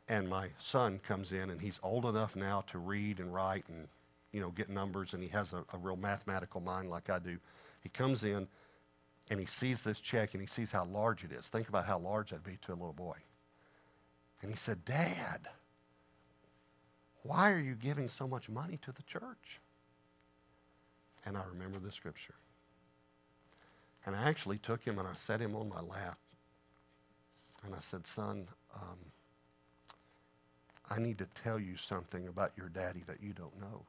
And 0.08 0.28
my 0.28 0.48
son 0.58 1.00
comes 1.06 1.32
in, 1.32 1.50
and 1.50 1.60
he's 1.60 1.78
old 1.82 2.04
enough 2.04 2.34
now 2.34 2.62
to 2.68 2.78
read 2.78 3.20
and 3.20 3.32
write 3.32 3.64
and 3.68 3.88
you 4.32 4.40
know 4.40 4.50
get 4.50 4.68
numbers, 4.68 5.14
and 5.14 5.22
he 5.22 5.28
has 5.28 5.52
a, 5.52 5.64
a 5.72 5.78
real 5.78 5.96
mathematical 5.96 6.60
mind 6.60 6.90
like 6.90 7.10
I 7.10 7.18
do. 7.18 7.38
He 7.82 7.88
comes 7.88 8.24
in, 8.24 8.48
and 9.30 9.40
he 9.40 9.46
sees 9.46 9.80
this 9.80 10.00
check, 10.00 10.34
and 10.34 10.40
he 10.40 10.46
sees 10.46 10.72
how 10.72 10.84
large 10.84 11.24
it 11.24 11.32
is. 11.32 11.48
Think 11.48 11.68
about 11.68 11.86
how 11.86 11.98
large 11.98 12.30
that'd 12.30 12.44
be 12.44 12.58
to 12.62 12.72
a 12.72 12.74
little 12.74 12.92
boy. 12.92 13.16
And 14.42 14.50
he 14.50 14.56
said, 14.56 14.84
"Dad, 14.84 15.48
why 17.22 17.50
are 17.52 17.60
you 17.60 17.74
giving 17.74 18.08
so 18.08 18.26
much 18.26 18.48
money 18.48 18.78
to 18.82 18.92
the 18.92 19.02
church?" 19.04 19.60
And 21.24 21.36
I 21.36 21.42
remember 21.44 21.78
the 21.78 21.92
scripture. 21.92 22.34
And 24.06 24.16
I 24.16 24.28
actually 24.28 24.58
took 24.58 24.82
him 24.84 24.98
and 24.98 25.06
I 25.06 25.14
set 25.14 25.40
him 25.40 25.54
on 25.54 25.68
my 25.68 25.80
lap. 25.80 26.18
And 27.64 27.74
I 27.74 27.78
said, 27.80 28.06
Son, 28.06 28.48
um, 28.74 28.98
I 30.88 30.98
need 30.98 31.18
to 31.18 31.26
tell 31.26 31.58
you 31.58 31.76
something 31.76 32.26
about 32.26 32.52
your 32.56 32.68
daddy 32.68 33.04
that 33.06 33.22
you 33.22 33.32
don't 33.32 33.60
know. 33.60 33.82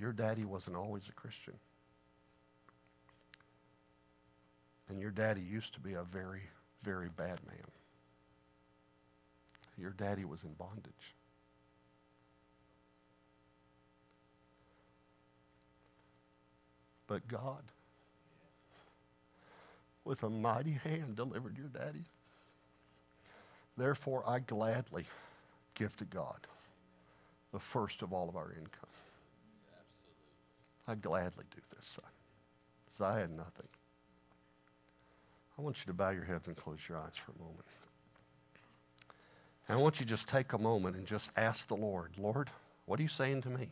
Your 0.00 0.12
daddy 0.12 0.44
wasn't 0.44 0.76
always 0.76 1.08
a 1.08 1.12
Christian. 1.12 1.54
And 4.88 5.00
your 5.00 5.10
daddy 5.10 5.40
used 5.40 5.74
to 5.74 5.80
be 5.80 5.94
a 5.94 6.02
very, 6.02 6.42
very 6.82 7.08
bad 7.08 7.40
man. 7.46 7.66
Your 9.76 9.90
daddy 9.90 10.24
was 10.24 10.44
in 10.44 10.52
bondage. 10.54 11.14
But 17.06 17.26
God, 17.26 17.62
with 20.04 20.22
a 20.22 20.30
mighty 20.30 20.72
hand, 20.72 21.16
delivered 21.16 21.56
your 21.56 21.68
daddy. 21.68 22.04
Therefore, 23.76 24.24
I 24.26 24.40
gladly 24.40 25.06
give 25.74 25.96
to 25.96 26.04
God 26.04 26.46
the 27.52 27.60
first 27.60 28.02
of 28.02 28.12
all 28.12 28.28
of 28.28 28.36
our 28.36 28.52
income. 28.52 28.87
I 30.88 30.94
gladly 30.94 31.44
do 31.54 31.60
this, 31.76 31.84
son, 31.84 32.04
because 32.86 33.02
I 33.02 33.20
had 33.20 33.30
nothing. 33.30 33.68
I 35.58 35.62
want 35.62 35.78
you 35.80 35.86
to 35.86 35.92
bow 35.92 36.10
your 36.10 36.24
heads 36.24 36.46
and 36.46 36.56
close 36.56 36.78
your 36.88 36.98
eyes 36.98 37.12
for 37.14 37.32
a 37.32 37.38
moment. 37.38 37.66
And 39.68 39.78
I 39.78 39.82
want 39.82 40.00
you 40.00 40.06
to 40.06 40.10
just 40.10 40.26
take 40.26 40.54
a 40.54 40.58
moment 40.58 40.96
and 40.96 41.06
just 41.06 41.30
ask 41.36 41.68
the 41.68 41.76
Lord, 41.76 42.12
Lord, 42.16 42.50
what 42.86 42.98
are 42.98 43.02
you 43.02 43.08
saying 43.08 43.42
to 43.42 43.50
me? 43.50 43.68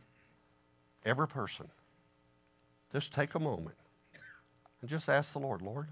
Every 1.06 1.26
person. 1.26 1.68
Just 2.92 3.14
take 3.14 3.34
a 3.34 3.40
moment 3.40 3.76
and 4.80 4.90
just 4.90 5.08
ask 5.08 5.32
the 5.32 5.38
Lord, 5.38 5.62
Lord, 5.62 5.88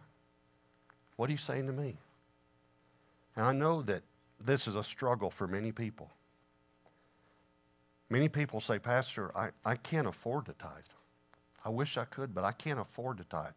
what 1.17 1.29
are 1.29 1.33
you 1.33 1.39
saying 1.39 1.67
to 1.69 1.73
me? 1.73 1.97
And 3.37 3.47
I 3.47 3.53
know 3.53 3.81
that 3.83 4.03
this 4.45 4.69
is 4.69 4.77
a 4.77 4.85
struggle 4.85 5.31
for 5.31 5.47
many 5.47 5.73
people. 5.73 6.11
Many 8.11 8.29
people 8.29 8.61
say, 8.61 8.79
Pastor, 8.79 9.37
I, 9.37 9.49
I 9.65 9.77
can't 9.77 10.07
afford 10.07 10.47
to 10.47 10.53
tithe. 10.53 10.85
I 11.65 11.71
wish 11.71 11.97
I 11.97 12.05
could, 12.05 12.35
but 12.35 12.45
I 12.45 12.53
can't 12.53 12.79
afford 12.79 13.19
to 13.19 13.25
tithe. 13.25 13.55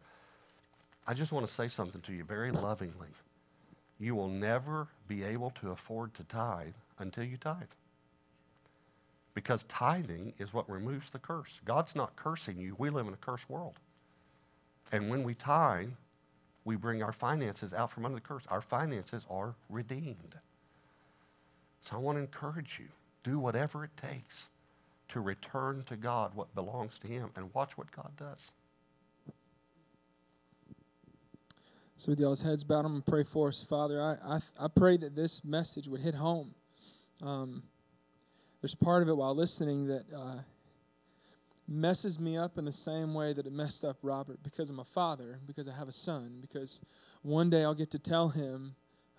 I 1.06 1.14
just 1.14 1.32
want 1.32 1.46
to 1.46 1.52
say 1.52 1.68
something 1.68 2.00
to 2.02 2.12
you 2.12 2.24
very 2.24 2.50
lovingly. 2.50 3.08
You 3.98 4.14
will 4.14 4.28
never 4.28 4.88
be 5.06 5.24
able 5.24 5.50
to 5.60 5.70
afford 5.70 6.14
to 6.14 6.24
tithe 6.24 6.74
until 6.98 7.24
you 7.24 7.36
tithe. 7.36 7.68
Because 9.34 9.64
tithing 9.64 10.34
is 10.38 10.52
what 10.52 10.68
removes 10.68 11.10
the 11.10 11.18
curse. 11.18 11.60
God's 11.64 11.94
not 11.94 12.16
cursing 12.16 12.58
you. 12.58 12.74
We 12.78 12.90
live 12.90 13.06
in 13.06 13.14
a 13.14 13.18
cursed 13.18 13.48
world. 13.48 13.74
And 14.90 15.10
when 15.10 15.22
we 15.22 15.34
tithe, 15.34 15.90
we 16.64 16.76
bring 16.76 17.02
our 17.02 17.12
finances 17.12 17.72
out 17.72 17.90
from 17.90 18.04
under 18.04 18.16
the 18.16 18.20
curse. 18.20 18.44
Our 18.48 18.60
finances 18.60 19.24
are 19.30 19.54
redeemed. 19.68 20.34
So 21.82 21.96
I 21.96 21.98
want 21.98 22.16
to 22.16 22.20
encourage 22.20 22.78
you 22.78 22.88
do 23.24 23.38
whatever 23.38 23.84
it 23.84 23.96
takes 23.96 24.48
to 25.08 25.20
return 25.20 25.84
to 25.88 25.96
God 25.96 26.34
what 26.34 26.54
belongs 26.54 26.98
to 27.00 27.08
Him 27.08 27.30
and 27.36 27.52
watch 27.54 27.76
what 27.76 27.90
God 27.92 28.10
does. 28.16 28.50
So, 31.96 32.12
with 32.12 32.20
y'all's 32.20 32.42
heads 32.42 32.62
bowed, 32.62 32.84
I'm 32.84 32.92
going 32.92 33.02
to 33.02 33.10
pray 33.10 33.24
for 33.24 33.48
us. 33.48 33.64
Father, 33.64 34.00
I, 34.00 34.16
I, 34.24 34.38
I 34.60 34.68
pray 34.68 34.96
that 34.98 35.16
this 35.16 35.44
message 35.44 35.88
would 35.88 36.00
hit 36.00 36.14
home. 36.14 36.54
Um, 37.22 37.64
there's 38.60 38.76
part 38.76 39.02
of 39.02 39.08
it 39.08 39.16
while 39.16 39.34
listening 39.34 39.88
that 39.88 40.04
uh, 40.16 40.36
messes 41.66 42.18
me 42.18 42.36
up 42.36 42.56
in 42.56 42.64
the 42.64 42.72
same 42.72 43.14
way 43.14 43.32
that 43.32 43.46
it 43.46 43.52
messed 43.52 43.84
up 43.84 43.96
Robert 44.02 44.42
because 44.42 44.70
I'm 44.70 44.78
a 44.78 44.84
father, 44.84 45.38
because 45.46 45.68
I 45.68 45.76
have 45.76 45.88
a 45.88 45.92
son, 45.92 46.38
because 46.40 46.84
one 47.22 47.50
day 47.50 47.64
I'll 47.64 47.74
get 47.74 47.90
to 47.90 47.98
tell 47.98 48.28
him, 48.28 48.74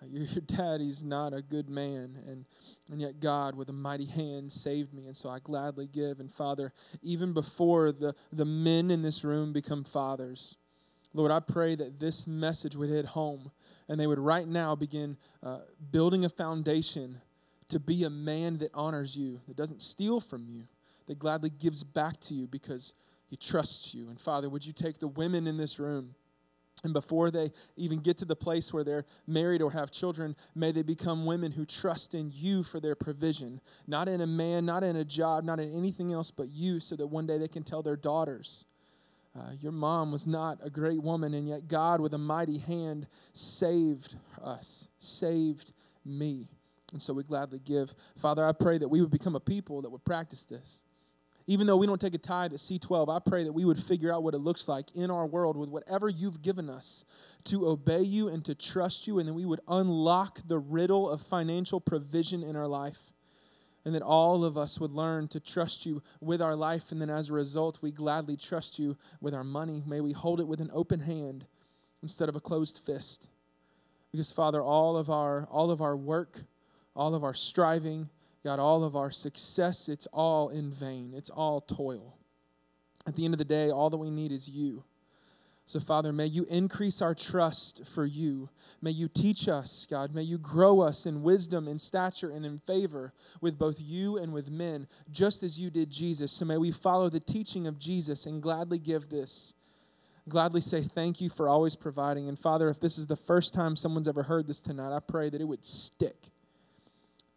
Your 0.08 0.26
daddy's 0.46 1.02
not 1.02 1.34
a 1.34 1.42
good 1.42 1.68
man, 1.68 2.16
and, 2.26 2.46
and 2.90 3.00
yet 3.00 3.20
God, 3.20 3.54
with 3.54 3.68
a 3.68 3.72
mighty 3.72 4.06
hand, 4.06 4.50
saved 4.50 4.94
me, 4.94 5.06
and 5.06 5.16
so 5.16 5.28
I 5.28 5.40
gladly 5.40 5.86
give. 5.86 6.20
And 6.20 6.32
Father, 6.32 6.72
even 7.02 7.32
before 7.32 7.92
the, 7.92 8.14
the 8.32 8.46
men 8.46 8.90
in 8.90 9.02
this 9.02 9.24
room 9.24 9.52
become 9.52 9.84
fathers, 9.84 10.56
Lord, 11.12 11.30
I 11.30 11.40
pray 11.40 11.74
that 11.74 11.98
this 11.98 12.26
message 12.26 12.76
would 12.76 12.88
hit 12.88 13.04
home 13.04 13.50
and 13.88 13.98
they 13.98 14.06
would 14.06 14.18
right 14.18 14.46
now 14.46 14.76
begin 14.76 15.16
uh, 15.42 15.58
building 15.90 16.24
a 16.24 16.28
foundation 16.28 17.20
to 17.68 17.80
be 17.80 18.04
a 18.04 18.10
man 18.10 18.58
that 18.58 18.70
honors 18.74 19.16
you, 19.16 19.40
that 19.48 19.56
doesn't 19.56 19.82
steal 19.82 20.20
from 20.20 20.46
you, 20.48 20.64
that 21.06 21.18
gladly 21.18 21.50
gives 21.50 21.82
back 21.82 22.20
to 22.20 22.34
you 22.34 22.46
because 22.46 22.94
he 23.26 23.36
trusts 23.36 23.92
you. 23.94 24.08
And 24.08 24.20
Father, 24.20 24.48
would 24.48 24.64
you 24.64 24.72
take 24.72 24.98
the 24.98 25.08
women 25.08 25.46
in 25.46 25.56
this 25.56 25.78
room? 25.78 26.14
And 26.82 26.94
before 26.94 27.30
they 27.30 27.52
even 27.76 28.00
get 28.00 28.16
to 28.18 28.24
the 28.24 28.34
place 28.34 28.72
where 28.72 28.84
they're 28.84 29.04
married 29.26 29.60
or 29.60 29.70
have 29.72 29.90
children, 29.90 30.34
may 30.54 30.72
they 30.72 30.82
become 30.82 31.26
women 31.26 31.52
who 31.52 31.66
trust 31.66 32.14
in 32.14 32.30
you 32.34 32.62
for 32.62 32.80
their 32.80 32.94
provision, 32.94 33.60
not 33.86 34.08
in 34.08 34.20
a 34.20 34.26
man, 34.26 34.64
not 34.64 34.82
in 34.82 34.96
a 34.96 35.04
job, 35.04 35.44
not 35.44 35.60
in 35.60 35.74
anything 35.74 36.10
else 36.10 36.30
but 36.30 36.48
you, 36.48 36.80
so 36.80 36.96
that 36.96 37.06
one 37.06 37.26
day 37.26 37.38
they 37.38 37.48
can 37.48 37.62
tell 37.62 37.82
their 37.82 37.96
daughters 37.96 38.64
Uh, 39.32 39.52
your 39.60 39.72
mom 39.72 40.10
was 40.10 40.26
not 40.26 40.58
a 40.60 40.68
great 40.68 41.00
woman, 41.00 41.34
and 41.34 41.46
yet 41.46 41.68
God, 41.68 42.00
with 42.00 42.14
a 42.14 42.18
mighty 42.18 42.58
hand, 42.58 43.06
saved 43.32 44.16
us, 44.42 44.88
saved 44.98 45.72
me. 46.04 46.48
And 46.92 47.00
so 47.00 47.14
we 47.14 47.22
gladly 47.22 47.60
give. 47.60 47.94
Father, 48.16 48.44
I 48.44 48.52
pray 48.52 48.78
that 48.78 48.88
we 48.88 49.00
would 49.00 49.12
become 49.12 49.36
a 49.36 49.40
people 49.40 49.82
that 49.82 49.90
would 49.90 50.04
practice 50.04 50.44
this. 50.44 50.82
Even 51.46 51.66
though 51.66 51.76
we 51.76 51.86
don't 51.86 52.00
take 52.00 52.14
a 52.14 52.18
tithe 52.18 52.52
at 52.52 52.58
C12, 52.58 53.14
I 53.14 53.18
pray 53.18 53.44
that 53.44 53.52
we 53.52 53.64
would 53.64 53.78
figure 53.78 54.12
out 54.12 54.22
what 54.22 54.34
it 54.34 54.38
looks 54.38 54.68
like 54.68 54.94
in 54.94 55.10
our 55.10 55.26
world 55.26 55.56
with 55.56 55.68
whatever 55.68 56.08
you've 56.08 56.42
given 56.42 56.70
us 56.70 57.04
to 57.44 57.66
obey 57.66 58.02
you 58.02 58.28
and 58.28 58.44
to 58.44 58.54
trust 58.54 59.06
you, 59.06 59.18
and 59.18 59.28
that 59.28 59.34
we 59.34 59.46
would 59.46 59.60
unlock 59.66 60.40
the 60.46 60.58
riddle 60.58 61.10
of 61.10 61.20
financial 61.22 61.80
provision 61.80 62.42
in 62.42 62.56
our 62.56 62.66
life. 62.66 63.12
And 63.84 63.94
that 63.94 64.02
all 64.02 64.44
of 64.44 64.58
us 64.58 64.78
would 64.78 64.92
learn 64.92 65.26
to 65.28 65.40
trust 65.40 65.86
you 65.86 66.02
with 66.20 66.42
our 66.42 66.54
life, 66.54 66.92
and 66.92 67.00
then 67.00 67.08
as 67.08 67.30
a 67.30 67.34
result, 67.34 67.78
we 67.80 67.90
gladly 67.90 68.36
trust 68.36 68.78
you 68.78 68.96
with 69.22 69.34
our 69.34 69.44
money. 69.44 69.82
May 69.86 70.02
we 70.02 70.12
hold 70.12 70.38
it 70.38 70.46
with 70.46 70.60
an 70.60 70.70
open 70.72 71.00
hand 71.00 71.46
instead 72.02 72.28
of 72.28 72.36
a 72.36 72.40
closed 72.40 72.78
fist. 72.84 73.28
Because, 74.12 74.32
Father, 74.32 74.60
all 74.60 74.96
of 74.96 75.08
our, 75.08 75.46
all 75.50 75.70
of 75.70 75.80
our 75.80 75.96
work, 75.96 76.40
all 76.94 77.14
of 77.14 77.24
our 77.24 77.34
striving, 77.34 78.10
God, 78.42 78.58
all 78.58 78.84
of 78.84 78.96
our 78.96 79.10
success, 79.10 79.88
it's 79.88 80.06
all 80.06 80.48
in 80.48 80.70
vain. 80.70 81.12
It's 81.14 81.30
all 81.30 81.60
toil. 81.60 82.16
At 83.06 83.14
the 83.14 83.24
end 83.24 83.34
of 83.34 83.38
the 83.38 83.44
day, 83.44 83.70
all 83.70 83.90
that 83.90 83.98
we 83.98 84.10
need 84.10 84.32
is 84.32 84.48
you. 84.48 84.84
So, 85.66 85.78
Father, 85.78 86.12
may 86.12 86.26
you 86.26 86.46
increase 86.50 87.00
our 87.00 87.14
trust 87.14 87.86
for 87.86 88.04
you. 88.04 88.48
May 88.82 88.90
you 88.90 89.06
teach 89.06 89.46
us, 89.48 89.86
God. 89.88 90.12
May 90.14 90.22
you 90.22 90.36
grow 90.36 90.80
us 90.80 91.06
in 91.06 91.22
wisdom, 91.22 91.68
in 91.68 91.78
stature, 91.78 92.30
and 92.30 92.44
in 92.44 92.58
favor 92.58 93.12
with 93.40 93.56
both 93.58 93.76
you 93.78 94.16
and 94.16 94.32
with 94.32 94.50
men, 94.50 94.88
just 95.12 95.44
as 95.44 95.60
you 95.60 95.70
did 95.70 95.90
Jesus. 95.90 96.32
So, 96.32 96.44
may 96.44 96.56
we 96.56 96.72
follow 96.72 97.08
the 97.08 97.20
teaching 97.20 97.68
of 97.68 97.78
Jesus 97.78 98.26
and 98.26 98.42
gladly 98.42 98.78
give 98.78 99.10
this. 99.10 99.54
Gladly 100.28 100.60
say 100.60 100.82
thank 100.82 101.20
you 101.20 101.28
for 101.28 101.48
always 101.48 101.76
providing. 101.76 102.28
And, 102.28 102.38
Father, 102.38 102.68
if 102.68 102.80
this 102.80 102.98
is 102.98 103.06
the 103.06 103.14
first 103.14 103.54
time 103.54 103.76
someone's 103.76 104.08
ever 104.08 104.24
heard 104.24 104.48
this 104.48 104.60
tonight, 104.60 104.94
I 104.94 105.00
pray 105.00 105.30
that 105.30 105.40
it 105.40 105.46
would 105.46 105.64
stick 105.64 106.30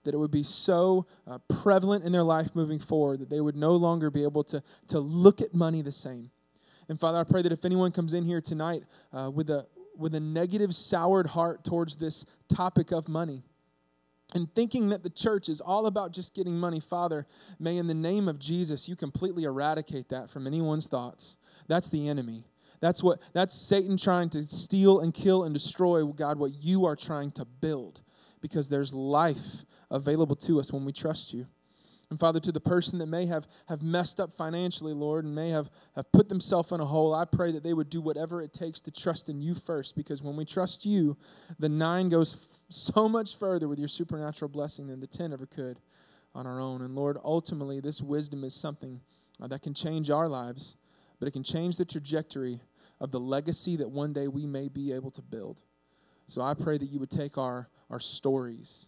that 0.03 0.13
it 0.13 0.17
would 0.17 0.31
be 0.31 0.43
so 0.43 1.05
uh, 1.27 1.39
prevalent 1.61 2.03
in 2.03 2.11
their 2.11 2.23
life 2.23 2.55
moving 2.55 2.79
forward 2.79 3.19
that 3.19 3.29
they 3.29 3.41
would 3.41 3.55
no 3.55 3.75
longer 3.75 4.09
be 4.09 4.23
able 4.23 4.43
to, 4.43 4.61
to 4.87 4.99
look 4.99 5.41
at 5.41 5.53
money 5.53 5.81
the 5.81 5.91
same. 5.91 6.29
And 6.89 6.99
Father, 6.99 7.19
I 7.19 7.23
pray 7.23 7.41
that 7.41 7.51
if 7.51 7.65
anyone 7.65 7.91
comes 7.91 8.13
in 8.13 8.25
here 8.25 8.41
tonight 8.41 8.83
uh, 9.13 9.31
with, 9.31 9.49
a, 9.49 9.65
with 9.97 10.13
a 10.15 10.19
negative, 10.19 10.75
soured 10.75 11.27
heart 11.27 11.63
towards 11.63 11.97
this 11.97 12.25
topic 12.53 12.91
of 12.91 13.07
money, 13.07 13.43
and 14.35 14.53
thinking 14.55 14.89
that 14.89 15.03
the 15.03 15.09
church 15.09 15.47
is 15.47 15.61
all 15.61 15.85
about 15.85 16.11
just 16.11 16.35
getting 16.35 16.57
money, 16.57 16.79
Father, 16.79 17.27
may 17.59 17.77
in 17.77 17.87
the 17.87 17.93
name 17.93 18.27
of 18.27 18.39
Jesus 18.39 18.89
you 18.89 18.95
completely 18.95 19.43
eradicate 19.43 20.09
that 20.09 20.29
from 20.29 20.47
anyone's 20.47 20.87
thoughts. 20.87 21.37
That's 21.67 21.89
the 21.89 22.07
enemy. 22.09 22.45
That's 22.79 23.03
what 23.03 23.19
that's 23.33 23.55
Satan 23.69 23.95
trying 23.95 24.29
to 24.31 24.43
steal 24.43 24.99
and 24.99 25.13
kill 25.13 25.43
and 25.43 25.53
destroy, 25.53 26.03
God, 26.03 26.37
what 26.37 26.51
you 26.59 26.85
are 26.85 26.95
trying 26.95 27.31
to 27.31 27.45
build 27.45 28.01
because 28.43 28.69
there's 28.69 28.93
life 28.93 29.63
available 29.89 30.35
to 30.35 30.59
us 30.59 30.71
when 30.71 30.85
we 30.85 30.91
trust 30.91 31.33
you. 31.33 31.47
And 32.09 32.19
Father, 32.19 32.39
to 32.41 32.51
the 32.51 32.59
person 32.59 32.99
that 32.99 33.07
may 33.07 33.25
have, 33.25 33.47
have 33.69 33.81
messed 33.81 34.19
up 34.19 34.31
financially, 34.31 34.93
Lord, 34.93 35.25
and 35.25 35.33
may 35.33 35.49
have, 35.49 35.69
have 35.95 36.11
put 36.11 36.29
themselves 36.29 36.71
in 36.71 36.79
a 36.79 36.85
hole, 36.85 37.15
I 37.15 37.25
pray 37.25 37.51
that 37.53 37.63
they 37.63 37.73
would 37.73 37.89
do 37.89 38.01
whatever 38.01 38.41
it 38.41 38.53
takes 38.53 38.81
to 38.81 38.91
trust 38.91 39.29
in 39.29 39.41
you 39.41 39.55
first, 39.55 39.95
because 39.95 40.21
when 40.21 40.35
we 40.35 40.45
trust 40.45 40.85
you, 40.85 41.17
the 41.57 41.69
nine 41.69 42.09
goes 42.09 42.35
f- 42.35 42.65
so 42.69 43.09
much 43.09 43.39
further 43.39 43.67
with 43.67 43.79
your 43.79 43.87
supernatural 43.87 44.49
blessing 44.49 44.87
than 44.87 44.99
the 44.99 45.07
ten 45.07 45.33
ever 45.33 45.47
could 45.47 45.79
on 46.35 46.45
our 46.45 46.59
own. 46.59 46.81
And 46.81 46.93
Lord, 46.93 47.17
ultimately, 47.23 47.79
this 47.79 48.01
wisdom 48.01 48.43
is 48.43 48.53
something 48.53 49.01
uh, 49.41 49.47
that 49.47 49.63
can 49.63 49.73
change 49.73 50.11
our 50.11 50.27
lives, 50.27 50.75
but 51.19 51.27
it 51.27 51.31
can 51.31 51.43
change 51.43 51.77
the 51.77 51.85
trajectory 51.85 52.59
of 52.99 53.11
the 53.11 53.19
legacy 53.19 53.75
that 53.77 53.89
one 53.89 54.13
day 54.13 54.27
we 54.27 54.45
may 54.45 54.67
be 54.67 54.91
able 54.91 55.11
to 55.11 55.21
build. 55.21 55.63
So 56.27 56.41
I 56.41 56.53
pray 56.53 56.77
that 56.77 56.85
you 56.85 56.99
would 56.99 57.11
take 57.11 57.37
our, 57.37 57.67
our 57.89 57.99
stories 57.99 58.87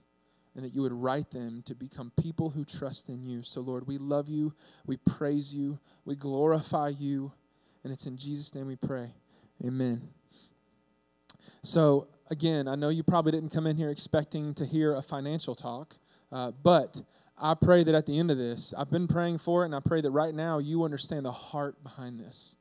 and 0.55 0.63
that 0.63 0.73
you 0.73 0.81
would 0.81 0.93
write 0.93 1.31
them 1.31 1.61
to 1.65 1.75
become 1.75 2.11
people 2.21 2.49
who 2.49 2.63
trust 2.63 3.09
in 3.09 3.23
you. 3.23 3.43
So, 3.43 3.59
Lord, 3.61 3.87
we 3.87 3.97
love 3.97 4.29
you, 4.29 4.53
we 4.85 4.97
praise 4.97 5.53
you, 5.53 5.79
we 6.05 6.15
glorify 6.15 6.89
you, 6.97 7.33
and 7.83 7.91
it's 7.91 8.05
in 8.05 8.17
Jesus' 8.17 8.55
name 8.55 8.67
we 8.67 8.77
pray. 8.77 9.09
Amen. 9.65 10.09
So, 11.61 12.07
again, 12.29 12.67
I 12.67 12.75
know 12.75 12.89
you 12.89 13.03
probably 13.03 13.33
didn't 13.33 13.49
come 13.51 13.67
in 13.67 13.77
here 13.77 13.89
expecting 13.89 14.53
to 14.55 14.65
hear 14.65 14.95
a 14.95 15.01
financial 15.01 15.55
talk, 15.55 15.97
uh, 16.31 16.51
but 16.63 17.01
I 17.37 17.53
pray 17.53 17.83
that 17.83 17.93
at 17.93 18.05
the 18.05 18.17
end 18.17 18.31
of 18.31 18.37
this, 18.37 18.73
I've 18.77 18.89
been 18.89 19.07
praying 19.07 19.39
for 19.39 19.63
it, 19.63 19.65
and 19.65 19.75
I 19.75 19.81
pray 19.85 19.99
that 20.01 20.11
right 20.11 20.33
now 20.33 20.57
you 20.59 20.83
understand 20.83 21.25
the 21.25 21.31
heart 21.33 21.83
behind 21.83 22.19
this. 22.19 22.55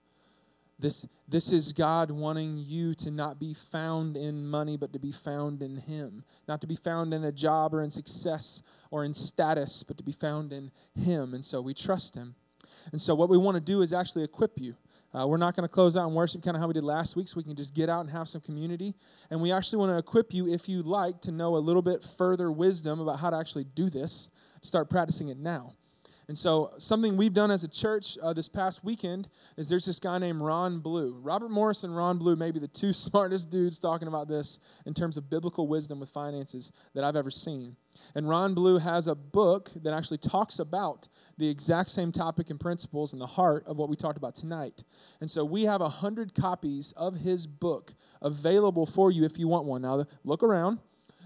This, 0.78 1.06
this 1.28 1.52
is 1.52 1.72
God 1.72 2.10
wanting 2.10 2.56
you 2.58 2.94
to 2.94 3.10
not 3.10 3.38
be 3.38 3.54
found 3.54 4.16
in 4.16 4.46
money, 4.46 4.76
but 4.76 4.92
to 4.92 4.98
be 4.98 5.12
found 5.12 5.62
in 5.62 5.76
Him. 5.76 6.24
Not 6.48 6.60
to 6.62 6.66
be 6.66 6.74
found 6.74 7.14
in 7.14 7.24
a 7.24 7.32
job 7.32 7.74
or 7.74 7.82
in 7.82 7.90
success 7.90 8.62
or 8.90 9.04
in 9.04 9.14
status, 9.14 9.84
but 9.84 9.96
to 9.98 10.02
be 10.02 10.12
found 10.12 10.52
in 10.52 10.72
Him. 10.96 11.32
And 11.32 11.44
so 11.44 11.60
we 11.60 11.74
trust 11.74 12.16
Him. 12.16 12.34
And 12.90 13.00
so 13.00 13.14
what 13.14 13.28
we 13.28 13.38
want 13.38 13.54
to 13.54 13.60
do 13.60 13.82
is 13.82 13.92
actually 13.92 14.24
equip 14.24 14.58
you. 14.58 14.74
Uh, 15.14 15.28
we're 15.28 15.36
not 15.36 15.54
going 15.54 15.66
to 15.66 15.72
close 15.72 15.96
out 15.96 16.06
and 16.06 16.14
worship 16.14 16.42
kind 16.42 16.56
of 16.56 16.60
how 16.60 16.66
we 16.66 16.74
did 16.74 16.82
last 16.82 17.14
week, 17.14 17.28
so 17.28 17.36
we 17.36 17.44
can 17.44 17.54
just 17.54 17.72
get 17.72 17.88
out 17.88 18.00
and 18.00 18.10
have 18.10 18.28
some 18.28 18.40
community. 18.40 18.94
And 19.30 19.40
we 19.40 19.52
actually 19.52 19.78
want 19.78 19.92
to 19.92 19.98
equip 19.98 20.34
you, 20.34 20.52
if 20.52 20.68
you 20.68 20.82
like, 20.82 21.20
to 21.20 21.30
know 21.30 21.56
a 21.56 21.58
little 21.58 21.82
bit 21.82 22.04
further 22.18 22.50
wisdom 22.50 22.98
about 22.98 23.20
how 23.20 23.30
to 23.30 23.36
actually 23.36 23.64
do 23.64 23.88
this. 23.88 24.30
Start 24.60 24.90
practicing 24.90 25.28
it 25.28 25.38
now. 25.38 25.74
And 26.26 26.38
so, 26.38 26.72
something 26.78 27.16
we've 27.16 27.34
done 27.34 27.50
as 27.50 27.64
a 27.64 27.68
church 27.68 28.16
uh, 28.22 28.32
this 28.32 28.48
past 28.48 28.82
weekend 28.82 29.28
is 29.56 29.68
there's 29.68 29.84
this 29.84 30.00
guy 30.00 30.18
named 30.18 30.40
Ron 30.40 30.80
Blue. 30.80 31.18
Robert 31.22 31.50
Morris 31.50 31.84
and 31.84 31.94
Ron 31.94 32.18
Blue 32.18 32.34
may 32.34 32.50
be 32.50 32.58
the 32.58 32.68
two 32.68 32.92
smartest 32.94 33.50
dudes 33.50 33.78
talking 33.78 34.08
about 34.08 34.28
this 34.28 34.60
in 34.86 34.94
terms 34.94 35.16
of 35.16 35.28
biblical 35.28 35.68
wisdom 35.68 36.00
with 36.00 36.08
finances 36.08 36.72
that 36.94 37.04
I've 37.04 37.16
ever 37.16 37.30
seen. 37.30 37.76
And 38.14 38.28
Ron 38.28 38.54
Blue 38.54 38.78
has 38.78 39.06
a 39.06 39.14
book 39.14 39.70
that 39.82 39.94
actually 39.94 40.18
talks 40.18 40.58
about 40.58 41.08
the 41.38 41.48
exact 41.48 41.90
same 41.90 42.10
topic 42.10 42.50
and 42.50 42.58
principles 42.58 43.12
in 43.12 43.18
the 43.18 43.26
heart 43.26 43.64
of 43.66 43.76
what 43.76 43.88
we 43.88 43.96
talked 43.96 44.16
about 44.16 44.34
tonight. 44.34 44.82
And 45.20 45.30
so 45.30 45.44
we 45.44 45.64
have 45.64 45.80
a 45.80 45.88
hundred 45.88 46.34
copies 46.34 46.92
of 46.96 47.16
his 47.16 47.46
book 47.46 47.94
available 48.20 48.86
for 48.86 49.10
you 49.10 49.24
if 49.24 49.38
you 49.38 49.46
want 49.46 49.66
one. 49.66 49.82
Now, 49.82 50.04
look 50.24 50.42
around 50.42 50.80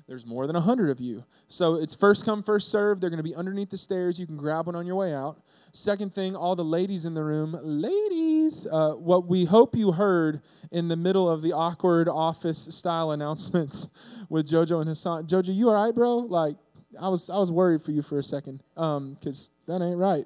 there's 0.08 0.26
more 0.26 0.46
than 0.46 0.54
100 0.54 0.88
of 0.88 1.00
you. 1.00 1.22
So 1.48 1.74
it's 1.74 1.94
first 1.94 2.24
come, 2.24 2.42
first 2.42 2.70
serve. 2.70 3.00
They're 3.00 3.10
going 3.10 3.18
to 3.18 3.22
be 3.22 3.34
underneath 3.34 3.68
the 3.68 3.76
stairs. 3.76 4.18
You 4.18 4.26
can 4.26 4.38
grab 4.38 4.66
one 4.66 4.74
on 4.74 4.86
your 4.86 4.96
way 4.96 5.14
out. 5.14 5.42
Second 5.72 6.14
thing, 6.14 6.34
all 6.34 6.56
the 6.56 6.64
ladies 6.64 7.04
in 7.04 7.12
the 7.12 7.22
room, 7.22 7.54
ladies, 7.62 8.66
uh, 8.72 8.92
what 8.92 9.26
we 9.26 9.44
hope 9.44 9.76
you 9.76 9.92
heard 9.92 10.40
in 10.72 10.88
the 10.88 10.96
middle 10.96 11.30
of 11.30 11.42
the 11.42 11.52
awkward 11.52 12.08
office 12.08 12.74
style 12.74 13.10
announcements 13.10 13.88
with 14.30 14.46
JoJo 14.46 14.80
and 14.80 14.88
Hassan. 14.88 15.26
JoJo, 15.26 15.54
you 15.54 15.68
all 15.68 15.84
right, 15.84 15.94
bro? 15.94 16.16
Like, 16.16 16.56
I 17.00 17.10
was, 17.10 17.28
I 17.28 17.36
was 17.36 17.52
worried 17.52 17.82
for 17.82 17.92
you 17.92 18.00
for 18.00 18.18
a 18.18 18.22
second 18.22 18.62
because 18.74 19.50
um, 19.66 19.78
that 19.78 19.84
ain't 19.84 19.98
right. 19.98 20.24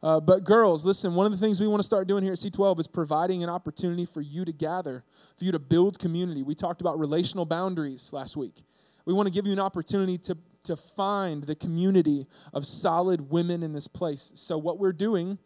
Uh, 0.00 0.20
but 0.20 0.44
girls, 0.44 0.86
listen, 0.86 1.14
one 1.14 1.26
of 1.26 1.32
the 1.32 1.38
things 1.38 1.60
we 1.60 1.66
want 1.66 1.80
to 1.80 1.84
start 1.84 2.06
doing 2.06 2.22
here 2.22 2.34
at 2.34 2.38
C12 2.38 2.78
is 2.78 2.86
providing 2.86 3.42
an 3.42 3.48
opportunity 3.48 4.04
for 4.04 4.20
you 4.20 4.44
to 4.44 4.52
gather, 4.52 5.02
for 5.36 5.44
you 5.44 5.50
to 5.50 5.58
build 5.58 5.98
community. 5.98 6.42
We 6.42 6.54
talked 6.54 6.82
about 6.82 7.00
relational 7.00 7.46
boundaries 7.46 8.12
last 8.12 8.36
week. 8.36 8.62
We 9.06 9.12
want 9.12 9.28
to 9.28 9.32
give 9.32 9.46
you 9.46 9.52
an 9.52 9.60
opportunity 9.60 10.18
to, 10.18 10.36
to 10.64 10.76
find 10.76 11.44
the 11.44 11.54
community 11.54 12.26
of 12.52 12.66
solid 12.66 13.30
women 13.30 13.62
in 13.62 13.72
this 13.72 13.86
place. 13.86 14.32
So, 14.34 14.56
what 14.58 14.78
we're 14.78 14.92
doing 14.92 15.38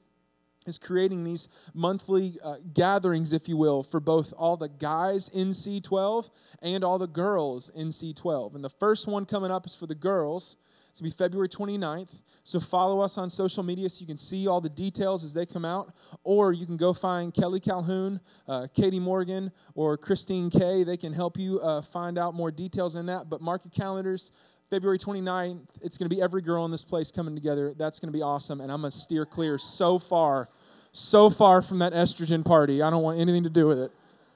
is 0.66 0.78
creating 0.78 1.24
these 1.24 1.48
monthly 1.74 2.38
uh, 2.44 2.56
gatherings, 2.74 3.32
if 3.32 3.48
you 3.48 3.56
will, 3.56 3.82
for 3.82 4.00
both 4.00 4.32
all 4.36 4.56
the 4.56 4.68
guys 4.68 5.28
in 5.28 5.48
C12 5.48 6.30
and 6.62 6.84
all 6.84 6.98
the 6.98 7.08
girls 7.08 7.70
in 7.70 7.88
C12. 7.88 8.54
And 8.54 8.62
the 8.62 8.68
first 8.68 9.08
one 9.08 9.24
coming 9.24 9.50
up 9.50 9.66
is 9.66 9.74
for 9.74 9.86
the 9.86 9.94
girls. 9.94 10.58
It's 10.98 11.02
going 11.02 11.12
to 11.12 11.16
be 11.16 11.24
February 11.24 11.48
29th. 11.48 12.22
So 12.42 12.58
follow 12.58 12.98
us 13.00 13.18
on 13.18 13.30
social 13.30 13.62
media 13.62 13.88
so 13.88 14.00
you 14.00 14.06
can 14.08 14.16
see 14.16 14.48
all 14.48 14.60
the 14.60 14.68
details 14.68 15.22
as 15.22 15.32
they 15.32 15.46
come 15.46 15.64
out. 15.64 15.94
Or 16.24 16.52
you 16.52 16.66
can 16.66 16.76
go 16.76 16.92
find 16.92 17.32
Kelly 17.32 17.60
Calhoun, 17.60 18.18
uh, 18.48 18.66
Katie 18.74 18.98
Morgan, 18.98 19.52
or 19.76 19.96
Christine 19.96 20.50
Kay. 20.50 20.82
They 20.82 20.96
can 20.96 21.12
help 21.12 21.38
you 21.38 21.60
uh, 21.60 21.82
find 21.82 22.18
out 22.18 22.34
more 22.34 22.50
details 22.50 22.96
in 22.96 23.06
that. 23.06 23.30
But 23.30 23.40
mark 23.40 23.62
your 23.64 23.70
calendars. 23.70 24.32
February 24.70 24.98
29th, 24.98 25.68
it's 25.82 25.96
going 25.98 26.10
to 26.10 26.16
be 26.16 26.20
every 26.20 26.42
girl 26.42 26.64
in 26.64 26.72
this 26.72 26.84
place 26.84 27.12
coming 27.12 27.36
together. 27.36 27.74
That's 27.78 28.00
going 28.00 28.12
to 28.12 28.18
be 28.18 28.22
awesome. 28.22 28.60
And 28.60 28.72
I'm 28.72 28.80
going 28.80 28.90
to 28.90 28.98
steer 28.98 29.24
clear 29.24 29.56
so 29.56 30.00
far, 30.00 30.48
so 30.90 31.30
far 31.30 31.62
from 31.62 31.78
that 31.78 31.92
estrogen 31.92 32.44
party. 32.44 32.82
I 32.82 32.90
don't 32.90 33.04
want 33.04 33.20
anything 33.20 33.44
to 33.44 33.50
do 33.50 33.68
with 33.68 33.78
it. 33.78 33.92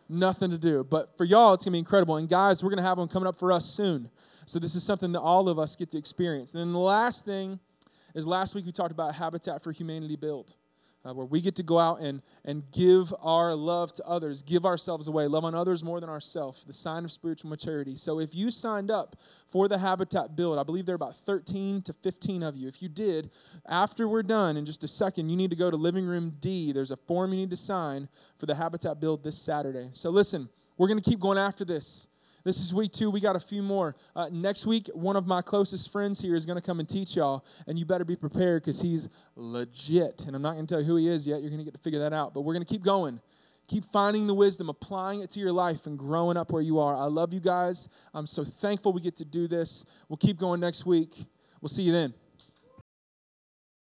Nothing 0.09 0.51
to 0.51 0.59
do. 0.59 0.85
But 0.85 1.17
for 1.17 1.25
y'all, 1.25 1.55
it's 1.55 1.65
going 1.65 1.73
to 1.73 1.77
be 1.77 1.79
incredible. 1.79 2.17
And 2.17 2.29
guys, 2.29 2.63
we're 2.63 2.71
going 2.71 2.83
to 2.83 2.89
have 2.89 2.99
one 2.99 3.09
coming 3.09 3.27
up 3.27 3.37
for 3.37 3.53
us 3.53 3.65
soon. 3.65 4.11
So 4.47 4.59
this 4.59 4.75
is 4.75 4.85
something 4.85 5.13
that 5.13 5.21
all 5.21 5.49
of 5.49 5.59
us 5.59 5.77
get 5.77 5.91
to 5.93 5.99
experience. 5.99 6.53
And 6.53 6.61
then 6.61 6.73
the 6.73 6.79
last 6.79 7.25
thing 7.25 7.61
is 8.15 8.27
last 8.27 8.55
week 8.55 8.67
we 8.67 8.73
talked 8.73 8.93
about 8.93 9.15
Habitat 9.15 9.63
for 9.63 9.73
Humanity 9.73 10.17
build. 10.17 10.55
Uh, 11.05 11.13
where 11.13 11.27
we 11.27 11.41
get 11.41 11.57
to 11.57 11.63
go 11.63 11.79
out 11.79 12.01
and, 12.01 12.23
and 12.45 12.63
give 12.73 13.13
our 13.23 13.55
love 13.55 13.93
to 13.95 14.05
others, 14.05 14.43
give 14.43 14.65
ourselves 14.65 15.09
away, 15.09 15.27
love 15.27 15.45
on 15.45 15.55
others 15.55 15.83
more 15.83 16.01
than 16.01 16.09
ourselves, 16.09 16.65
the 16.65 16.73
sign 16.73 17.05
of 17.05 17.11
spiritual 17.11 17.51
maturity. 17.51 17.97
So 17.97 18.21
if 18.21 18.35
you 18.35 18.51
signed 18.51 18.91
up 18.91 19.17
for 19.49 19.69
the 19.69 19.79
Habitat 19.79 20.37
Build, 20.37 20.59
I 20.59 20.63
believe 20.63 20.87
there 20.87 20.95
are 20.95 20.97
about 20.97 21.17
13 21.17 21.83
to 21.83 21.93
15 21.93 22.43
of 22.43 22.57
you. 22.57 22.69
If 22.69 22.83
you 22.83 22.89
did, 22.89 23.31
after 23.69 24.07
we're 24.07 24.23
done 24.23 24.57
in 24.57 24.65
just 24.65 24.85
a 24.85 24.89
second, 24.89 25.29
you 25.29 25.37
need 25.37 25.51
to 25.51 25.57
go 25.57 25.71
to 25.71 25.77
Living 25.77 26.07
Room 26.07 26.37
D. 26.41 26.73
There's 26.73 26.91
a 26.91 26.97
form 26.97 27.33
you 27.33 27.39
need 27.39 27.51
to 27.51 27.57
sign 27.57 28.09
for 28.39 28.47
the 28.47 28.55
Habitat 28.55 29.01
Build 29.01 29.25
this 29.25 29.41
Saturday. 29.41 29.91
So 29.93 30.11
listen, 30.11 30.49
we're 30.79 30.89
going 30.89 31.01
to 31.01 31.11
keep 31.11 31.21
going 31.21 31.39
after 31.39 31.65
this. 31.65 32.09
This 32.45 32.59
is 32.59 32.75
week 32.75 32.91
two. 32.93 33.09
We 33.11 33.21
got 33.21 33.37
a 33.37 33.41
few 33.41 33.63
more. 33.63 33.95
Uh, 34.17 34.29
next 34.33 34.67
week, 34.67 34.89
one 34.95 35.15
of 35.15 35.27
my 35.27 35.43
closest 35.43 35.93
friends 35.93 36.21
here 36.21 36.35
is 36.35 36.45
going 36.45 36.61
to 36.61 36.65
come 36.65 36.81
and 36.81 36.89
teach 36.89 37.17
y'all, 37.17 37.45
and 37.69 37.79
you 37.79 37.85
better 37.85 38.05
be 38.05 38.17
prepared 38.17 38.63
because 38.63 38.81
he's 38.81 39.09
legit. 39.37 40.25
And 40.27 40.35
I'm 40.35 40.43
not 40.43 40.55
going 40.55 40.67
to 40.67 40.75
tell 40.75 40.81
you 40.81 40.87
who 40.87 40.97
he 40.97 41.09
is 41.09 41.27
yet. 41.27 41.41
You're 41.41 41.51
going 41.51 41.61
to 41.61 41.65
get 41.65 41.75
to 41.75 41.81
figure 41.81 42.01
that 42.01 42.13
out. 42.13 42.35
But 42.35 42.41
we're 42.41 42.55
going 42.55 42.65
to 42.65 42.73
keep 42.73 42.83
going. 42.83 43.21
Keep 43.69 43.85
finding 43.85 44.27
the 44.27 44.35
wisdom, 44.35 44.69
applying 44.69 45.21
it 45.21 45.31
to 45.31 45.41
your 45.41 45.53
life, 45.53 45.87
and 45.87 45.97
growing 45.97 46.37
up 46.37 46.51
where 46.51 46.63
you 46.63 46.81
are. 46.81 46.97
I 46.97 47.05
love 47.05 47.33
you 47.33 47.41
guys. 47.41 47.89
I'm 48.13 48.27
so 48.27 48.43
thankful 48.43 48.93
we 48.93 49.01
get 49.01 49.17
to 49.17 49.25
do 49.25 49.47
this. 49.47 50.05
We'll 50.09 50.17
keep 50.17 50.37
going 50.37 50.61
next 50.61 50.85
week. 50.85 51.15
We'll 51.61 51.69
see 51.69 51.85
you 51.85 51.93
then. 51.93 52.13